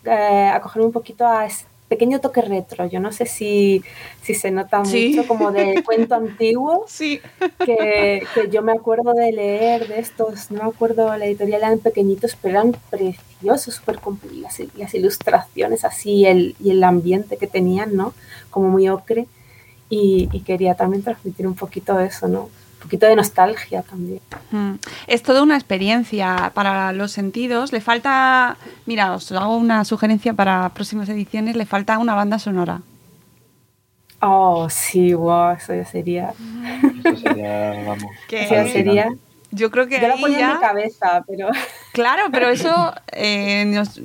eh, 0.05 0.51
acogerme 0.53 0.85
un 0.85 0.91
poquito 0.91 1.25
a 1.25 1.45
pequeño 1.89 2.21
toque 2.21 2.41
retro. 2.41 2.85
Yo 2.87 2.99
no 3.01 3.11
sé 3.11 3.25
si, 3.25 3.83
si 4.21 4.33
se 4.35 4.51
nota 4.51 4.85
Sí. 4.85 5.13
mucho 5.15 5.27
como 5.27 5.51
de 5.51 5.83
cuento 5.85 6.15
antiguo. 6.15 6.85
Sí. 6.87 7.19
Que, 7.65 8.21
que 8.33 8.49
yo 8.49 8.61
me 8.61 8.71
acuerdo 8.71 9.13
de 9.13 9.31
leer 9.33 9.87
de 9.87 9.99
estos, 9.99 10.51
no 10.51 10.63
me 10.63 10.69
acuerdo, 10.69 11.17
la 11.17 11.25
editorial 11.25 11.61
eran 11.63 11.79
pequeñitos, 11.79 12.37
pero 12.41 12.59
eran 12.59 12.75
preciosos, 12.89 13.75
súper 13.75 13.99
las, 14.41 14.59
las 14.77 14.93
ilustraciones 14.93 15.83
así 15.83 16.25
el, 16.25 16.55
y 16.63 16.71
el 16.71 16.83
ambiente 16.83 17.35
que 17.37 17.47
tenían, 17.47 17.95
¿no? 17.95 18.13
Como 18.49 18.69
muy 18.69 18.87
ocre. 18.87 19.27
Y, 19.91 20.29
y 20.31 20.41
quería 20.41 20.75
también 20.75 21.01
transmitir 21.03 21.47
un 21.47 21.55
poquito 21.55 21.99
eso, 21.99 22.27
¿no? 22.27 22.49
Un 22.79 22.83
poquito 22.83 23.05
de 23.07 23.15
nostalgia 23.15 23.81
también. 23.83 24.21
Mm. 24.51 24.75
Es 25.07 25.21
toda 25.21 25.43
una 25.43 25.55
experiencia 25.55 26.51
para 26.53 26.93
los 26.93 27.11
sentidos. 27.11 27.71
Le 27.73 27.81
falta, 27.81 28.55
mira, 28.85 29.13
os 29.13 29.31
hago 29.33 29.57
una 29.57 29.83
sugerencia 29.85 30.33
para 30.33 30.69
próximas 30.69 31.09
ediciones, 31.09 31.55
le 31.57 31.65
falta 31.65 31.97
una 31.99 32.15
banda 32.15 32.39
sonora. 32.39 32.81
Oh, 34.21 34.69
sí, 34.69 35.13
wow, 35.13 35.51
eso 35.51 35.73
ya 35.73 35.85
sería. 35.85 36.33
eso 37.05 37.17
sería 37.17 37.83
vamos 37.85 38.03
Eso 38.29 38.53
ya 38.55 38.67
sería. 38.67 39.09
Yo 39.51 39.71
creo 39.71 39.87
que 39.87 39.99
Yo 39.99 40.07
la 40.07 40.13
ahí 40.13 40.21
ponía 40.21 40.37
en 40.39 40.47
ya- 40.47 40.53
mi 40.55 40.59
cabeza, 40.59 41.23
pero. 41.27 41.49
Claro, 41.93 42.23
pero 42.31 42.49
eso 42.49 42.93
eh, 43.11 43.65
nos- 43.65 43.99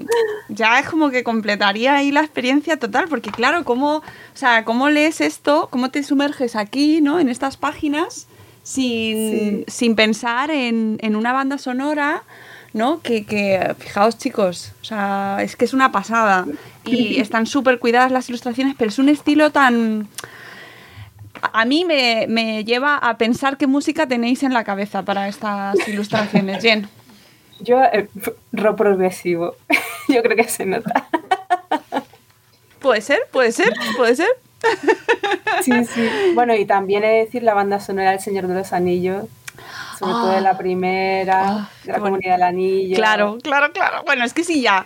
ya 0.48 0.80
es 0.80 0.88
como 0.88 1.10
que 1.10 1.22
completaría 1.22 1.94
ahí 1.94 2.10
la 2.12 2.20
experiencia 2.20 2.78
total, 2.78 3.06
porque 3.08 3.30
claro, 3.30 3.62
¿cómo, 3.64 3.96
o 3.98 4.02
sea, 4.34 4.64
¿cómo 4.64 4.88
lees 4.88 5.20
esto? 5.20 5.68
¿Cómo 5.70 5.90
te 5.90 6.02
sumerges 6.02 6.56
aquí, 6.56 7.00
¿no? 7.00 7.20
En 7.20 7.28
estas 7.28 7.56
páginas 7.56 8.26
sin, 8.64 9.16
Sí. 9.16 9.64
sin 9.68 9.94
pensar 9.94 10.50
en, 10.50 10.98
en 11.00 11.14
una 11.14 11.32
banda 11.32 11.58
sonora, 11.58 12.24
¿no? 12.72 13.00
Que, 13.00 13.24
que, 13.24 13.74
fijaos 13.78 14.18
chicos, 14.18 14.72
o 14.82 14.84
sea, 14.84 15.38
es 15.42 15.54
que 15.54 15.64
es 15.64 15.72
una 15.72 15.92
pasada. 15.92 16.44
Y 16.84 17.20
están 17.20 17.46
súper 17.46 17.78
cuidadas 17.78 18.10
las 18.10 18.28
ilustraciones, 18.28 18.74
pero 18.76 18.88
es 18.88 18.98
un 18.98 19.08
estilo 19.08 19.50
tan... 19.52 20.08
A 21.52 21.64
mí 21.66 21.84
me, 21.84 22.26
me 22.28 22.64
lleva 22.64 22.96
a 22.96 23.18
pensar 23.18 23.58
qué 23.58 23.66
música 23.66 24.08
tenéis 24.08 24.42
en 24.42 24.52
la 24.54 24.64
cabeza 24.64 25.02
para 25.02 25.28
estas 25.28 25.76
ilustraciones, 25.88 26.62
Jen. 26.62 26.88
Yo, 27.60 27.80
eh, 27.84 28.08
rock 28.52 28.76
progresivo. 28.78 29.54
Yo 30.08 30.22
creo 30.22 30.36
que 30.36 30.48
se 30.48 30.66
nota. 30.66 31.06
Puede 32.80 33.00
ser, 33.02 33.20
puede 33.30 33.52
ser, 33.52 33.72
puede 33.96 34.16
ser. 34.16 34.28
Sí, 35.62 35.72
sí. 35.84 36.08
Bueno, 36.34 36.54
y 36.54 36.66
también 36.66 37.04
he 37.04 37.08
de 37.08 37.18
decir 37.24 37.42
la 37.42 37.54
banda 37.54 37.80
sonora 37.80 38.10
del 38.10 38.20
Señor 38.20 38.48
de 38.48 38.54
los 38.54 38.72
Anillos. 38.72 39.24
Sobre 39.98 40.12
todo 40.12 40.30
de 40.32 40.40
la 40.40 40.56
primera, 40.56 41.68
de 41.84 41.92
la 41.92 41.98
comunidad 42.00 42.34
del 42.34 42.42
anillo. 42.42 42.96
Claro, 42.96 43.38
claro, 43.42 43.72
claro. 43.72 44.02
Bueno, 44.04 44.24
es 44.24 44.32
que 44.32 44.44
si 44.44 44.62
ya. 44.62 44.84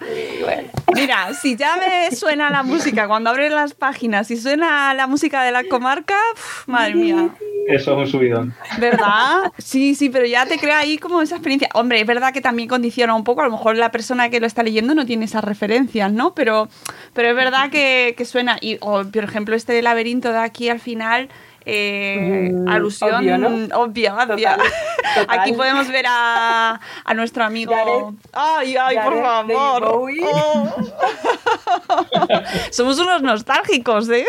Mira, 0.94 1.34
si 1.34 1.56
ya 1.56 1.76
me 1.76 2.14
suena 2.14 2.50
la 2.50 2.62
música 2.62 3.06
cuando 3.06 3.30
abres 3.30 3.52
las 3.52 3.74
páginas 3.74 4.30
y 4.30 4.36
suena 4.36 4.94
la 4.94 5.06
música 5.06 5.42
de 5.42 5.52
la 5.52 5.64
comarca, 5.64 6.16
pf, 6.34 6.70
madre 6.70 6.94
mía. 6.94 7.28
Eso 7.68 7.92
es 7.92 7.98
un 7.98 8.06
subidón. 8.06 8.54
¿Verdad? 8.78 9.52
Sí, 9.58 9.94
sí, 9.94 10.08
pero 10.08 10.24
ya 10.24 10.46
te 10.46 10.58
crea 10.58 10.78
ahí 10.78 10.96
como 10.96 11.20
esa 11.20 11.34
experiencia. 11.36 11.68
Hombre, 11.74 12.00
es 12.00 12.06
verdad 12.06 12.32
que 12.32 12.40
también 12.40 12.66
condiciona 12.66 13.14
un 13.14 13.24
poco, 13.24 13.42
a 13.42 13.44
lo 13.44 13.50
mejor 13.50 13.76
la 13.76 13.90
persona 13.90 14.30
que 14.30 14.40
lo 14.40 14.46
está 14.46 14.62
leyendo 14.62 14.94
no 14.94 15.04
tiene 15.04 15.26
esas 15.26 15.44
referencias, 15.44 16.10
¿no? 16.10 16.34
Pero, 16.34 16.68
pero 17.12 17.28
es 17.28 17.36
verdad 17.36 17.68
que, 17.70 18.14
que 18.16 18.24
suena. 18.24 18.56
Y, 18.62 18.78
o, 18.80 19.04
por 19.04 19.24
ejemplo, 19.24 19.54
este 19.54 19.82
laberinto 19.82 20.32
de 20.32 20.38
aquí 20.38 20.70
al 20.70 20.80
final. 20.80 21.28
Eh, 21.70 22.50
Mm, 22.52 22.68
alusión 22.68 23.14
obvio, 23.16 23.36
¿no? 23.38 23.48
obvia, 23.78 24.14
obvia. 24.14 24.56
Total, 24.56 24.70
total. 25.14 25.38
Aquí 25.40 25.52
podemos 25.52 25.88
ver 25.88 26.06
a, 26.08 26.80
a 27.04 27.14
nuestro 27.14 27.44
amigo. 27.44 27.74
Jared- 27.74 28.14
ay, 28.32 28.76
ay, 28.76 28.96
por 29.04 29.20
Jared 29.20 29.54
favor. 29.54 29.84
Oh. 30.32 30.74
Somos 32.70 32.98
unos 32.98 33.22
nostálgicos, 33.22 34.08
¿eh? 34.08 34.24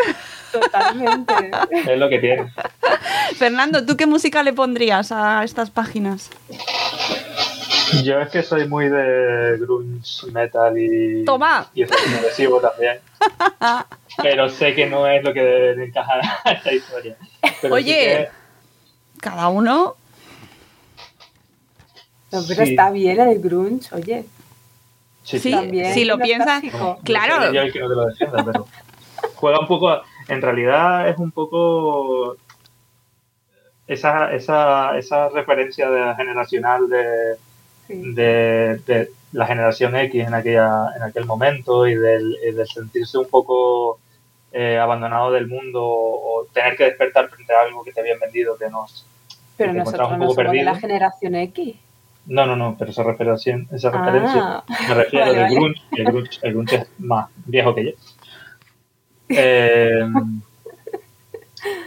Totalmente. 0.51 1.51
Es 1.87 1.97
lo 1.97 2.09
que 2.09 2.19
tiene. 2.19 2.51
Fernando, 3.37 3.85
¿tú 3.85 3.95
qué 3.95 4.05
música 4.05 4.43
le 4.43 4.51
pondrías 4.53 5.11
a 5.11 5.43
estas 5.43 5.69
páginas? 5.69 6.29
Yo 8.03 8.19
es 8.21 8.29
que 8.29 8.43
soy 8.43 8.67
muy 8.67 8.89
de 8.89 9.57
grunge, 9.59 10.31
metal 10.31 10.77
y. 10.77 11.23
Toma. 11.25 11.69
Y 11.73 11.83
agresivo 11.83 12.59
también. 12.59 12.99
Pero 14.21 14.49
sé 14.49 14.73
que 14.75 14.85
no 14.87 15.07
es 15.07 15.23
lo 15.23 15.33
que 15.33 15.41
debe 15.41 15.75
de 15.75 15.85
encajar 15.85 16.21
a 16.43 16.51
esta 16.51 16.73
historia. 16.73 17.15
Pero 17.61 17.75
sí 17.77 17.83
Oye. 17.83 17.93
que- 17.95 18.29
Cada 19.21 19.47
uno. 19.49 19.95
No, 22.31 22.41
pero 22.47 22.63
Sí. 22.63 22.71
está 22.71 22.91
bien 22.91 23.19
el 23.19 23.39
grunge, 23.41 23.89
oye. 23.95 24.23
sí, 25.23 25.39
Sí, 25.39 25.51
También 25.51 25.93
si 25.95 26.05
lo 26.05 26.19
piensas. 26.19 26.63
No 26.63 26.99
claro. 27.03 27.51
yo 27.51 27.61
el 27.61 27.73
que 27.73 27.79
no 27.79 27.89
te 27.89 27.95
lo 27.95 28.05
defienda, 28.05 28.45
pero 28.45 28.67
juega 29.35 29.59
un 29.59 29.67
poco, 29.67 29.99
en 30.27 30.41
realidad 30.41 31.09
es 31.09 31.17
un 31.17 31.31
poco 31.31 32.37
esa, 33.87 34.31
esa, 34.31 34.95
esa 34.97 35.29
referencia 35.29 35.89
de 35.89 36.15
generacional 36.15 36.87
de, 36.87 37.35
Sí. 37.89 38.13
de, 38.13 38.79
de 38.85 39.09
la 39.31 39.47
generación 39.47 39.95
X 39.95 40.27
en, 40.27 40.33
aquella, 40.35 40.89
en 40.95 41.01
aquel 41.03 41.25
momento 41.25 41.87
y 41.87 41.95
del, 41.95 42.37
y 42.47 42.51
del 42.51 42.67
sentirse 42.67 43.17
un 43.17 43.27
poco 43.27 43.99
eh, 44.51 44.77
abandonado 44.77 45.31
del 45.31 45.47
mundo 45.47 45.81
o 45.83 46.45
tener 46.53 46.77
que 46.77 46.83
despertar 46.85 47.27
frente 47.29 47.51
a 47.53 47.61
algo 47.63 47.83
que 47.83 47.91
te 47.91 47.99
habían 47.99 48.19
vendido 48.19 48.57
que 48.57 48.69
no, 48.69 48.85
Pero 49.57 49.71
te 49.73 49.77
nosotros 49.79 50.11
un 50.11 50.19
no 50.19 50.27
poco 50.27 50.35
somos 50.41 50.51
de 50.53 50.63
la 50.63 50.75
generación 50.75 51.35
X. 51.35 51.75
No, 52.27 52.45
no, 52.45 52.55
no, 52.55 52.75
pero 52.77 52.91
esa 52.91 53.01
referencia, 53.01 53.59
esa 53.71 53.89
Ah. 53.89 54.05
referencia 54.05 54.63
me 54.87 54.93
refiero 54.93 55.25
Vale, 55.31 55.41
vale. 55.41 55.55
grunge, 55.55 55.81
el 55.97 56.03
grunge, 56.05 56.39
el 56.43 56.51
grunge 56.53 56.75
es 56.75 56.87
más 56.99 57.27
viejo 57.45 57.73
que 57.73 57.85
yo. 57.85 57.91
Eh, 59.29 60.05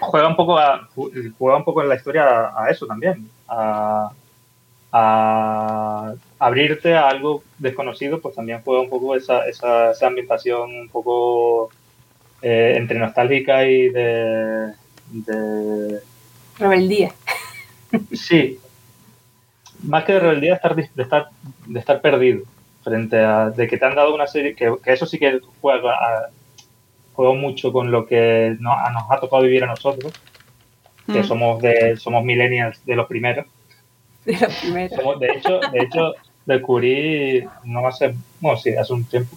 juega 0.01 0.29
un 0.29 0.37
poco 0.37 0.59
a, 0.59 0.89
ju- 0.95 1.33
juega 1.39 1.57
un 1.59 1.65
poco 1.65 1.83
en 1.83 1.89
la 1.89 1.95
historia 1.97 2.25
a, 2.49 2.65
a 2.65 2.71
eso 2.71 2.87
también, 2.87 3.29
a, 3.49 4.11
a 4.93 6.15
abrirte 6.39 6.95
a 6.95 7.09
algo 7.09 7.43
desconocido, 7.59 8.21
pues 8.21 8.35
también 8.35 8.61
juega 8.65 8.83
un 8.83 8.91
poco 8.91 9.17
esa, 9.17 9.47
esa, 9.49 9.93
esa 9.93 10.07
ambientación 10.07 10.71
un 10.75 10.89
poco 10.89 11.71
eh, 12.43 12.75
entre 12.77 12.99
nostálgica 12.99 13.65
y 13.67 13.89
de, 13.89 14.73
de 15.11 16.01
Rebeldía. 16.59 17.13
Sí. 18.13 18.59
Más 19.83 20.05
que 20.05 20.13
de 20.13 20.21
rebeldía, 20.21 20.55
estar, 20.55 20.75
de 20.77 20.89
estar, 21.03 21.29
de 21.67 21.79
estar 21.81 22.01
perdido 22.01 22.43
frente 22.85 23.19
a 23.19 23.51
de 23.51 23.67
que 23.69 23.77
te 23.79 23.85
han 23.85 23.95
dado 23.95 24.15
una 24.15 24.27
serie, 24.27 24.55
que, 24.55 24.75
que 24.83 24.93
eso 24.93 25.07
sí 25.07 25.19
que 25.19 25.41
juega, 25.61 25.93
a- 25.95 26.29
juega 27.15 27.35
mucho 27.35 27.73
con 27.73 27.91
lo 27.91 28.07
que 28.07 28.57
nos 28.61 28.75
ha 29.11 29.21
tocado 29.21 29.43
vivir 29.43 29.65
a 29.65 29.67
nosotros, 29.69 30.13
que 31.07 31.21
Mm. 31.21 31.25
somos 31.25 31.63
de 31.63 31.97
somos 31.97 32.25
millennials 32.25 32.85
de 32.87 32.95
los 32.97 33.07
primeros. 33.09 33.47
De 34.25 34.37
primeros. 34.63 34.99
Somos- 34.99 35.19
de 35.21 35.27
hecho, 35.33 35.61
de 35.73 35.79
hecho 35.81 36.15
descubrí 36.47 37.45
no 37.65 37.87
hace, 37.87 38.15
bueno, 38.41 38.59
sí, 38.59 38.75
hace 38.75 38.93
un 38.93 39.05
tiempo 39.05 39.37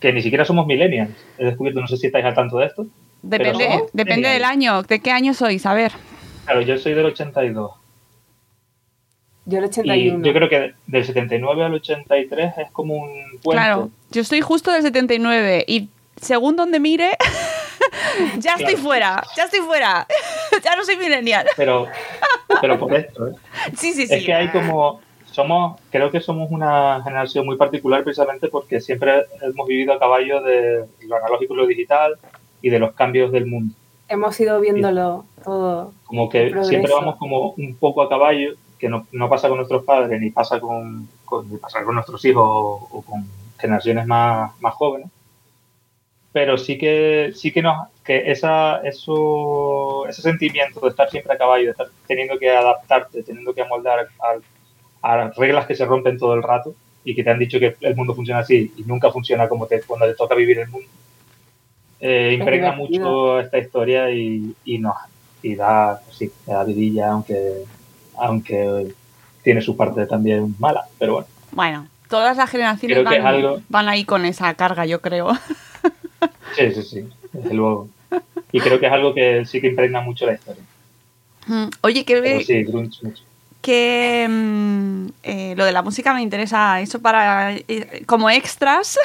que 0.00 0.12
ni 0.12 0.22
siquiera 0.22 0.44
somos 0.44 0.66
millennials. 0.66 1.10
He 1.38 1.44
descubierto, 1.46 1.80
no 1.80 1.88
sé 1.88 1.96
si 1.96 2.06
estáis 2.06 2.24
al 2.24 2.34
tanto 2.34 2.58
de 2.58 2.66
esto. 2.66 2.86
Depende, 3.22 3.84
depende 3.92 4.28
del 4.28 4.44
año. 4.44 4.82
¿De 4.82 5.00
qué 5.00 5.10
año 5.10 5.34
sois? 5.34 5.66
A 5.66 5.74
ver. 5.74 5.92
Claro, 6.44 6.60
yo 6.62 6.78
soy 6.78 6.94
del 6.94 7.06
82. 7.06 7.72
Yo 9.46 9.58
el 9.58 9.64
Y 9.64 9.68
81. 9.68 10.24
yo 10.26 10.32
creo 10.34 10.48
que 10.48 10.74
del 10.86 11.04
79 11.04 11.64
al 11.64 11.74
83 11.74 12.58
es 12.58 12.70
como 12.70 12.94
un 12.94 13.10
puente. 13.42 13.60
Claro, 13.62 13.90
yo 14.10 14.20
estoy 14.20 14.40
justo 14.42 14.70
del 14.70 14.82
79 14.82 15.64
y 15.66 15.88
según 16.20 16.54
donde 16.56 16.80
mire, 16.80 17.10
ya 18.38 18.52
estoy 18.52 18.74
Claro. 18.74 18.78
fuera, 18.82 19.24
ya 19.36 19.44
estoy 19.44 19.60
fuera, 19.60 20.06
ya 20.64 20.76
no 20.76 20.84
soy 20.84 20.96
millennial. 20.96 21.46
pero, 21.56 21.86
pero 22.60 22.78
por 22.78 22.94
esto, 22.94 23.28
¿eh? 23.28 23.32
Sí, 23.76 23.92
sí, 23.94 24.06
sí. 24.06 24.14
Es 24.14 24.24
que 24.24 24.34
hay 24.34 24.48
como, 24.48 25.00
somos, 25.30 25.80
creo 25.90 26.10
que 26.10 26.20
somos 26.20 26.50
una 26.50 27.00
generación 27.04 27.46
muy 27.46 27.56
particular 27.56 28.02
precisamente 28.04 28.48
porque 28.48 28.80
siempre 28.80 29.26
hemos 29.42 29.66
vivido 29.66 29.92
a 29.92 29.98
caballo 29.98 30.42
de 30.42 30.84
lo 31.06 31.16
analógico 31.16 31.54
y 31.54 31.56
lo 31.56 31.66
digital 31.66 32.16
y 32.62 32.70
de 32.70 32.78
los 32.78 32.92
cambios 32.94 33.30
del 33.32 33.46
mundo. 33.46 33.74
Hemos 34.08 34.40
ido 34.40 34.58
viéndolo 34.60 35.26
todo. 35.44 35.92
Como 36.04 36.28
que 36.30 36.54
siempre 36.64 36.92
vamos 36.92 37.16
como 37.16 37.50
un 37.50 37.76
poco 37.76 38.00
a 38.02 38.08
caballo, 38.08 38.54
que 38.78 38.88
no, 38.88 39.06
no 39.12 39.28
pasa 39.28 39.48
con 39.48 39.58
nuestros 39.58 39.84
padres 39.84 40.18
ni 40.20 40.30
pasa 40.30 40.58
con, 40.60 41.08
con- 41.26 41.50
ni 41.50 41.58
pasa 41.58 41.84
con 41.84 41.94
nuestros 41.94 42.24
hijos 42.24 42.42
o, 42.42 42.88
o 42.90 43.02
con 43.02 43.26
generaciones 43.58 44.06
más, 44.06 44.52
más 44.60 44.74
jóvenes. 44.74 45.08
Pero 46.40 46.56
sí 46.56 46.78
que, 46.78 47.32
sí 47.34 47.50
que 47.50 47.62
nos, 47.62 47.88
que 48.04 48.30
esa, 48.30 48.76
eso, 48.84 50.06
ese 50.06 50.22
sentimiento 50.22 50.78
de 50.78 50.90
estar 50.90 51.10
siempre 51.10 51.32
a 51.34 51.36
caballo, 51.36 51.64
de 51.64 51.70
estar 51.72 51.88
teniendo 52.06 52.38
que 52.38 52.48
adaptarte, 52.48 53.24
teniendo 53.24 53.52
que 53.52 53.62
amoldar 53.62 54.06
a, 55.02 55.12
a 55.14 55.30
reglas 55.36 55.66
que 55.66 55.74
se 55.74 55.84
rompen 55.84 56.16
todo 56.16 56.34
el 56.34 56.44
rato 56.44 56.76
y 57.02 57.16
que 57.16 57.24
te 57.24 57.30
han 57.30 57.40
dicho 57.40 57.58
que 57.58 57.74
el 57.80 57.96
mundo 57.96 58.14
funciona 58.14 58.38
así 58.42 58.72
y 58.76 58.82
nunca 58.84 59.10
funciona 59.10 59.48
como 59.48 59.66
te, 59.66 59.82
cuando 59.82 60.06
te 60.06 60.14
toca 60.14 60.36
vivir 60.36 60.60
el 60.60 60.68
mundo, 60.68 60.86
eh, 61.98 62.36
impregna 62.38 62.70
mucho 62.72 63.40
esta 63.40 63.58
historia 63.58 64.08
y, 64.12 64.54
y 64.64 64.78
nos 64.78 64.94
y 65.42 65.56
da, 65.56 66.00
pues 66.04 66.18
sí, 66.18 66.30
da 66.46 66.62
vidilla, 66.62 67.10
aunque, 67.10 67.64
aunque 68.16 68.94
tiene 69.42 69.60
su 69.60 69.76
parte 69.76 70.06
también 70.06 70.54
mala, 70.60 70.84
pero 71.00 71.14
bueno. 71.14 71.26
Bueno, 71.50 71.88
todas 72.08 72.36
las 72.36 72.48
generaciones 72.48 72.98
van, 73.02 73.26
algo- 73.26 73.62
van 73.68 73.88
ahí 73.88 74.04
con 74.04 74.24
esa 74.24 74.54
carga, 74.54 74.86
yo 74.86 75.00
creo. 75.00 75.30
Sí, 76.56 76.72
sí, 76.74 76.82
sí, 76.82 77.08
desde 77.32 77.54
luego. 77.54 77.88
Y 78.52 78.60
creo 78.60 78.80
que 78.80 78.86
es 78.86 78.92
algo 78.92 79.14
que 79.14 79.44
sí 79.44 79.60
que 79.60 79.68
impregna 79.68 80.00
mucho 80.00 80.26
la 80.26 80.34
historia. 80.34 80.62
Mm, 81.46 81.68
Oye, 81.82 82.04
que, 82.04 82.20
Pero 82.20 82.40
sí, 82.40 82.62
grunge 82.64 82.98
mucho. 83.02 83.22
que 83.60 84.26
mm, 84.28 85.06
eh, 85.22 85.54
lo 85.56 85.64
de 85.64 85.72
la 85.72 85.82
música 85.82 86.14
me 86.14 86.22
interesa, 86.22 86.80
eso 86.80 87.00
para 87.00 87.52
eh, 87.54 88.02
como 88.06 88.30
extras. 88.30 88.98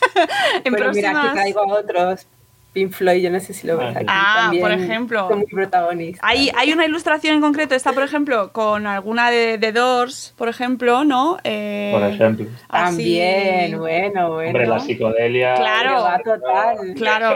en 0.64 0.72
Pero 0.72 0.92
mira, 0.92 1.10
próximas... 1.12 1.24
aquí 1.26 1.34
traigo 1.34 1.60
a 1.60 1.78
otros. 1.78 2.26
Pink 2.72 2.92
Floyd, 2.92 3.20
yo 3.22 3.30
no 3.30 3.40
sé 3.40 3.52
si 3.52 3.66
lo 3.66 3.76
ves 3.76 3.96
aquí. 3.96 4.06
Ah, 4.08 4.42
también 4.42 4.62
por 4.62 4.72
ejemplo. 4.72 5.28
Son 5.28 5.38
muy 5.38 5.46
protagonistas. 5.48 6.20
Hay, 6.22 6.50
hay 6.56 6.72
una 6.72 6.86
ilustración 6.86 7.34
en 7.34 7.40
concreto, 7.40 7.74
está 7.74 7.92
por 7.92 8.02
ejemplo 8.04 8.52
con 8.52 8.86
alguna 8.86 9.30
de, 9.30 9.58
de 9.58 9.72
Doors, 9.72 10.34
por 10.36 10.48
ejemplo, 10.48 11.04
¿no? 11.04 11.38
Eh, 11.42 11.90
Por 11.92 12.08
ejemplo. 12.08 12.46
así- 12.68 12.86
También, 12.96 13.78
bueno, 13.78 14.30
bueno. 14.34 14.48
Hombre, 14.50 14.66
la 14.66 14.78
psicodelia. 14.78 15.54
Claro. 15.54 16.02
Va 16.02 16.18
total. 16.18 16.76
Claro. 16.96 17.34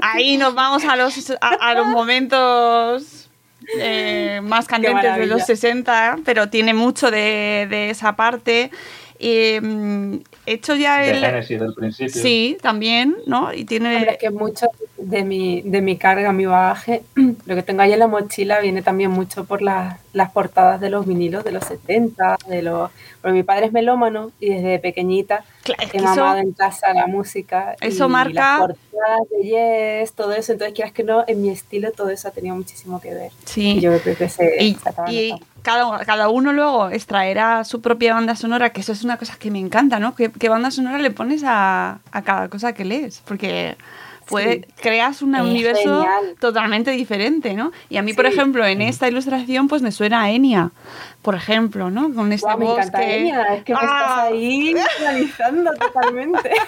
Ahí 0.00 0.36
nos 0.36 0.54
vamos 0.54 0.84
a 0.84 0.96
los, 0.96 1.30
a, 1.40 1.48
a 1.48 1.74
los 1.74 1.86
momentos 1.88 3.30
eh, 3.78 4.40
más 4.42 4.66
candentes 4.66 5.16
de 5.16 5.26
los 5.26 5.44
60, 5.44 6.18
pero 6.24 6.48
tiene 6.48 6.72
mucho 6.74 7.10
de, 7.10 7.66
de 7.68 7.90
esa 7.90 8.16
parte. 8.16 8.70
Hecho 10.46 10.74
ya 10.74 10.98
De 10.98 11.10
el... 11.10 11.20
Génesis 11.20 11.60
del 11.60 11.74
principio. 11.74 12.22
Sí, 12.22 12.56
también, 12.60 13.16
¿no? 13.26 13.52
Y 13.52 13.64
tiene... 13.64 13.96
Hombre, 13.96 14.12
es 14.12 14.18
que 14.18 14.30
mucho 14.30 14.66
de 14.96 15.24
mi, 15.24 15.62
de 15.62 15.80
mi 15.80 15.96
carga, 15.96 16.32
mi 16.32 16.46
bagaje, 16.46 17.02
lo 17.46 17.54
que 17.54 17.62
tengo 17.62 17.82
ahí 17.82 17.92
en 17.92 17.98
la 17.98 18.06
mochila 18.06 18.60
viene 18.60 18.82
también 18.82 19.10
mucho 19.10 19.44
por 19.44 19.62
las, 19.62 19.98
las 20.12 20.30
portadas 20.32 20.80
de 20.80 20.90
los 20.90 21.06
vinilos 21.06 21.44
de 21.44 21.52
los 21.52 21.64
70, 21.64 22.38
de 22.48 22.62
los... 22.62 22.90
Porque 23.20 23.34
mi 23.34 23.42
padre 23.42 23.66
es 23.66 23.72
melómano 23.72 24.32
y 24.40 24.48
desde 24.48 24.78
pequeñita 24.78 25.44
es 25.78 25.90
que 25.90 25.98
he 25.98 26.00
mamado 26.02 26.38
eso- 26.38 26.46
en 26.46 26.52
casa 26.52 26.94
la 26.94 27.06
música. 27.06 27.76
eso 27.82 28.06
y 28.06 28.08
marca- 28.08 28.32
Las 28.34 28.58
portadas 28.60 29.20
de 29.30 30.00
Yes, 30.02 30.12
todo 30.14 30.32
eso. 30.32 30.52
Entonces, 30.52 30.74
quieras 30.74 30.92
que 30.94 31.04
no, 31.04 31.24
en 31.26 31.42
mi 31.42 31.50
estilo 31.50 31.92
todo 31.92 32.08
eso 32.10 32.28
ha 32.28 32.30
tenido 32.30 32.56
muchísimo 32.56 32.98
que 33.00 33.12
ver. 33.14 33.30
Sí. 33.44 33.72
Y 33.72 33.80
yo 33.80 33.96
creo 34.00 34.16
que 34.16 34.28
se... 34.30 34.62
Y, 34.64 34.74
se. 34.74 35.34
Cada, 35.62 36.04
cada 36.04 36.28
uno 36.28 36.52
luego 36.52 36.90
extraerá 36.90 37.64
su 37.64 37.80
propia 37.80 38.14
banda 38.14 38.34
sonora, 38.36 38.70
que 38.70 38.80
eso 38.80 38.92
es 38.92 39.04
una 39.04 39.16
cosa 39.16 39.36
que 39.38 39.50
me 39.50 39.58
encanta, 39.58 39.98
¿no? 39.98 40.14
¿Qué, 40.14 40.30
qué 40.30 40.48
banda 40.48 40.70
sonora 40.70 40.98
le 40.98 41.10
pones 41.10 41.42
a, 41.46 41.98
a 42.12 42.22
cada 42.22 42.48
cosa 42.48 42.72
que 42.72 42.84
lees? 42.84 43.22
Porque 43.24 43.76
puede, 44.26 44.60
Sí. 44.66 44.74
creas 44.82 45.22
un 45.22 45.34
Es 45.34 45.42
universo 45.42 45.82
genial. 45.82 46.36
totalmente 46.38 46.92
diferente, 46.92 47.54
¿no? 47.54 47.72
Y 47.88 47.96
a 47.96 48.02
mí, 48.02 48.12
por 48.12 48.26
ejemplo, 48.26 48.64
en 48.64 48.80
esta 48.80 49.08
ilustración, 49.08 49.66
pues 49.66 49.82
me 49.82 49.90
suena 49.90 50.22
a 50.22 50.30
Enya, 50.30 50.70
por 51.22 51.34
ejemplo, 51.34 51.90
¿no? 51.90 52.12
Con 52.14 52.32
este 52.32 52.46
Guau, 52.46 52.58
me 52.58 52.64
encanta 52.72 52.98
bosque. 52.98 53.18
Enya, 53.18 53.54
es 53.54 53.64
que 53.64 53.74
me 53.74 53.80
estás 53.80 53.92
¡Ah! 53.92 54.22
ahí 54.24 54.74
analizando 55.00 55.72
totalmente. 55.74 56.50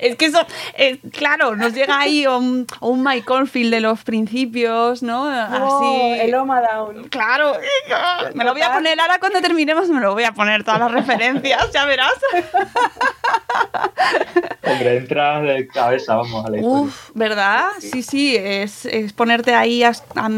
Es 0.00 0.16
que 0.16 0.24
eso, 0.24 0.44
eh, 0.74 0.98
claro, 1.12 1.54
nos 1.54 1.74
llega 1.74 2.00
ahí 2.00 2.26
un, 2.26 2.66
un 2.80 3.04
Mike 3.04 3.32
de 3.54 3.80
los 3.80 4.02
principios, 4.02 5.02
¿no? 5.02 5.26
Oh, 5.26 5.78
Así. 5.78 6.20
el 6.20 6.34
Oma 6.34 6.60
Down. 6.62 7.08
Claro, 7.08 7.52
me 8.34 8.42
lo 8.44 8.52
voy 8.52 8.62
a 8.62 8.72
poner 8.72 8.98
ahora 8.98 9.18
cuando 9.20 9.40
terminemos, 9.40 9.88
me 9.90 10.00
lo 10.00 10.14
voy 10.14 10.24
a 10.24 10.32
poner 10.32 10.64
todas 10.64 10.80
las 10.80 10.90
referencias, 10.90 11.70
ya 11.72 11.84
verás. 11.84 12.12
Hombre, 14.64 14.96
entras 14.96 15.42
de 15.42 15.66
cabeza, 15.68 16.16
vamos, 16.16 16.44
a 16.46 16.50
la 16.50 16.56
historia. 16.56 16.80
Uf, 16.80 17.10
¿verdad? 17.14 17.66
Sí, 17.78 18.02
sí, 18.02 18.36
es, 18.36 18.86
es 18.86 19.12
ponerte 19.12 19.54
ahí 19.54 19.82
a, 19.84 19.90
a- 20.16 20.30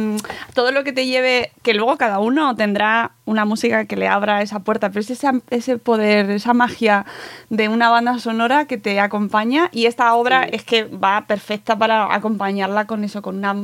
todo 0.55 0.73
lo 0.73 0.83
que 0.85 0.93
te 0.93 1.07
lleve, 1.07 1.53
que 1.63 1.75
luego 1.75 1.97
cada 1.97 2.19
uno 2.19 2.55
tendrá 2.57 2.93
una 3.24 3.45
música 3.45 3.84
que 3.86 3.97
le 3.97 4.09
abra 4.09 4.42
esa 4.42 4.61
puerta, 4.61 4.90
pero 4.90 5.01
es 5.01 5.24
ese 5.51 5.78
poder, 5.78 6.30
esa 6.30 6.55
magia 6.55 7.07
de 7.51 7.68
una 7.68 7.90
banda 7.90 8.18
sonora 8.18 8.66
que 8.66 8.78
te 8.78 9.01
acompaña 9.01 9.68
y 9.72 9.86
esta 9.86 10.14
obra 10.14 10.45
es 10.45 10.64
que 10.64 10.84
va 10.84 11.26
perfecta 11.26 11.76
para 11.76 12.14
acompañarla 12.14 12.86
con 12.86 13.05
eso, 13.05 13.22
con 13.22 13.36
una, 13.38 13.55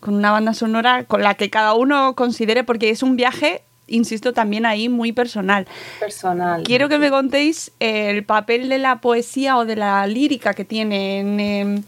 con 0.00 0.14
una 0.14 0.30
banda 0.32 0.54
sonora 0.54 1.04
con 1.04 1.22
la 1.22 1.34
que 1.34 1.50
cada 1.50 1.74
uno 1.74 2.14
considere, 2.14 2.64
porque 2.64 2.90
es 2.90 3.02
un 3.02 3.16
viaje, 3.16 3.62
insisto, 3.86 4.32
también 4.32 4.66
ahí 4.66 4.88
muy 4.88 5.12
personal. 5.12 5.66
Personal. 6.00 6.62
Quiero 6.62 6.88
que 6.88 6.98
me 6.98 7.10
contéis 7.10 7.72
el 7.80 8.24
papel 8.24 8.68
de 8.68 8.78
la 8.78 9.00
poesía 9.00 9.56
o 9.56 9.64
de 9.64 9.76
la 9.76 10.06
lírica 10.06 10.54
que 10.54 10.64
tiene 10.64 11.20
en 11.20 11.40
eh, 11.40 11.82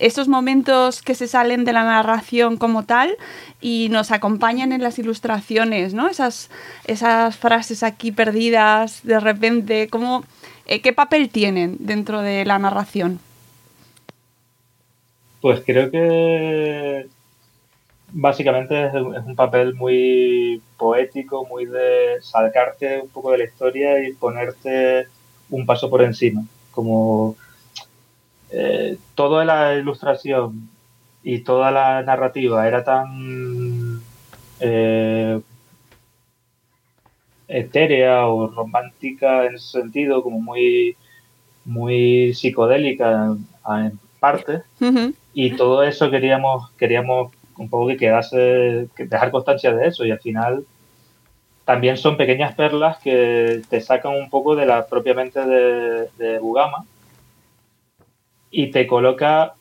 estos 0.00 0.28
momentos 0.28 1.02
que 1.02 1.14
se 1.14 1.28
salen 1.28 1.64
de 1.64 1.72
la 1.72 1.84
narración 1.84 2.56
como 2.56 2.84
tal 2.84 3.16
y 3.60 3.88
nos 3.90 4.10
acompañan 4.10 4.72
en 4.72 4.82
las 4.82 4.98
ilustraciones, 4.98 5.94
¿no? 5.94 6.08
Esas, 6.08 6.50
esas 6.86 7.36
frases 7.36 7.82
aquí 7.82 8.12
perdidas 8.12 9.00
de 9.04 9.20
repente, 9.20 9.88
¿cómo, 9.88 10.24
eh, 10.66 10.80
¿qué 10.80 10.92
papel 10.92 11.30
tienen 11.30 11.76
dentro 11.80 12.22
de 12.22 12.44
la 12.44 12.58
narración? 12.58 13.20
Pues 15.40 15.62
creo 15.64 15.90
que 15.90 17.06
básicamente 18.12 18.86
es 18.86 18.94
un, 18.94 19.36
papel 19.36 19.74
muy 19.74 20.62
poético, 20.76 21.46
muy 21.46 21.66
de 21.66 22.20
sacarte 22.20 23.00
un 23.00 23.08
poco 23.08 23.32
de 23.32 23.38
la 23.38 23.44
historia 23.44 24.06
y 24.06 24.12
ponerte 24.12 25.06
un 25.50 25.66
paso 25.66 25.90
por 25.90 26.02
encima. 26.02 26.44
Como 26.70 27.36
eh, 28.50 28.96
toda 29.14 29.44
la 29.44 29.74
ilustración 29.74 30.68
y 31.22 31.40
toda 31.40 31.70
la 31.70 32.02
narrativa 32.02 32.66
era 32.68 32.84
tan 32.84 34.00
eh, 34.60 35.40
etérea 37.48 38.26
o 38.26 38.48
romántica 38.48 39.46
en 39.46 39.56
ese 39.56 39.80
sentido, 39.80 40.22
como 40.22 40.40
muy, 40.40 40.96
muy 41.64 42.34
psicodélica 42.34 43.26
en, 43.26 43.46
en 43.84 43.98
parte. 44.20 44.62
Y 45.34 45.56
todo 45.56 45.82
eso 45.82 46.10
queríamos, 46.10 46.70
queríamos 46.72 47.32
un 47.58 47.68
poco 47.68 47.88
que 47.88 47.96
quedase, 47.96 48.88
que 48.96 49.06
dejar 49.06 49.30
constancia 49.30 49.72
de 49.72 49.86
eso 49.88 50.04
y 50.04 50.10
al 50.10 50.20
final 50.20 50.64
también 51.64 51.96
son 51.96 52.16
pequeñas 52.16 52.54
perlas 52.54 52.98
que 52.98 53.62
te 53.68 53.80
sacan 53.80 54.14
un 54.14 54.30
poco 54.30 54.54
de 54.54 54.66
la 54.66 54.86
propia 54.86 55.14
mente 55.14 55.44
de, 55.44 56.08
de 56.16 56.38
Bugama 56.38 56.84
y 58.50 58.70
te 58.70 58.86
coloca 58.86 59.54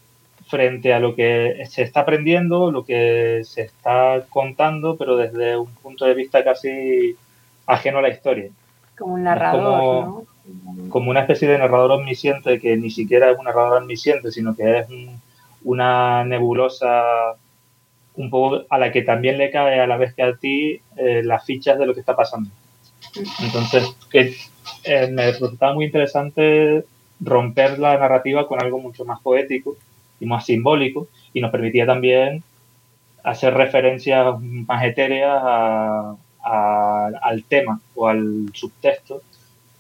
frente 0.48 0.94
a 0.94 1.00
lo 1.00 1.16
que 1.16 1.64
se 1.68 1.82
está 1.82 2.02
aprendiendo, 2.02 2.72
lo 2.72 2.86
que 2.86 3.42
se 3.44 3.62
está 3.64 4.24
contando, 4.30 4.96
pero 4.96 5.18
desde 5.18 5.58
un 5.58 5.74
punto 5.76 6.06
de 6.06 6.14
vista 6.14 6.44
casi 6.44 7.16
ajeno 7.66 7.98
a 7.98 8.02
la 8.04 8.10
historia. 8.10 8.50
Como 8.98 9.16
un 9.16 9.24
narrador, 9.24 9.80
como- 9.82 10.26
¿no? 10.46 10.90
como 10.90 11.10
una 11.10 11.22
especie 11.22 11.48
de 11.48 11.58
narrador 11.58 11.92
omnisciente 11.94 12.60
que 12.60 12.78
ni 12.78 12.92
siquiera 12.92 13.32
es 13.32 13.38
un 13.40 13.46
narrador 13.46 13.82
omnisciente, 13.82 14.32
sino 14.32 14.56
que 14.56 14.80
es 14.80 14.90
un- 14.90 15.20
una 15.64 16.24
nebulosa 16.24 17.34
un 18.18 18.30
poco 18.30 18.66
a 18.70 18.78
la 18.78 18.92
que 18.92 19.02
también 19.02 19.38
le 19.38 19.52
cae 19.52 19.80
a 19.80 19.88
la 19.88 19.98
vez 19.98 20.14
que 20.14 20.24
a 20.24 20.36
ti 20.36 20.82
eh, 20.98 21.22
las 21.24 21.46
fichas 21.46 21.78
de 21.78 21.86
lo 21.86 21.94
que 21.94 22.00
está 22.00 22.16
pasando. 22.16 22.50
Entonces, 23.42 23.96
que 24.10 24.36
eh, 24.84 25.08
me 25.12 25.32
resultaba 25.32 25.74
muy 25.74 25.86
interesante 25.86 26.86
romper 27.20 27.80
la 27.80 27.98
narrativa 27.98 28.48
con 28.48 28.62
algo 28.62 28.80
mucho 28.80 29.06
más 29.06 29.22
poético 29.22 29.78
y 30.20 30.26
más 30.26 30.46
simbólico 30.46 31.08
y 31.34 31.42
nos 31.42 31.52
permitía 31.52 31.86
también 31.86 32.44
hacer 33.24 33.54
referencias 33.54 34.40
más 34.40 34.84
etéreas 34.84 35.42
al 36.44 37.44
tema 37.48 37.82
o 37.96 38.08
al 38.08 38.50
subtexto 38.54 39.22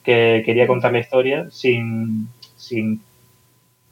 que 0.03 0.43
quería 0.45 0.67
contar 0.67 0.93
la 0.93 0.99
historia 0.99 1.47
sin, 1.51 2.27
sin, 2.55 3.01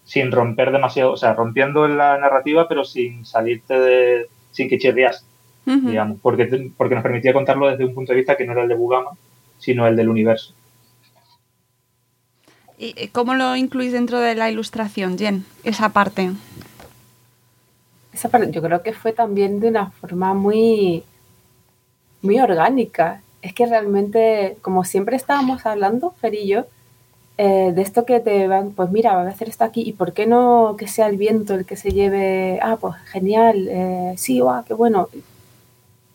sin 0.03 0.31
romper 0.31 0.71
demasiado, 0.71 1.11
o 1.11 1.17
sea, 1.17 1.33
rompiendo 1.33 1.87
la 1.87 2.17
narrativa 2.17 2.67
pero 2.67 2.83
sin 2.83 3.25
salirte 3.25 3.79
de, 3.79 4.27
sin 4.53 4.69
que 4.69 4.77
chirrias, 4.77 5.25
Ujú. 5.65 5.89
digamos, 5.89 6.19
porque, 6.21 6.71
porque 6.77 6.95
nos 6.95 7.03
permitía 7.03 7.33
contarlo 7.33 7.67
desde 7.67 7.85
un 7.85 7.93
punto 7.93 8.13
de 8.13 8.19
vista 8.19 8.37
que 8.37 8.45
no 8.45 8.53
era 8.53 8.63
el 8.63 8.69
de 8.69 8.75
Bugama, 8.75 9.11
sino 9.57 9.85
el 9.87 9.95
del 9.95 10.09
universo. 10.09 10.53
¿Y 12.77 12.93
eh, 12.97 13.09
cómo 13.11 13.33
lo 13.33 13.55
incluís 13.55 13.91
dentro 13.91 14.19
de 14.19 14.35
la 14.35 14.49
ilustración, 14.49 15.17
Jen? 15.17 15.45
Esa 15.63 15.89
parte. 15.89 16.31
Esa 18.13 18.29
parte 18.29 18.51
yo 18.51 18.61
creo 18.61 18.83
que 18.83 18.93
fue 18.93 19.13
también 19.13 19.59
de 19.59 19.69
una 19.69 19.91
forma 19.91 20.33
muy, 20.33 21.03
muy 22.21 22.39
orgánica. 22.39 23.21
Es 23.41 23.53
que 23.53 23.65
realmente, 23.65 24.57
como 24.61 24.83
siempre 24.83 25.15
estábamos 25.15 25.65
hablando, 25.65 26.11
Fer 26.19 26.33
y 26.35 26.47
yo, 26.47 26.65
eh, 27.37 27.71
de 27.75 27.81
esto 27.81 28.05
que 28.05 28.19
te 28.19 28.47
van, 28.47 28.71
pues 28.71 28.89
mira, 28.91 29.17
voy 29.17 29.27
a 29.27 29.29
hacer 29.31 29.49
esto 29.49 29.63
aquí, 29.65 29.81
y 29.81 29.93
por 29.93 30.13
qué 30.13 30.27
no 30.27 30.75
que 30.77 30.87
sea 30.87 31.07
el 31.07 31.17
viento 31.17 31.55
el 31.55 31.65
que 31.65 31.75
se 31.75 31.91
lleve, 31.91 32.59
ah, 32.61 32.77
pues 32.79 32.95
genial, 33.11 33.67
eh, 33.69 34.13
sí, 34.17 34.39
guau, 34.39 34.63
qué 34.65 34.73
bueno. 34.73 35.09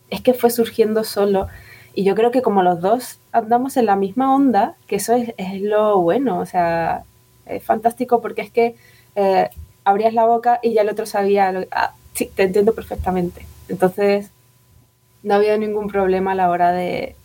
Es 0.09 0.21
que 0.21 0.33
fue 0.33 0.49
surgiendo 0.49 1.03
solo. 1.03 1.47
Y 1.93 2.03
yo 2.03 2.15
creo 2.15 2.31
que 2.31 2.41
como 2.41 2.63
los 2.63 2.81
dos 2.81 3.19
andamos 3.31 3.77
en 3.77 3.85
la 3.85 3.95
misma 3.95 4.33
onda, 4.33 4.75
que 4.87 4.95
eso 4.97 5.13
es, 5.13 5.33
es 5.37 5.61
lo 5.61 5.99
bueno, 6.01 6.39
o 6.39 6.45
sea, 6.45 7.03
es 7.45 7.63
fantástico 7.63 8.21
porque 8.21 8.41
es 8.41 8.51
que 8.51 8.75
eh, 9.15 9.49
abrías 9.83 10.13
la 10.13 10.25
boca 10.25 10.59
y 10.63 10.73
ya 10.73 10.81
el 10.81 10.89
otro 10.89 11.05
sabía, 11.05 11.51
lo- 11.51 11.65
ah, 11.71 11.93
sí, 12.13 12.29
te 12.33 12.43
entiendo 12.43 12.73
perfectamente. 12.73 13.45
Entonces, 13.67 14.29
no 15.23 15.33
ha 15.33 15.37
habido 15.37 15.57
ningún 15.57 15.87
problema 15.89 16.31
a 16.33 16.35
la 16.35 16.49
hora 16.49 16.71
de- 16.71 17.15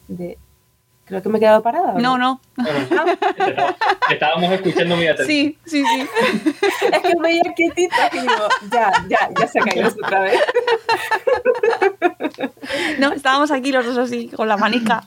Creo 1.06 1.22
que 1.22 1.28
me 1.28 1.36
he 1.36 1.40
quedado 1.40 1.62
parada. 1.62 1.92
¿o 1.92 1.98
No, 1.98 2.16
no. 2.16 2.40
Estábamos 4.10 4.50
escuchando 4.52 4.96
muy 4.96 5.06
atentos. 5.06 5.26
Sí, 5.26 5.58
sí, 5.66 5.84
sí. 5.84 6.08
Es 6.92 7.02
que 7.02 7.12
veía 7.20 7.42
quietita 7.54 8.08
y 8.14 8.20
digo, 8.20 8.48
ya, 8.72 8.90
ya, 9.08 9.28
ya 9.38 9.46
se 9.46 9.58
ha 9.58 9.62
caído 9.62 9.88
otra 9.88 10.20
vez. 10.20 10.40
No, 12.98 13.12
estábamos 13.12 13.50
aquí 13.50 13.70
los 13.70 13.84
dos 13.84 13.98
así, 13.98 14.28
con 14.28 14.48
la 14.48 14.56
manica. 14.56 15.04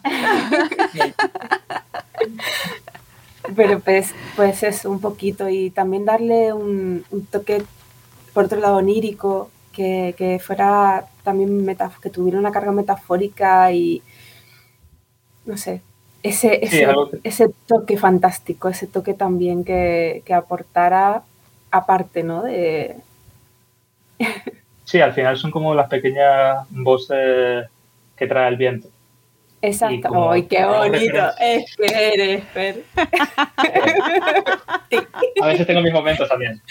Pero 3.56 3.80
pues, 3.80 4.14
pues 4.36 4.62
es 4.64 4.86
un 4.86 5.00
poquito 5.00 5.48
y 5.50 5.70
también 5.70 6.06
darle 6.06 6.52
un, 6.54 7.06
un 7.10 7.26
toque, 7.28 7.64
por 8.34 8.46
otro 8.46 8.60
lado, 8.60 8.78
onírico, 8.78 9.50
que, 9.72 10.14
que 10.18 10.40
fuera 10.40 11.06
también 11.24 11.66
metaf- 11.66 12.00
que 12.02 12.10
tuviera 12.10 12.38
una 12.40 12.52
carga 12.52 12.72
metafórica 12.72 13.72
y 13.72 14.02
no 15.46 15.56
sé, 15.58 15.82
ese, 16.24 16.64
ese, 16.66 16.86
que- 16.86 17.20
ese 17.24 17.50
toque 17.68 17.98
fantástico, 17.98 18.70
ese 18.70 18.88
toque 18.88 19.14
también 19.14 19.64
que, 19.64 20.22
que 20.26 20.34
aportara 20.34 21.24
aparte, 21.72 22.24
¿no? 22.24 22.44
De, 22.44 22.96
Sí, 24.86 25.02
al 25.02 25.12
final 25.14 25.36
son 25.38 25.52
como 25.52 25.74
las 25.76 25.90
pequeñas 25.90 26.66
voces 26.70 27.68
que 28.16 28.26
trae 28.28 28.48
el 28.48 28.56
viento. 28.56 28.88
exacto. 29.62 30.08
como- 30.08 30.32
¡Ay, 30.32 30.44
qué 30.44 30.64
bonito! 30.66 30.92
referencia. 30.92 31.30
Es 31.40 31.76
que 31.76 32.14
eres, 32.14 32.44
Fer. 32.54 32.84
A 35.42 35.48
veces 35.48 35.68
tengo 35.68 35.82
mis 35.82 35.92
momentos 35.94 36.28
también. 36.30 36.62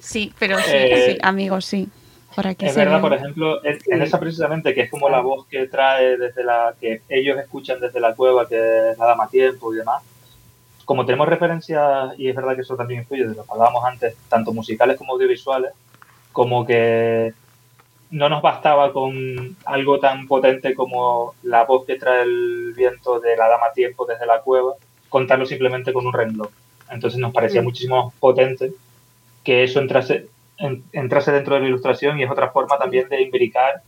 Sí, 0.00 0.32
pero 0.38 0.58
sí, 0.58 0.70
Eh, 0.74 1.12
sí, 1.12 1.18
amigos, 1.22 1.64
sí. 1.64 1.88
Aquí 2.36 2.66
Es 2.66 2.74
se 2.74 2.80
verdad, 2.80 2.96
ve. 2.96 3.00
por 3.02 3.12
ejemplo, 3.14 3.64
en, 3.64 3.78
en 3.86 4.02
esa 4.02 4.18
precisamente, 4.20 4.74
que 4.74 4.82
es 4.82 4.90
como 4.90 5.08
la 5.08 5.20
voz 5.20 5.46
que 5.46 5.66
trae 5.66 6.16
desde 6.16 6.44
la 6.44 6.74
que 6.80 7.02
ellos 7.08 7.38
escuchan 7.38 7.80
desde 7.80 8.00
la 8.00 8.14
cueva, 8.14 8.48
que 8.48 8.90
es 8.90 8.98
la 8.98 9.06
dama 9.06 9.28
tiempo 9.28 9.72
y 9.72 9.78
demás. 9.78 10.02
Como 10.84 11.04
tenemos 11.06 11.28
referencias, 11.28 12.12
y 12.18 12.28
es 12.28 12.34
verdad 12.34 12.54
que 12.54 12.62
eso 12.62 12.76
también 12.76 13.00
influye 13.00 13.26
de 13.26 13.34
lo 13.34 13.44
que 13.44 13.50
hablábamos 13.52 13.84
antes, 13.84 14.16
tanto 14.28 14.52
musicales 14.52 14.96
como 14.98 15.12
audiovisuales, 15.12 15.72
como 16.32 16.66
que 16.66 17.32
no 18.10 18.28
nos 18.28 18.42
bastaba 18.42 18.92
con 18.92 19.56
algo 19.64 19.98
tan 20.00 20.26
potente 20.26 20.74
como 20.74 21.34
la 21.44 21.64
voz 21.64 21.86
que 21.86 21.96
trae 21.96 22.22
el 22.22 22.72
viento 22.76 23.20
de 23.20 23.36
la 23.36 23.48
dama 23.48 23.72
tiempo 23.74 24.04
desde 24.06 24.26
la 24.26 24.40
cueva, 24.40 24.74
contarlo 25.08 25.46
simplemente 25.46 25.92
con 25.92 26.06
un 26.06 26.12
renglón. 26.12 26.48
Entonces 26.90 27.18
nos 27.20 27.32
parecía 27.32 27.62
Mm. 27.62 27.64
muchísimo 27.64 28.04
más 28.06 28.14
potente 28.18 28.72
que 29.44 29.64
eso 29.64 29.80
entrase, 29.80 30.26
en- 30.62 30.82
entrase 30.92 31.32
dentro 31.32 31.54
de 31.54 31.60
la 31.62 31.68
ilustración 31.68 32.18
y 32.18 32.22
es 32.24 32.30
otra 32.30 32.50
forma 32.50 32.78
también 32.78 33.08
de 33.08 33.22
imbricar 33.22 33.82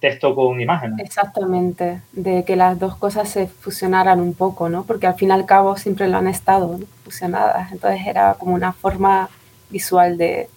texto 0.00 0.34
con 0.34 0.60
imágenes. 0.60 1.00
Exactamente, 1.04 2.00
de 2.12 2.44
que 2.44 2.54
las 2.54 2.78
dos 2.78 2.94
cosas 2.96 3.28
se 3.28 3.48
fusionaran 3.48 4.20
un 4.20 4.32
poco, 4.34 4.68
¿no? 4.68 4.84
Porque 4.84 5.08
al 5.08 5.14
fin 5.14 5.30
y 5.30 5.32
al 5.32 5.44
cabo 5.46 5.76
siempre 5.76 6.06
lo 6.08 6.18
han 6.18 6.28
estado 6.28 6.78
¿no? 6.78 6.86
fusionadas, 7.04 7.72
entonces 7.72 8.06
era 8.06 8.34
como 8.34 8.54
una 8.54 8.72
forma 8.72 9.28
visual 9.70 10.16
de... 10.16 10.48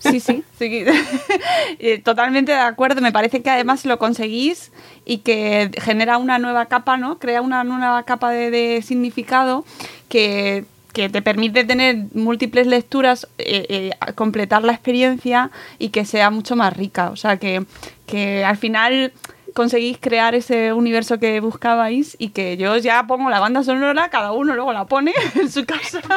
Sí, 0.00 0.20
sí, 0.20 0.44
sí. 0.58 0.84
Eh, 1.78 1.98
Totalmente 2.02 2.52
de 2.52 2.58
acuerdo. 2.58 3.00
Me 3.00 3.12
parece 3.12 3.42
que 3.42 3.50
además 3.50 3.84
lo 3.84 3.98
conseguís 3.98 4.70
y 5.04 5.18
que 5.18 5.70
genera 5.80 6.18
una 6.18 6.38
nueva 6.38 6.66
capa, 6.66 6.96
¿no? 6.96 7.18
Crea 7.18 7.40
una 7.42 7.64
nueva 7.64 8.02
capa 8.04 8.30
de, 8.30 8.50
de 8.50 8.82
significado 8.82 9.64
que, 10.08 10.64
que 10.94 11.10
te 11.10 11.20
permite 11.20 11.64
tener 11.64 12.06
múltiples 12.14 12.66
lecturas, 12.66 13.28
eh, 13.38 13.66
eh, 13.68 13.90
completar 14.14 14.64
la 14.64 14.72
experiencia 14.72 15.50
y 15.78 15.90
que 15.90 16.06
sea 16.06 16.30
mucho 16.30 16.56
más 16.56 16.74
rica. 16.74 17.10
O 17.10 17.16
sea, 17.16 17.36
que, 17.36 17.64
que 18.06 18.44
al 18.44 18.56
final 18.56 19.12
conseguís 19.54 19.98
crear 20.00 20.34
ese 20.34 20.72
universo 20.72 21.18
que 21.18 21.38
buscabais 21.40 22.16
y 22.18 22.30
que 22.30 22.56
yo 22.56 22.76
ya 22.78 23.06
pongo 23.06 23.28
la 23.30 23.40
banda 23.40 23.62
sonora, 23.62 24.08
cada 24.08 24.32
uno 24.32 24.54
luego 24.54 24.72
la 24.72 24.86
pone 24.86 25.12
en 25.34 25.50
su 25.50 25.64
casa. 25.66 26.00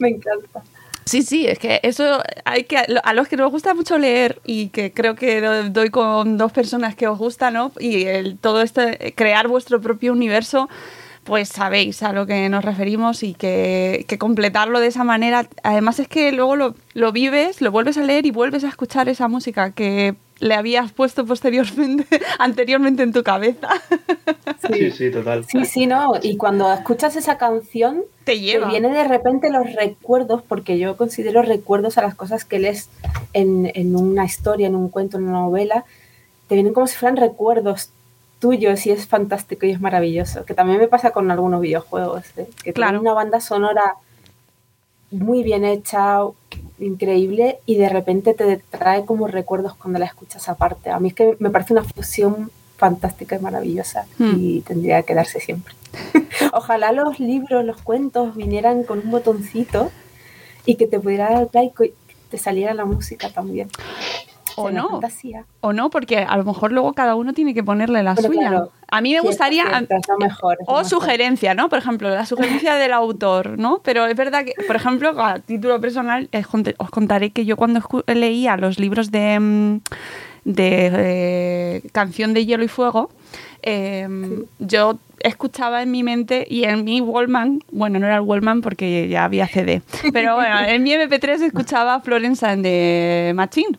Me 0.00 0.08
encanta. 0.08 0.62
Sí, 1.04 1.22
sí, 1.22 1.46
es 1.46 1.58
que 1.58 1.80
eso 1.84 2.22
hay 2.44 2.64
que 2.64 2.76
a 3.02 3.14
los 3.14 3.28
que 3.28 3.38
nos 3.38 3.50
gusta 3.50 3.72
mucho 3.72 3.96
leer 3.96 4.42
y 4.44 4.68
que 4.68 4.92
creo 4.92 5.14
que 5.14 5.40
do- 5.40 5.70
doy 5.70 5.88
con 5.88 6.36
dos 6.36 6.52
personas 6.52 6.94
que 6.94 7.08
os 7.08 7.16
gusta, 7.18 7.50
¿no? 7.50 7.72
Y 7.80 8.04
el, 8.04 8.36
todo 8.38 8.60
esto, 8.60 8.82
eh, 8.82 9.14
crear 9.16 9.48
vuestro 9.48 9.80
propio 9.80 10.12
universo, 10.12 10.68
pues 11.28 11.50
sabéis 11.50 12.02
a 12.02 12.14
lo 12.14 12.26
que 12.26 12.48
nos 12.48 12.64
referimos 12.64 13.22
y 13.22 13.34
que, 13.34 14.06
que 14.08 14.16
completarlo 14.16 14.80
de 14.80 14.86
esa 14.86 15.04
manera. 15.04 15.46
Además 15.62 16.00
es 16.00 16.08
que 16.08 16.32
luego 16.32 16.56
lo, 16.56 16.74
lo 16.94 17.12
vives, 17.12 17.60
lo 17.60 17.70
vuelves 17.70 17.98
a 17.98 18.02
leer 18.02 18.24
y 18.24 18.30
vuelves 18.30 18.64
a 18.64 18.68
escuchar 18.68 19.10
esa 19.10 19.28
música 19.28 19.72
que 19.72 20.14
le 20.40 20.54
habías 20.54 20.90
puesto 20.90 21.26
posteriormente, 21.26 22.06
anteriormente 22.38 23.02
en 23.02 23.12
tu 23.12 23.22
cabeza. 23.22 23.68
Sí, 24.72 24.90
sí, 24.90 25.10
total. 25.10 25.44
Sí, 25.44 25.66
sí, 25.66 25.86
¿no? 25.86 26.14
Y 26.22 26.38
cuando 26.38 26.72
escuchas 26.72 27.14
esa 27.14 27.36
canción, 27.36 28.04
te 28.24 28.40
lleva. 28.40 28.70
viene 28.70 28.88
de 28.88 29.04
repente 29.04 29.50
los 29.50 29.70
recuerdos, 29.74 30.40
porque 30.40 30.78
yo 30.78 30.96
considero 30.96 31.42
recuerdos 31.42 31.98
a 31.98 32.02
las 32.02 32.14
cosas 32.14 32.46
que 32.46 32.58
lees 32.58 32.88
en, 33.34 33.70
en 33.74 33.94
una 33.96 34.24
historia, 34.24 34.66
en 34.66 34.76
un 34.76 34.88
cuento, 34.88 35.18
en 35.18 35.24
una 35.24 35.40
novela, 35.40 35.84
te 36.46 36.54
vienen 36.54 36.72
como 36.72 36.86
si 36.86 36.96
fueran 36.96 37.18
recuerdos 37.18 37.90
tuyos 38.38 38.86
y 38.86 38.90
es 38.90 39.06
fantástico 39.06 39.66
y 39.66 39.70
es 39.70 39.80
maravilloso. 39.80 40.44
Que 40.44 40.54
también 40.54 40.78
me 40.78 40.88
pasa 40.88 41.10
con 41.10 41.30
algunos 41.30 41.60
videojuegos, 41.60 42.24
¿eh? 42.36 42.48
que 42.62 42.72
Claro. 42.72 42.90
tienen 42.90 43.00
una 43.02 43.14
banda 43.14 43.40
sonora 43.40 43.94
muy 45.10 45.42
bien 45.42 45.64
hecha, 45.64 46.20
increíble, 46.78 47.58
y 47.66 47.76
de 47.76 47.88
repente 47.88 48.34
te 48.34 48.58
trae 48.58 49.04
como 49.06 49.26
recuerdos 49.26 49.74
cuando 49.74 49.98
la 49.98 50.04
escuchas 50.04 50.48
aparte. 50.48 50.90
A 50.90 51.00
mí 51.00 51.08
es 51.08 51.14
que 51.14 51.36
me 51.38 51.50
parece 51.50 51.72
una 51.72 51.82
fusión 51.84 52.50
fantástica 52.76 53.36
y 53.36 53.40
maravillosa 53.40 54.06
Hmm. 54.18 54.34
y 54.38 54.60
tendría 54.60 55.02
que 55.02 55.14
darse 55.14 55.40
siempre. 55.40 55.74
Ojalá 56.52 56.92
los 56.92 57.18
libros, 57.18 57.64
los 57.64 57.80
cuentos 57.82 58.36
vinieran 58.36 58.84
con 58.84 58.98
un 59.00 59.10
botoncito 59.10 59.90
y 60.66 60.76
que 60.76 60.86
te 60.86 61.00
pudiera 61.00 61.30
dar 61.30 61.46
play 61.48 61.72
y 61.80 61.92
te 62.30 62.36
saliera 62.38 62.74
la 62.74 62.84
música 62.84 63.30
también. 63.30 63.70
O 64.62 64.70
no. 64.70 64.88
fantasía. 64.90 65.44
O 65.60 65.72
no, 65.72 65.90
porque 65.90 66.18
a 66.18 66.36
lo 66.36 66.44
mejor 66.44 66.72
luego 66.72 66.92
cada 66.92 67.14
uno 67.14 67.32
tiene 67.32 67.54
que 67.54 67.62
ponerle 67.64 68.02
la 68.02 68.16
suya. 68.16 68.30
claro. 68.50 68.72
A 68.90 69.00
mí 69.02 69.10
me 69.10 69.20
Cierto, 69.20 69.28
gustaría... 69.28 69.64
cierto, 69.66 69.94
es 69.96 70.08
lo 70.08 70.18
mejor, 70.26 70.56
es 70.60 70.66
lo 70.66 70.72
O 70.72 70.76
mejor. 70.78 70.84
sugerencia, 70.90 71.54
¿no? 71.54 71.68
Por 71.68 71.78
ejemplo, 71.78 72.08
la 72.10 72.24
sugerencia 72.26 72.74
del 72.76 72.92
autor, 72.92 73.58
¿no? 73.58 73.80
Pero 73.84 74.06
es 74.06 74.16
verdad 74.16 74.44
que, 74.44 74.54
por 74.66 74.76
ejemplo, 74.76 75.10
a 75.22 75.38
título 75.40 75.80
personal, 75.80 76.28
eh, 76.32 76.42
os 76.78 76.90
contaré 76.90 77.30
que 77.30 77.44
yo 77.44 77.56
cuando 77.56 77.80
escu- 77.80 78.04
leía 78.12 78.56
los 78.56 78.78
libros 78.78 79.10
de, 79.10 79.38
mm, 79.40 79.80
de 80.44 80.90
eh, 80.94 81.82
Canción 81.92 82.32
de 82.34 82.46
Hielo 82.46 82.64
y 82.64 82.68
Fuego, 82.68 83.10
eh, 83.62 84.08
yo 84.58 84.98
escuchaba 85.20 85.82
en 85.82 85.90
mi 85.90 86.02
mente 86.04 86.46
y 86.48 86.62
en 86.64 86.84
mi 86.84 87.00
Wallman, 87.00 87.60
bueno, 87.72 87.98
no 87.98 88.06
era 88.06 88.14
el 88.16 88.20
Wallman 88.22 88.60
porque 88.62 89.08
ya 89.08 89.24
había 89.24 89.48
CD, 89.48 89.82
pero 90.12 90.36
bueno, 90.36 90.60
en 90.60 90.82
mi 90.84 90.92
MP3 90.92 91.42
escuchaba 91.42 92.00
Florence 92.00 92.46
and 92.46 92.62
the 92.62 93.32
Machine. 93.34 93.76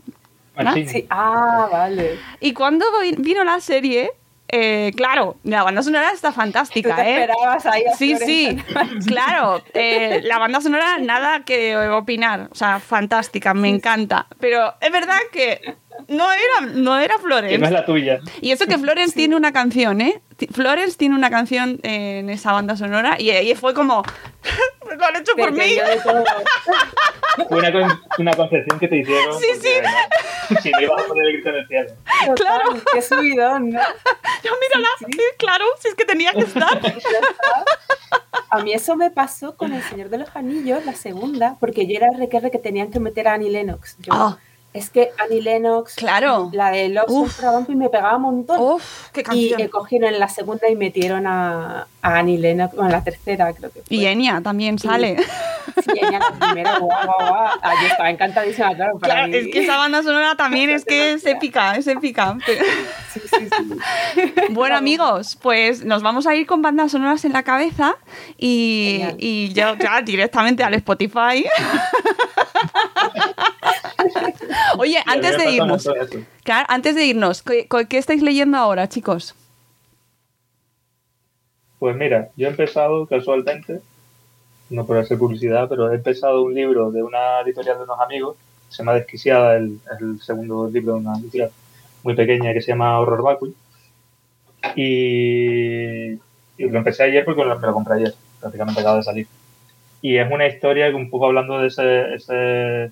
Sí, 0.87 1.05
ah, 1.09 1.67
vale. 1.71 2.19
Y 2.39 2.53
cuando 2.53 2.85
vi- 3.01 3.15
vino 3.17 3.43
la 3.43 3.59
serie, 3.59 4.11
eh, 4.47 4.91
claro, 4.95 5.37
la 5.43 5.63
banda 5.63 5.83
sonora 5.83 6.11
está 6.11 6.31
fantástica, 6.31 6.89
Tú 6.89 6.95
te 6.95 7.01
¿eh? 7.09 7.21
esperabas 7.21 7.65
ahí 7.67 7.83
a 7.85 7.95
Sí, 7.95 8.15
sí, 8.17 8.57
claro. 9.07 9.61
eh, 9.73 10.21
la 10.23 10.39
banda 10.39 10.59
sonora, 10.61 10.97
nada 10.99 11.41
que 11.45 11.77
opinar. 11.77 12.47
O 12.51 12.55
sea, 12.55 12.79
fantástica, 12.79 13.53
me 13.53 13.69
encanta. 13.69 14.25
Pero 14.39 14.73
es 14.81 14.91
verdad 14.91 15.19
que 15.31 15.75
no 16.07 16.31
era, 16.31 16.71
no 16.73 16.97
era 16.97 17.17
Florence. 17.19 17.49
Que 17.55 17.57
no 17.59 17.65
es 17.65 17.71
la 17.71 17.85
tuya. 17.85 18.19
Y 18.41 18.51
eso 18.51 18.65
que 18.65 18.77
Florence 18.77 19.15
tiene 19.15 19.35
una 19.35 19.51
canción, 19.51 20.01
¿eh? 20.01 20.21
Florence 20.51 20.97
tiene 20.97 21.15
una 21.15 21.29
canción 21.29 21.79
en 21.83 22.29
esa 22.29 22.53
banda 22.53 22.77
sonora 22.77 23.17
y 23.19 23.29
ahí 23.31 23.53
fue 23.55 23.73
como, 23.73 24.03
lo 24.97 25.05
han 25.05 25.15
hecho 25.17 25.33
por 25.35 25.51
mí. 25.51 25.77
Fue 27.49 27.57
una, 27.57 27.71
con- 27.71 28.01
una 28.19 28.33
concepción 28.33 28.79
que 28.79 28.87
te 28.87 28.97
hicieron. 28.97 29.37
Sí, 29.39 29.47
¿no? 29.83 29.89
Si 30.63 30.71
no 30.71 30.81
ibas 30.81 31.03
a 31.03 31.07
poner 31.07 31.25
el 31.27 31.33
grito 31.33 31.49
en 31.49 31.55
el 31.57 31.67
cielo. 31.67 31.89
Claro. 32.35 32.63
Qué 32.91 33.01
subidón, 33.03 33.69
¿no? 33.69 33.79
Yo, 34.43 34.51
mírala, 34.59 34.87
sí, 34.99 35.19
claro, 35.37 35.65
si 35.79 35.89
es 35.89 35.95
que 35.95 36.05
tenía 36.05 36.31
que 36.33 36.39
estar. 36.41 36.79
A 38.49 38.59
mí 38.63 38.73
eso 38.73 38.95
me 38.95 39.11
pasó 39.11 39.55
con 39.55 39.73
El 39.73 39.83
Señor 39.83 40.09
de 40.09 40.17
los 40.19 40.35
Anillos, 40.35 40.83
la 40.85 40.93
segunda, 40.93 41.55
porque 41.59 41.85
yo 41.85 41.97
era 41.97 42.07
requerre 42.17 42.49
que 42.49 42.57
tenían 42.57 42.89
que 42.89 42.99
meter 42.99 43.27
a 43.27 43.33
Annie 43.33 43.51
Lennox. 43.51 43.97
Yo, 43.99 44.11
Ah. 44.13 44.37
Es 44.71 44.91
que 44.91 45.09
Annie 45.17 45.41
Lennox, 45.41 45.95
Claro. 45.95 46.49
la 46.53 46.69
de 46.69 46.89
Love. 46.89 47.07
Song 47.31 47.53
Vampire 47.53 47.75
me 47.77 47.89
pegaba 47.89 48.17
un 48.17 48.21
montón. 48.21 48.59
Uf, 48.61 49.09
qué 49.11 49.21
y 49.21 49.23
canción. 49.23 49.61
eh, 49.61 49.69
cogieron 49.69 50.13
en 50.13 50.19
la 50.19 50.29
segunda 50.29 50.69
y 50.69 50.75
metieron 50.75 51.25
a, 51.25 51.87
a 52.03 52.15
Annie 52.17 52.37
Lennox, 52.37 52.75
bueno, 52.75 52.91
la 52.91 53.03
tercera 53.03 53.51
creo 53.53 53.71
que 53.71 53.81
fue. 53.81 53.95
Y 53.97 54.05
Enya 54.05 54.41
también 54.43 54.77
sale. 54.77 55.17
Sí, 55.83 55.91
ella 55.99 56.19
la 56.19 56.31
primera, 56.47 56.77
guau, 56.77 56.89
guau, 57.03 57.17
guau. 57.29 57.47
Ah, 57.63 57.73
yo 57.81 57.87
estaba 57.87 58.09
encantadísima, 58.11 58.75
claro. 58.75 58.99
Para 58.99 59.13
Claro, 59.15 59.27
mí. 59.29 59.37
es 59.37 59.47
que 59.47 59.63
esa 59.63 59.77
banda 59.77 60.03
sonora 60.03 60.35
también 60.35 60.69
es 60.69 60.85
que 60.85 61.13
es 61.13 61.25
épica, 61.25 61.75
es 61.75 61.87
épica. 61.87 62.37
Sí, 62.45 63.21
sí, 63.27 63.47
sí. 63.49 64.33
Bueno, 64.51 64.75
amigos, 64.75 65.35
pues 65.41 65.83
nos 65.83 66.03
vamos 66.03 66.27
a 66.27 66.35
ir 66.35 66.45
con 66.45 66.61
bandas 66.61 66.91
sonoras 66.91 67.25
en 67.25 67.33
la 67.33 67.41
cabeza 67.43 67.95
y, 68.37 69.01
y 69.17 69.51
yo 69.53 69.75
ya 69.77 70.01
directamente 70.03 70.63
al 70.63 70.75
Spotify. 70.75 71.45
Oye, 74.77 74.97
antes 75.05 75.37
de 75.37 75.51
irnos, 75.51 75.89
claro, 76.43 76.65
antes 76.69 76.95
de 76.95 77.05
irnos, 77.05 77.41
¿qué, 77.43 77.67
qué 77.89 77.97
estáis 77.97 78.21
leyendo 78.21 78.57
ahora, 78.57 78.87
chicos? 78.87 79.35
Pues 81.79 81.95
mira, 81.95 82.29
yo 82.35 82.47
he 82.47 82.49
empezado 82.49 83.07
casualmente, 83.07 83.81
no 84.69 84.85
por 84.85 84.97
hacer 84.97 85.17
publicidad, 85.17 85.69
pero 85.69 85.91
he 85.91 85.95
empezado 85.95 86.43
un 86.43 86.53
libro 86.53 86.91
de 86.91 87.03
una 87.03 87.39
editorial 87.41 87.77
de 87.77 87.83
unos 87.83 87.99
amigos, 87.99 88.35
se 88.69 88.77
llama 88.77 88.93
Desquiciada, 88.93 89.55
el, 89.55 89.79
el 89.99 90.21
segundo 90.21 90.69
libro 90.69 90.93
de 90.93 90.99
una 90.99 91.17
editorial 91.17 91.51
muy 92.03 92.15
pequeña 92.15 92.53
que 92.53 92.61
se 92.61 92.71
llama 92.71 92.99
Horror 92.99 93.23
Vacui. 93.23 93.55
Y, 94.75 96.11
y 96.11 96.69
lo 96.69 96.77
empecé 96.77 97.03
ayer 97.03 97.23
porque 97.23 97.43
me 97.43 97.55
lo 97.55 97.73
compré 97.73 97.95
ayer, 97.95 98.13
prácticamente 98.39 98.81
acaba 98.81 98.97
de 98.97 99.03
salir. 99.03 99.27
Y 100.01 100.17
es 100.17 100.31
una 100.31 100.47
historia 100.47 100.89
que 100.89 100.95
un 100.95 101.09
poco 101.09 101.27
hablando 101.27 101.59
de 101.59 101.67
ese, 101.67 102.13
ese, 102.13 102.91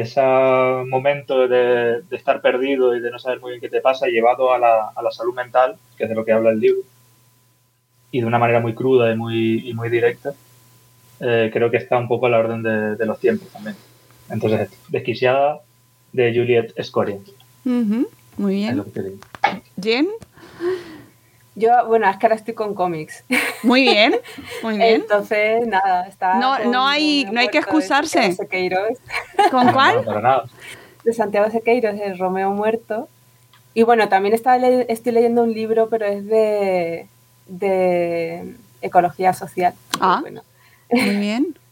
ese 0.00 0.20
momento 0.86 1.48
de, 1.48 2.02
de 2.02 2.16
estar 2.16 2.40
perdido 2.40 2.94
y 2.94 3.00
de 3.00 3.10
no 3.10 3.18
saber 3.18 3.40
muy 3.40 3.52
bien 3.52 3.60
qué 3.60 3.68
te 3.68 3.80
pasa, 3.80 4.06
llevado 4.06 4.52
a 4.52 4.58
la, 4.58 4.88
a 4.94 5.02
la 5.02 5.10
salud 5.10 5.34
mental, 5.34 5.76
que 5.96 6.04
es 6.04 6.08
de 6.10 6.14
lo 6.14 6.24
que 6.24 6.32
habla 6.32 6.50
el 6.50 6.60
libro 6.60 6.82
y 8.10 8.20
de 8.20 8.26
una 8.26 8.38
manera 8.38 8.60
muy 8.60 8.74
cruda 8.74 9.10
y 9.12 9.16
muy, 9.16 9.68
y 9.68 9.74
muy 9.74 9.88
directa, 9.88 10.32
eh, 11.20 11.50
creo 11.52 11.70
que 11.70 11.78
está 11.78 11.96
un 11.98 12.08
poco 12.08 12.26
a 12.26 12.30
la 12.30 12.38
orden 12.38 12.62
de, 12.62 12.96
de 12.96 13.06
los 13.06 13.18
tiempos 13.18 13.48
también. 13.48 13.76
Entonces, 14.30 14.70
Desquiciada 14.88 15.60
de 16.12 16.32
Juliet 16.34 16.72
Escoria. 16.76 17.16
Ujú, 17.64 18.08
Muy 18.36 18.54
es 18.54 18.60
bien. 18.60 18.76
lo 18.76 18.84
que 18.84 18.90
te 18.90 19.02
digo. 19.02 19.16
Jen, 19.82 20.08
Yo, 21.58 21.70
bueno, 21.86 22.08
es 22.08 22.16
que 22.18 22.26
ahora 22.26 22.36
estoy 22.36 22.52
con 22.54 22.74
cómics. 22.74 23.24
muy 23.62 23.82
bien, 23.82 24.14
muy 24.62 24.76
bien. 24.78 24.96
Entonces, 25.00 25.66
nada, 25.66 26.06
está. 26.06 26.34
No- 26.36 26.56
con 26.62 26.70
no 26.70 26.86
hay- 26.86 27.26
no 27.32 27.40
hay 27.40 27.48
que 27.48 27.58
excusarse. 27.58 28.32
Sequeiros, 28.32 28.98
¿Con 29.50 29.72
cuál? 29.72 30.04
de 31.02 31.12
Santiago 31.12 31.50
Sequeiros, 31.50 31.98
el 32.00 32.18
Romeo 32.18 32.50
Muerto. 32.50 33.08
Y 33.74 33.82
bueno, 33.84 34.08
también 34.08 34.34
estaba 34.34 34.58
le- 34.58 34.86
estoy 34.92 35.12
leyendo 35.12 35.42
un 35.42 35.52
libro, 35.52 35.88
pero 35.88 36.04
es 36.06 36.26
de, 36.26 37.06
de 37.46 38.54
ecología 38.82 39.32
social. 39.32 39.74
Ah. 40.00 40.18
Bueno, 40.20 40.42
Muy 40.90 41.16
bien. 41.16 41.58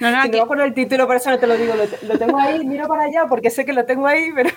No, 0.00 0.10
no, 0.10 0.22
Si 0.22 0.28
aquí- 0.28 0.38
no 0.38 0.46
me 0.46 0.64
el 0.64 0.74
título, 0.74 1.06
por 1.06 1.16
eso 1.16 1.30
no 1.30 1.38
te 1.38 1.46
lo 1.46 1.56
digo. 1.56 1.74
Lo, 1.74 1.86
te- 1.86 2.06
lo 2.06 2.18
tengo 2.18 2.38
ahí, 2.38 2.64
miro 2.64 2.88
para 2.88 3.04
allá 3.04 3.26
porque 3.28 3.50
sé 3.50 3.64
que 3.64 3.72
lo 3.72 3.84
tengo 3.84 4.06
ahí, 4.06 4.30
pero. 4.34 4.50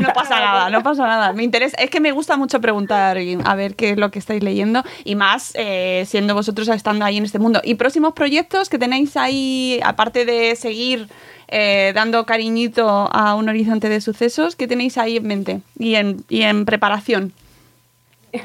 No 0.00 0.12
pasa 0.12 0.38
nada, 0.38 0.70
no 0.70 0.82
pasa 0.82 1.06
nada. 1.06 1.32
Me 1.32 1.42
interesa, 1.42 1.76
es 1.78 1.90
que 1.90 2.00
me 2.00 2.12
gusta 2.12 2.36
mucho 2.36 2.60
preguntar 2.60 3.18
y 3.18 3.38
a 3.44 3.54
ver 3.54 3.74
qué 3.74 3.90
es 3.90 3.96
lo 3.98 4.10
que 4.10 4.18
estáis 4.18 4.42
leyendo 4.42 4.82
y 5.04 5.14
más 5.14 5.52
eh, 5.54 6.04
siendo 6.06 6.34
vosotros 6.34 6.68
estando 6.68 7.04
ahí 7.04 7.16
en 7.16 7.24
este 7.24 7.38
mundo. 7.38 7.60
¿Y 7.64 7.74
próximos 7.74 8.12
proyectos 8.14 8.68
que 8.68 8.78
tenéis 8.78 9.16
ahí, 9.16 9.80
aparte 9.84 10.24
de 10.24 10.54
seguir 10.56 11.08
eh, 11.48 11.92
dando 11.94 12.24
cariñito 12.26 12.88
a 13.12 13.34
un 13.34 13.48
horizonte 13.48 13.88
de 13.88 14.00
sucesos, 14.00 14.56
qué 14.56 14.68
tenéis 14.68 14.96
ahí 14.98 15.16
en 15.16 15.26
mente 15.26 15.60
y 15.78 15.96
en, 15.96 16.24
y 16.28 16.42
en 16.42 16.64
preparación? 16.64 17.32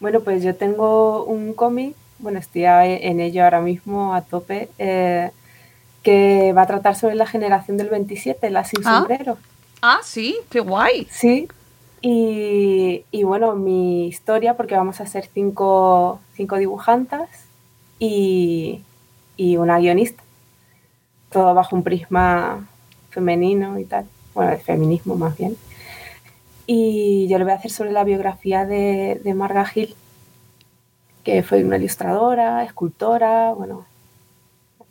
Bueno, 0.00 0.20
pues 0.20 0.42
yo 0.42 0.54
tengo 0.54 1.24
un 1.24 1.54
cómic, 1.54 1.94
bueno, 2.24 2.40
estoy 2.40 2.64
en 2.64 3.20
ello 3.20 3.44
ahora 3.44 3.60
mismo 3.60 4.14
a 4.14 4.22
tope, 4.22 4.68
eh, 4.78 5.30
que 6.02 6.52
va 6.52 6.62
a 6.62 6.66
tratar 6.66 6.96
sobre 6.96 7.14
la 7.14 7.26
generación 7.26 7.76
del 7.76 7.88
27, 7.90 8.50
la 8.50 8.64
sin 8.64 8.80
Ah. 8.84 8.98
sombrero. 8.98 9.38
Ah, 9.82 9.98
sí, 10.02 10.36
qué 10.50 10.58
guay. 10.60 11.06
Sí, 11.10 11.46
y, 12.00 13.04
y 13.10 13.22
bueno, 13.22 13.54
mi 13.54 14.06
historia, 14.08 14.54
porque 14.56 14.74
vamos 14.74 15.00
a 15.00 15.06
ser 15.06 15.28
cinco, 15.32 16.20
cinco 16.34 16.56
dibujantas 16.56 17.28
y, 17.98 18.80
y 19.36 19.56
una 19.58 19.78
guionista, 19.78 20.22
todo 21.30 21.54
bajo 21.54 21.76
un 21.76 21.82
prisma 21.82 22.66
femenino 23.10 23.78
y 23.78 23.84
tal, 23.84 24.06
bueno, 24.34 24.50
de 24.50 24.56
feminismo 24.58 25.14
más 25.16 25.36
bien. 25.38 25.56
Y 26.66 27.28
yo 27.28 27.38
lo 27.38 27.44
voy 27.44 27.52
a 27.52 27.56
hacer 27.56 27.70
sobre 27.70 27.92
la 27.92 28.04
biografía 28.04 28.64
de, 28.64 29.20
de 29.22 29.34
Marga 29.34 29.64
Gil, 29.66 29.94
que 31.24 31.42
fue 31.42 31.64
una 31.64 31.78
ilustradora, 31.78 32.62
escultora, 32.64 33.52
bueno, 33.54 33.86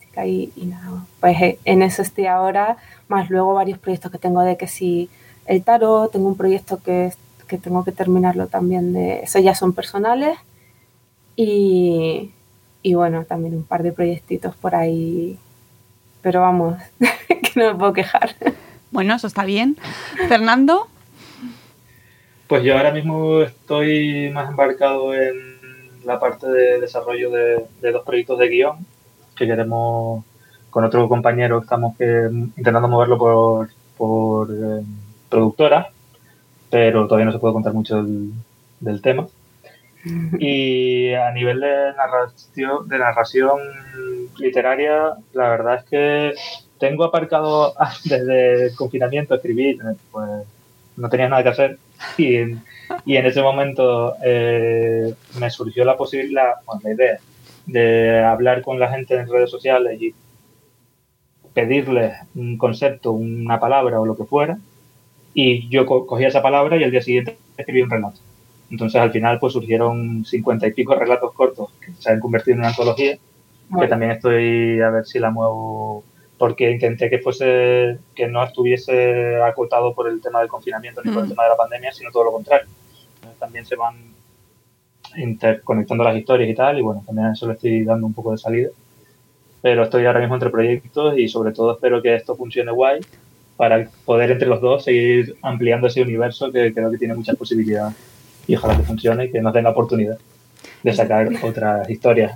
chica 0.02 0.26
y, 0.26 0.52
y 0.56 0.66
nada, 0.66 1.06
pues 1.20 1.40
eh, 1.42 1.60
en 1.66 1.82
eso 1.84 2.02
estoy 2.02 2.26
ahora, 2.26 2.78
más 3.08 3.30
luego 3.30 3.54
varios 3.54 3.78
proyectos 3.80 4.12
que 4.12 4.18
tengo 4.18 4.42
de 4.42 4.58
que 4.58 4.68
si 4.68 5.10
el 5.46 5.64
tarot, 5.64 6.12
tengo 6.12 6.28
un 6.28 6.38
proyecto 6.38 6.82
que, 6.84 7.12
que 7.48 7.58
tengo 7.58 7.84
que 7.84 7.92
terminarlo 7.92 8.48
también 8.48 8.94
de, 8.94 9.22
eso 9.22 9.40
ya 9.40 9.54
son 9.56 9.74
personales, 9.74 10.38
y, 11.36 12.32
y 12.82 12.94
bueno, 12.96 13.26
también 13.26 13.56
un 13.56 13.64
par 13.64 13.84
de 13.84 13.92
proyectitos 13.92 14.56
por 14.56 14.76
ahí, 14.76 15.38
pero 16.22 16.42
vamos, 16.42 16.78
que 17.28 17.52
no 17.56 17.74
me 17.74 17.80
puedo 17.80 17.94
quejar. 17.94 18.36
Bueno, 18.92 19.16
eso 19.16 19.26
está 19.28 19.44
bien. 19.44 19.76
Fernando, 20.28 20.88
Pues 22.48 22.64
yo 22.64 22.78
ahora 22.78 22.92
mismo 22.92 23.42
estoy 23.42 24.30
más 24.30 24.50
embarcado 24.50 25.16
en 25.16 25.53
la 26.06 26.20
parte 26.20 26.48
de 26.48 26.80
desarrollo 26.80 27.32
de, 27.32 27.66
de 27.82 27.92
dos 27.92 28.04
proyectos 28.04 28.40
de 28.40 28.50
guion 28.50 28.86
que 29.36 29.48
queremos 29.48 30.24
con 30.70 30.84
otro 30.84 31.08
compañero 31.08 31.60
estamos 31.60 31.96
que, 31.98 32.30
intentando 32.58 32.88
moverlo 32.88 33.18
por, 33.18 33.70
por 33.96 34.50
eh, 34.52 34.84
productora, 35.30 35.90
pero 36.70 37.06
todavía 37.06 37.26
no 37.26 37.32
se 37.32 37.40
puede 37.40 37.54
contar 37.54 37.74
mucho 37.74 38.02
del, 38.04 38.32
del 38.80 39.02
tema. 39.02 39.28
Y 40.40 41.14
a 41.14 41.32
nivel 41.32 41.62
de 41.62 41.94
narración, 41.96 42.90
de 42.90 42.98
narración 43.00 43.60
literaria, 44.38 45.14
la 45.32 45.50
verdad 45.50 45.76
es 45.76 45.84
que 45.86 46.34
tengo 46.80 47.06
aparcado 47.06 47.74
desde 48.04 48.66
el 48.66 48.76
confinamiento 48.76 49.36
escribir, 49.36 49.80
pues 50.12 50.30
no 50.98 51.10
tenía 51.10 51.30
nada 51.30 51.44
que 51.44 51.50
hacer 51.50 51.78
y 52.18 52.56
y 53.06 53.18
en 53.18 53.26
ese 53.26 53.42
momento 53.42 54.16
eh, 54.24 55.14
me 55.40 55.50
surgió 55.50 55.84
la 55.86 55.98
posibilidad, 55.98 56.54
bueno, 56.66 56.82
la 56.84 56.94
idea 56.94 57.18
de 57.66 58.20
hablar 58.24 58.62
con 58.62 58.80
la 58.80 58.90
gente 58.90 59.16
en 59.16 59.28
redes 59.30 59.50
sociales 59.50 60.02
y 60.02 60.14
pedirles 61.54 62.14
un 62.36 62.58
concepto, 62.58 63.12
una 63.12 63.60
palabra 63.60 64.00
o 64.00 64.06
lo 64.06 64.16
que 64.18 64.26
fuera 64.26 64.58
y 65.34 65.68
yo 65.70 65.86
co- 65.86 66.06
cogía 66.06 66.28
esa 66.28 66.42
palabra 66.42 66.78
y 66.78 66.84
al 66.84 66.92
día 66.92 67.02
siguiente 67.02 67.38
escribí 67.58 67.82
un 67.82 67.90
relato. 67.90 68.20
Entonces 68.72 69.00
al 69.00 69.12
final 69.12 69.40
pues 69.40 69.54
surgieron 69.54 70.26
cincuenta 70.26 70.68
y 70.68 70.74
pico 70.74 70.96
relatos 70.96 71.34
cortos 71.34 71.70
que 71.80 71.92
se 72.00 72.12
han 72.12 72.20
convertido 72.20 72.56
en 72.56 72.60
una 72.60 72.70
antología 72.70 73.14
que 73.16 73.20
Bueno. 73.70 73.90
también 73.90 74.12
estoy 74.12 74.82
a 74.82 74.90
ver 74.90 75.06
si 75.06 75.20
la 75.20 75.30
muevo 75.32 76.04
porque 76.38 76.72
intenté 76.72 77.10
que 77.10 77.20
fuese 77.20 77.98
que 78.16 78.28
no 78.28 78.44
estuviese 78.44 79.42
acotado 79.42 79.94
por 79.94 80.10
el 80.10 80.22
tema 80.22 80.40
del 80.40 80.48
confinamiento 80.50 81.02
ni 81.04 81.12
por 81.12 81.24
el 81.24 81.30
tema 81.30 81.44
de 81.44 81.50
la 81.50 81.56
pandemia 81.56 81.92
sino 81.94 82.12
todo 82.12 82.26
lo 82.26 82.32
contrario 82.32 82.68
también 83.54 83.66
se 83.68 83.76
van 83.76 83.96
interconectando 85.16 86.04
las 86.04 86.18
historias 86.18 86.50
y 86.50 86.56
tal 86.56 86.80
y 86.80 86.82
bueno 86.82 87.04
también 87.06 87.28
a 87.28 87.34
eso 87.34 87.46
le 87.46 87.54
estoy 87.54 87.84
dando 87.84 88.08
un 88.08 88.14
poco 88.14 88.32
de 88.32 88.40
salida 88.40 88.70
pero 89.62 89.84
estoy 89.84 90.08
ahora 90.08 90.22
mismo 90.22 90.34
entre 90.34 90.50
proyectos 90.50 91.16
y 91.20 91.28
sobre 91.28 91.52
todo 91.52 91.74
espero 91.74 92.02
que 92.02 92.16
esto 92.16 92.36
funcione 92.36 92.72
guay 92.72 93.00
para 93.56 93.88
poder 94.06 94.32
entre 94.32 94.48
los 94.48 94.60
dos 94.60 94.86
seguir 94.86 95.36
ampliando 95.44 95.86
ese 95.86 96.02
universo 96.02 96.52
que 96.52 96.74
creo 96.74 96.90
que 96.90 96.98
tiene 96.98 97.14
muchas 97.14 97.36
posibilidades 97.36 97.96
y 98.48 98.56
ojalá 98.56 98.76
que 98.76 98.84
funcione 98.84 99.26
y 99.26 99.32
que 99.32 99.40
nos 99.40 99.54
den 99.54 99.66
la 99.66 99.70
oportunidad 99.70 100.18
de 100.82 100.94
sacar 100.94 101.30
otras 101.44 101.88
historias 101.92 102.34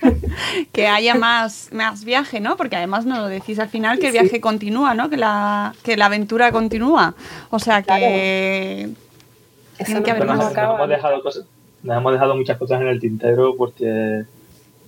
que 0.72 0.86
haya 0.86 1.16
más, 1.16 1.70
más 1.72 2.04
viaje, 2.04 2.38
¿no? 2.38 2.56
Porque 2.56 2.76
además 2.76 3.04
nos 3.04 3.18
lo 3.18 3.26
decís 3.26 3.58
al 3.58 3.68
final 3.68 3.98
que 3.98 4.06
el 4.06 4.12
viaje 4.12 4.40
continúa, 4.40 4.94
¿no? 4.94 5.10
Que 5.10 5.16
la, 5.16 5.74
que 5.82 5.96
la 5.96 6.06
aventura 6.06 6.52
continúa. 6.52 7.16
O 7.50 7.58
sea 7.58 7.82
que 7.82 8.88
tiene 9.84 10.02
que 10.02 10.10
haber 10.10 10.26
Bueno, 10.26 10.42
más. 10.42 10.54
nos, 10.54 10.56
nos 10.56 10.74
hemos 10.74 10.88
dejado 10.88 11.22
cosas, 11.22 11.46
nos 11.82 11.96
hemos 11.96 12.12
dejado 12.12 12.36
muchas 12.36 12.58
cosas 12.58 12.80
en 12.80 12.88
el 12.88 13.00
tintero 13.00 13.54
porque, 13.56 14.24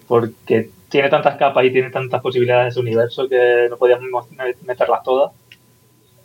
porque 0.07 0.71
tiene 0.89 1.09
tantas 1.09 1.37
capas 1.37 1.65
y 1.65 1.71
tiene 1.71 1.91
tantas 1.91 2.21
posibilidades 2.21 2.73
ese 2.73 2.81
universo 2.81 3.29
que 3.29 3.67
no 3.71 3.77
podíamos 3.77 4.27
meterlas 4.67 5.03
todas. 5.03 5.33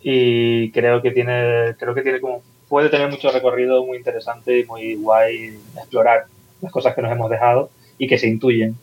Y 0.02 0.72
creo 0.72 1.02
que 1.02 1.12
tiene, 1.12 1.76
creo 1.80 1.94
que 1.96 2.02
tiene 2.02 2.20
como, 2.20 2.42
puede 2.68 2.90
tener 2.90 3.10
mucho 3.10 3.32
recorrido 3.32 3.86
muy 3.86 3.98
interesante 3.98 4.60
y 4.60 4.66
muy 4.66 4.96
guay 4.96 5.58
explorar 5.78 6.26
las 6.62 6.72
cosas 6.72 6.94
que 6.96 7.02
nos 7.02 7.12
hemos 7.12 7.30
dejado 7.30 7.70
y 7.98 8.08
que 8.08 8.18
se 8.18 8.28
intuyen. 8.28 8.76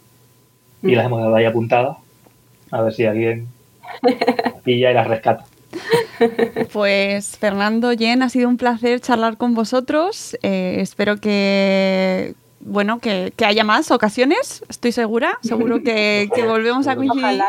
Y 0.83 0.95
las 0.95 1.07
hemos 1.07 1.21
dado 1.21 1.35
ahí 1.35 1.45
apuntadas. 1.45 1.99
A 2.71 2.83
ver 2.83 2.93
si 2.93 3.05
alguien 3.05 3.49
pilla 4.65 4.91
y 4.91 4.95
las 4.95 5.07
rescata. 5.07 5.45
Pues 6.73 7.37
Fernando, 7.39 7.93
Jen, 7.93 8.23
ha 8.23 8.29
sido 8.29 8.49
un 8.49 8.57
placer 8.57 9.01
charlar 9.01 9.37
con 9.37 9.55
vosotros. 9.55 10.37
Eh, 10.43 10.77
espero 10.81 11.19
que 11.19 12.35
bueno 12.65 13.01
que, 13.01 13.33
que 13.37 13.45
haya 13.45 13.65
más 13.65 13.91
ocasiones, 13.91 14.65
estoy 14.69 14.93
segura. 14.93 15.39
Seguro 15.43 15.83
que, 15.83 16.29
que 16.35 16.43
volvemos 16.47 16.87
a 16.87 16.97
coincidir 16.97 17.25
Ojalá. 17.25 17.49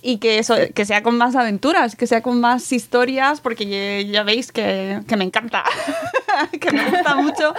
y 0.00 0.18
que 0.18 0.38
eso, 0.38 0.54
que 0.74 0.84
sea 0.84 1.02
con 1.02 1.18
más 1.18 1.36
aventuras, 1.36 1.96
que 1.96 2.06
sea 2.06 2.22
con 2.22 2.40
más 2.40 2.72
historias, 2.72 3.40
porque 3.40 3.66
ya, 3.66 4.10
ya 4.10 4.22
veis 4.22 4.52
que, 4.52 5.00
que 5.06 5.16
me 5.16 5.24
encanta, 5.24 5.64
que 6.60 6.70
me 6.70 6.90
gusta 6.90 7.16
mucho 7.22 7.54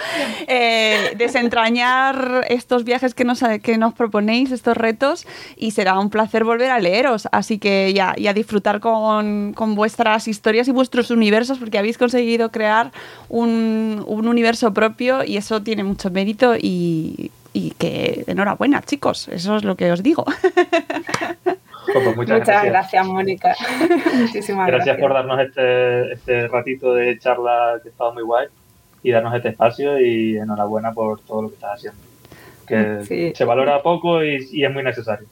eh, 0.46 1.14
desentrañar 1.16 2.46
estos 2.48 2.84
viajes 2.84 3.14
que 3.14 3.24
nos, 3.24 3.40
que 3.62 3.76
nos 3.76 3.94
proponéis, 3.94 4.50
estos 4.50 4.76
retos, 4.76 5.26
y 5.56 5.72
será 5.72 5.98
un 5.98 6.10
placer 6.10 6.44
volver 6.44 6.70
a 6.70 6.78
leeros. 6.78 7.28
Así 7.32 7.58
que 7.58 7.92
ya, 7.92 8.14
y 8.16 8.28
a 8.28 8.32
disfrutar 8.32 8.80
con, 8.80 9.52
con 9.52 9.74
vuestras 9.74 10.26
historias 10.26 10.68
y 10.68 10.72
vuestros 10.72 11.10
universos, 11.10 11.58
porque 11.58 11.78
habéis 11.78 11.98
conseguido 11.98 12.50
crear 12.50 12.92
un, 13.28 14.02
un 14.06 14.28
universo 14.28 14.72
propio 14.72 15.24
y 15.24 15.36
eso 15.36 15.62
tiene 15.62 15.84
mucho 15.84 16.10
mérito 16.10 16.54
y, 16.56 16.93
y 17.52 17.70
que 17.78 18.24
enhorabuena, 18.26 18.82
chicos, 18.82 19.28
eso 19.28 19.56
es 19.56 19.64
lo 19.64 19.76
que 19.76 19.90
os 19.92 20.02
digo. 20.02 20.24
Pues 21.92 22.04
muchas, 22.16 22.16
Muchas 22.16 22.36
gracias. 22.46 22.64
gracias, 22.64 23.06
Mónica. 23.06 23.54
Muchísimas 24.14 24.66
Gracias 24.66 24.86
gracias. 24.86 24.96
por 24.98 25.12
darnos 25.12 25.40
este, 25.40 26.12
este 26.14 26.48
ratito 26.48 26.94
de 26.94 27.18
charla 27.18 27.78
que 27.82 27.88
ha 27.88 27.92
estado 27.92 28.14
muy 28.14 28.22
guay 28.22 28.46
y 29.02 29.10
darnos 29.10 29.34
este 29.34 29.50
espacio 29.50 30.00
y 30.00 30.36
enhorabuena 30.36 30.92
por 30.92 31.20
todo 31.20 31.42
lo 31.42 31.48
que 31.48 31.54
estás 31.56 31.74
haciendo. 31.74 32.00
Que 32.66 33.04
Sí. 33.04 33.32
se 33.36 33.44
valora 33.44 33.82
poco 33.82 34.24
y, 34.24 34.48
y 34.50 34.64
es 34.64 34.72
muy 34.72 34.82
necesario. 34.82 35.26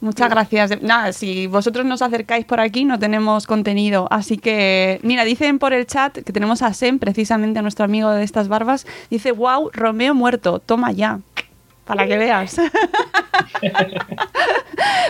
Muchas 0.00 0.28
gracias. 0.28 0.82
Nada, 0.82 1.12
si 1.12 1.46
vosotros 1.46 1.86
nos 1.86 2.02
acercáis 2.02 2.44
por 2.44 2.60
aquí, 2.60 2.84
no 2.84 2.98
tenemos 2.98 3.46
contenido. 3.46 4.08
Así 4.10 4.36
que, 4.36 5.00
mira, 5.02 5.24
dicen 5.24 5.58
por 5.58 5.72
el 5.72 5.86
chat 5.86 6.18
que 6.18 6.32
tenemos 6.32 6.62
a 6.62 6.74
Sem, 6.74 6.98
precisamente 6.98 7.58
a 7.58 7.62
nuestro 7.62 7.84
amigo 7.84 8.10
de 8.10 8.22
estas 8.22 8.48
barbas. 8.48 8.86
Dice, 9.10 9.32
wow, 9.32 9.70
Romeo 9.72 10.14
muerto, 10.14 10.58
toma 10.58 10.92
ya. 10.92 11.20
Para 11.86 12.06
que 12.06 12.18
veas. 12.18 12.56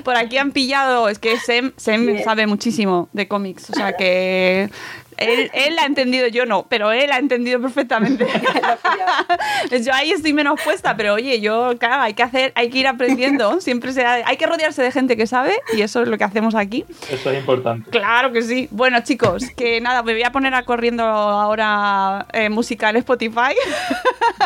por 0.05 0.15
aquí 0.15 0.37
han 0.37 0.53
pillado, 0.53 1.09
es 1.09 1.19
que 1.19 1.39
Sem, 1.39 1.73
Sem 1.77 2.23
sabe 2.23 2.47
muchísimo 2.47 3.09
de 3.13 3.27
cómics. 3.27 3.71
O 3.71 3.75
sea 3.75 3.95
que 3.95 4.71
él, 5.19 5.51
él 5.53 5.79
ha 5.79 5.85
entendido, 5.87 6.29
yo 6.29 6.47
no, 6.47 6.65
pero 6.69 6.93
él 6.93 7.11
ha 7.13 7.19
entendido 7.19 7.61
perfectamente. 7.61 8.27
yo 9.85 9.93
ahí 9.93 10.13
estoy 10.13 10.33
menos 10.33 10.61
puesta, 10.63 10.97
pero 10.97 11.15
oye, 11.15 11.41
yo, 11.41 11.75
claro, 11.79 12.03
hay 12.03 12.15
que 12.15 12.23
hacer, 12.23 12.53
hay 12.55 12.71
que 12.71 12.79
ir 12.79 12.87
aprendiendo. 12.87 13.61
Siempre 13.61 13.93
se 13.93 14.05
ha- 14.05 14.23
hay 14.27 14.37
que 14.37 14.47
rodearse 14.47 14.83
de 14.83 14.91
gente 14.93 15.17
que 15.17 15.27
sabe 15.27 15.55
y 15.77 15.83
eso 15.83 16.03
es 16.03 16.09
lo 16.09 16.17
que 16.19 16.25
hacemos 16.25 16.55
aquí. 16.55 16.85
Eso 17.11 17.31
es 17.31 17.39
importante. 17.39 17.91
Claro 17.91 18.33
que 18.33 18.43
sí. 18.43 18.69
Bueno, 18.71 19.01
chicos, 19.03 19.45
que 19.57 19.81
nada, 19.81 20.03
me 20.03 20.13
voy 20.13 20.23
a 20.23 20.33
poner 20.33 20.55
a 20.55 20.63
corriendo 20.65 21.05
ahora 21.05 22.27
eh, 22.33 22.49
música 22.49 22.89
en 22.91 22.97
Spotify 22.97 23.55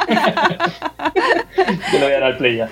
Yo 1.93 1.99
le 1.99 2.05
voy 2.05 2.13
a 2.13 2.21
dar 2.21 2.23
al 2.25 2.37
play 2.37 2.57
ya. 2.57 2.69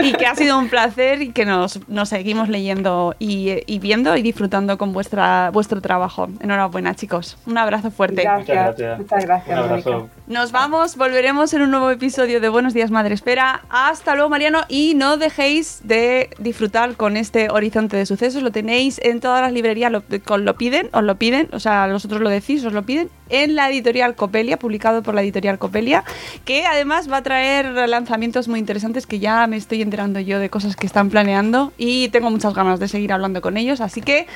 y 0.00 0.12
que 0.12 0.26
ha 0.26 0.34
sido 0.34 0.58
un 0.58 0.68
placer 0.68 1.20
y 1.22 1.30
que 1.32 1.42
que 1.42 1.46
nos, 1.46 1.80
nos 1.88 2.08
seguimos 2.10 2.48
leyendo 2.48 3.16
y, 3.18 3.50
y 3.66 3.78
viendo 3.80 4.16
y 4.16 4.22
disfrutando 4.22 4.78
con 4.78 4.92
vuestra, 4.92 5.50
vuestro 5.50 5.80
trabajo. 5.80 6.28
Enhorabuena, 6.40 6.81
chicos. 6.94 7.36
Un 7.46 7.58
abrazo 7.58 7.90
fuerte. 7.90 8.22
Gracias. 8.22 8.48
Muchas 8.48 8.56
gracias. 8.56 8.98
Muchas 8.98 9.24
gracias, 9.24 9.58
Un 9.58 9.64
abrazo. 9.64 10.08
Nos 10.26 10.52
vamos, 10.52 10.96
volveremos 10.96 11.52
en 11.54 11.62
un 11.62 11.70
nuevo 11.70 11.90
episodio 11.90 12.40
de 12.40 12.48
Buenos 12.48 12.74
Días 12.74 12.90
Madre 12.90 13.14
Espera. 13.14 13.62
Hasta 13.68 14.14
luego, 14.14 14.30
Mariano, 14.30 14.60
y 14.68 14.94
no 14.94 15.16
dejéis 15.16 15.80
de 15.84 16.30
disfrutar 16.38 16.96
con 16.96 17.16
este 17.16 17.50
horizonte 17.50 17.96
de 17.96 18.06
sucesos. 18.06 18.42
Lo 18.42 18.50
tenéis 18.50 19.00
en 19.02 19.20
todas 19.20 19.42
las 19.42 19.52
librerías, 19.52 19.92
lo, 19.92 20.02
lo 20.38 20.56
piden, 20.56 20.88
os 20.92 21.02
lo 21.02 21.16
piden, 21.16 21.48
o 21.52 21.60
sea, 21.60 21.86
vosotros 21.86 22.20
lo 22.20 22.30
decís, 22.30 22.64
os 22.64 22.72
lo 22.72 22.82
piden, 22.82 23.10
en 23.28 23.56
la 23.56 23.68
editorial 23.68 24.14
Copelia, 24.14 24.58
publicado 24.58 25.02
por 25.02 25.14
la 25.14 25.22
editorial 25.22 25.58
Copelia, 25.58 26.04
que 26.44 26.66
además 26.66 27.10
va 27.10 27.18
a 27.18 27.22
traer 27.22 27.66
lanzamientos 27.88 28.48
muy 28.48 28.58
interesantes 28.58 29.06
que 29.06 29.18
ya 29.18 29.46
me 29.46 29.56
estoy 29.56 29.82
enterando 29.82 30.20
yo 30.20 30.38
de 30.38 30.50
cosas 30.50 30.76
que 30.76 30.86
están 30.86 31.10
planeando 31.10 31.72
y 31.78 32.08
tengo 32.08 32.30
muchas 32.30 32.54
ganas 32.54 32.78
de 32.78 32.88
seguir 32.88 33.12
hablando 33.12 33.40
con 33.40 33.56
ellos, 33.56 33.80
así 33.80 34.00
que... 34.00 34.26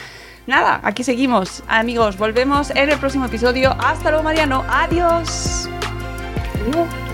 Nada, 0.47 0.81
aquí 0.85 1.03
seguimos. 1.03 1.63
Amigos, 1.67 2.17
volvemos 2.17 2.71
en 2.71 2.91
el 2.91 2.99
próximo 2.99 3.27
episodio. 3.27 3.75
Hasta 3.81 4.11
luego, 4.11 4.23
Mariano. 4.25 4.65
Adiós. 4.69 5.69
Adiós. 6.69 7.06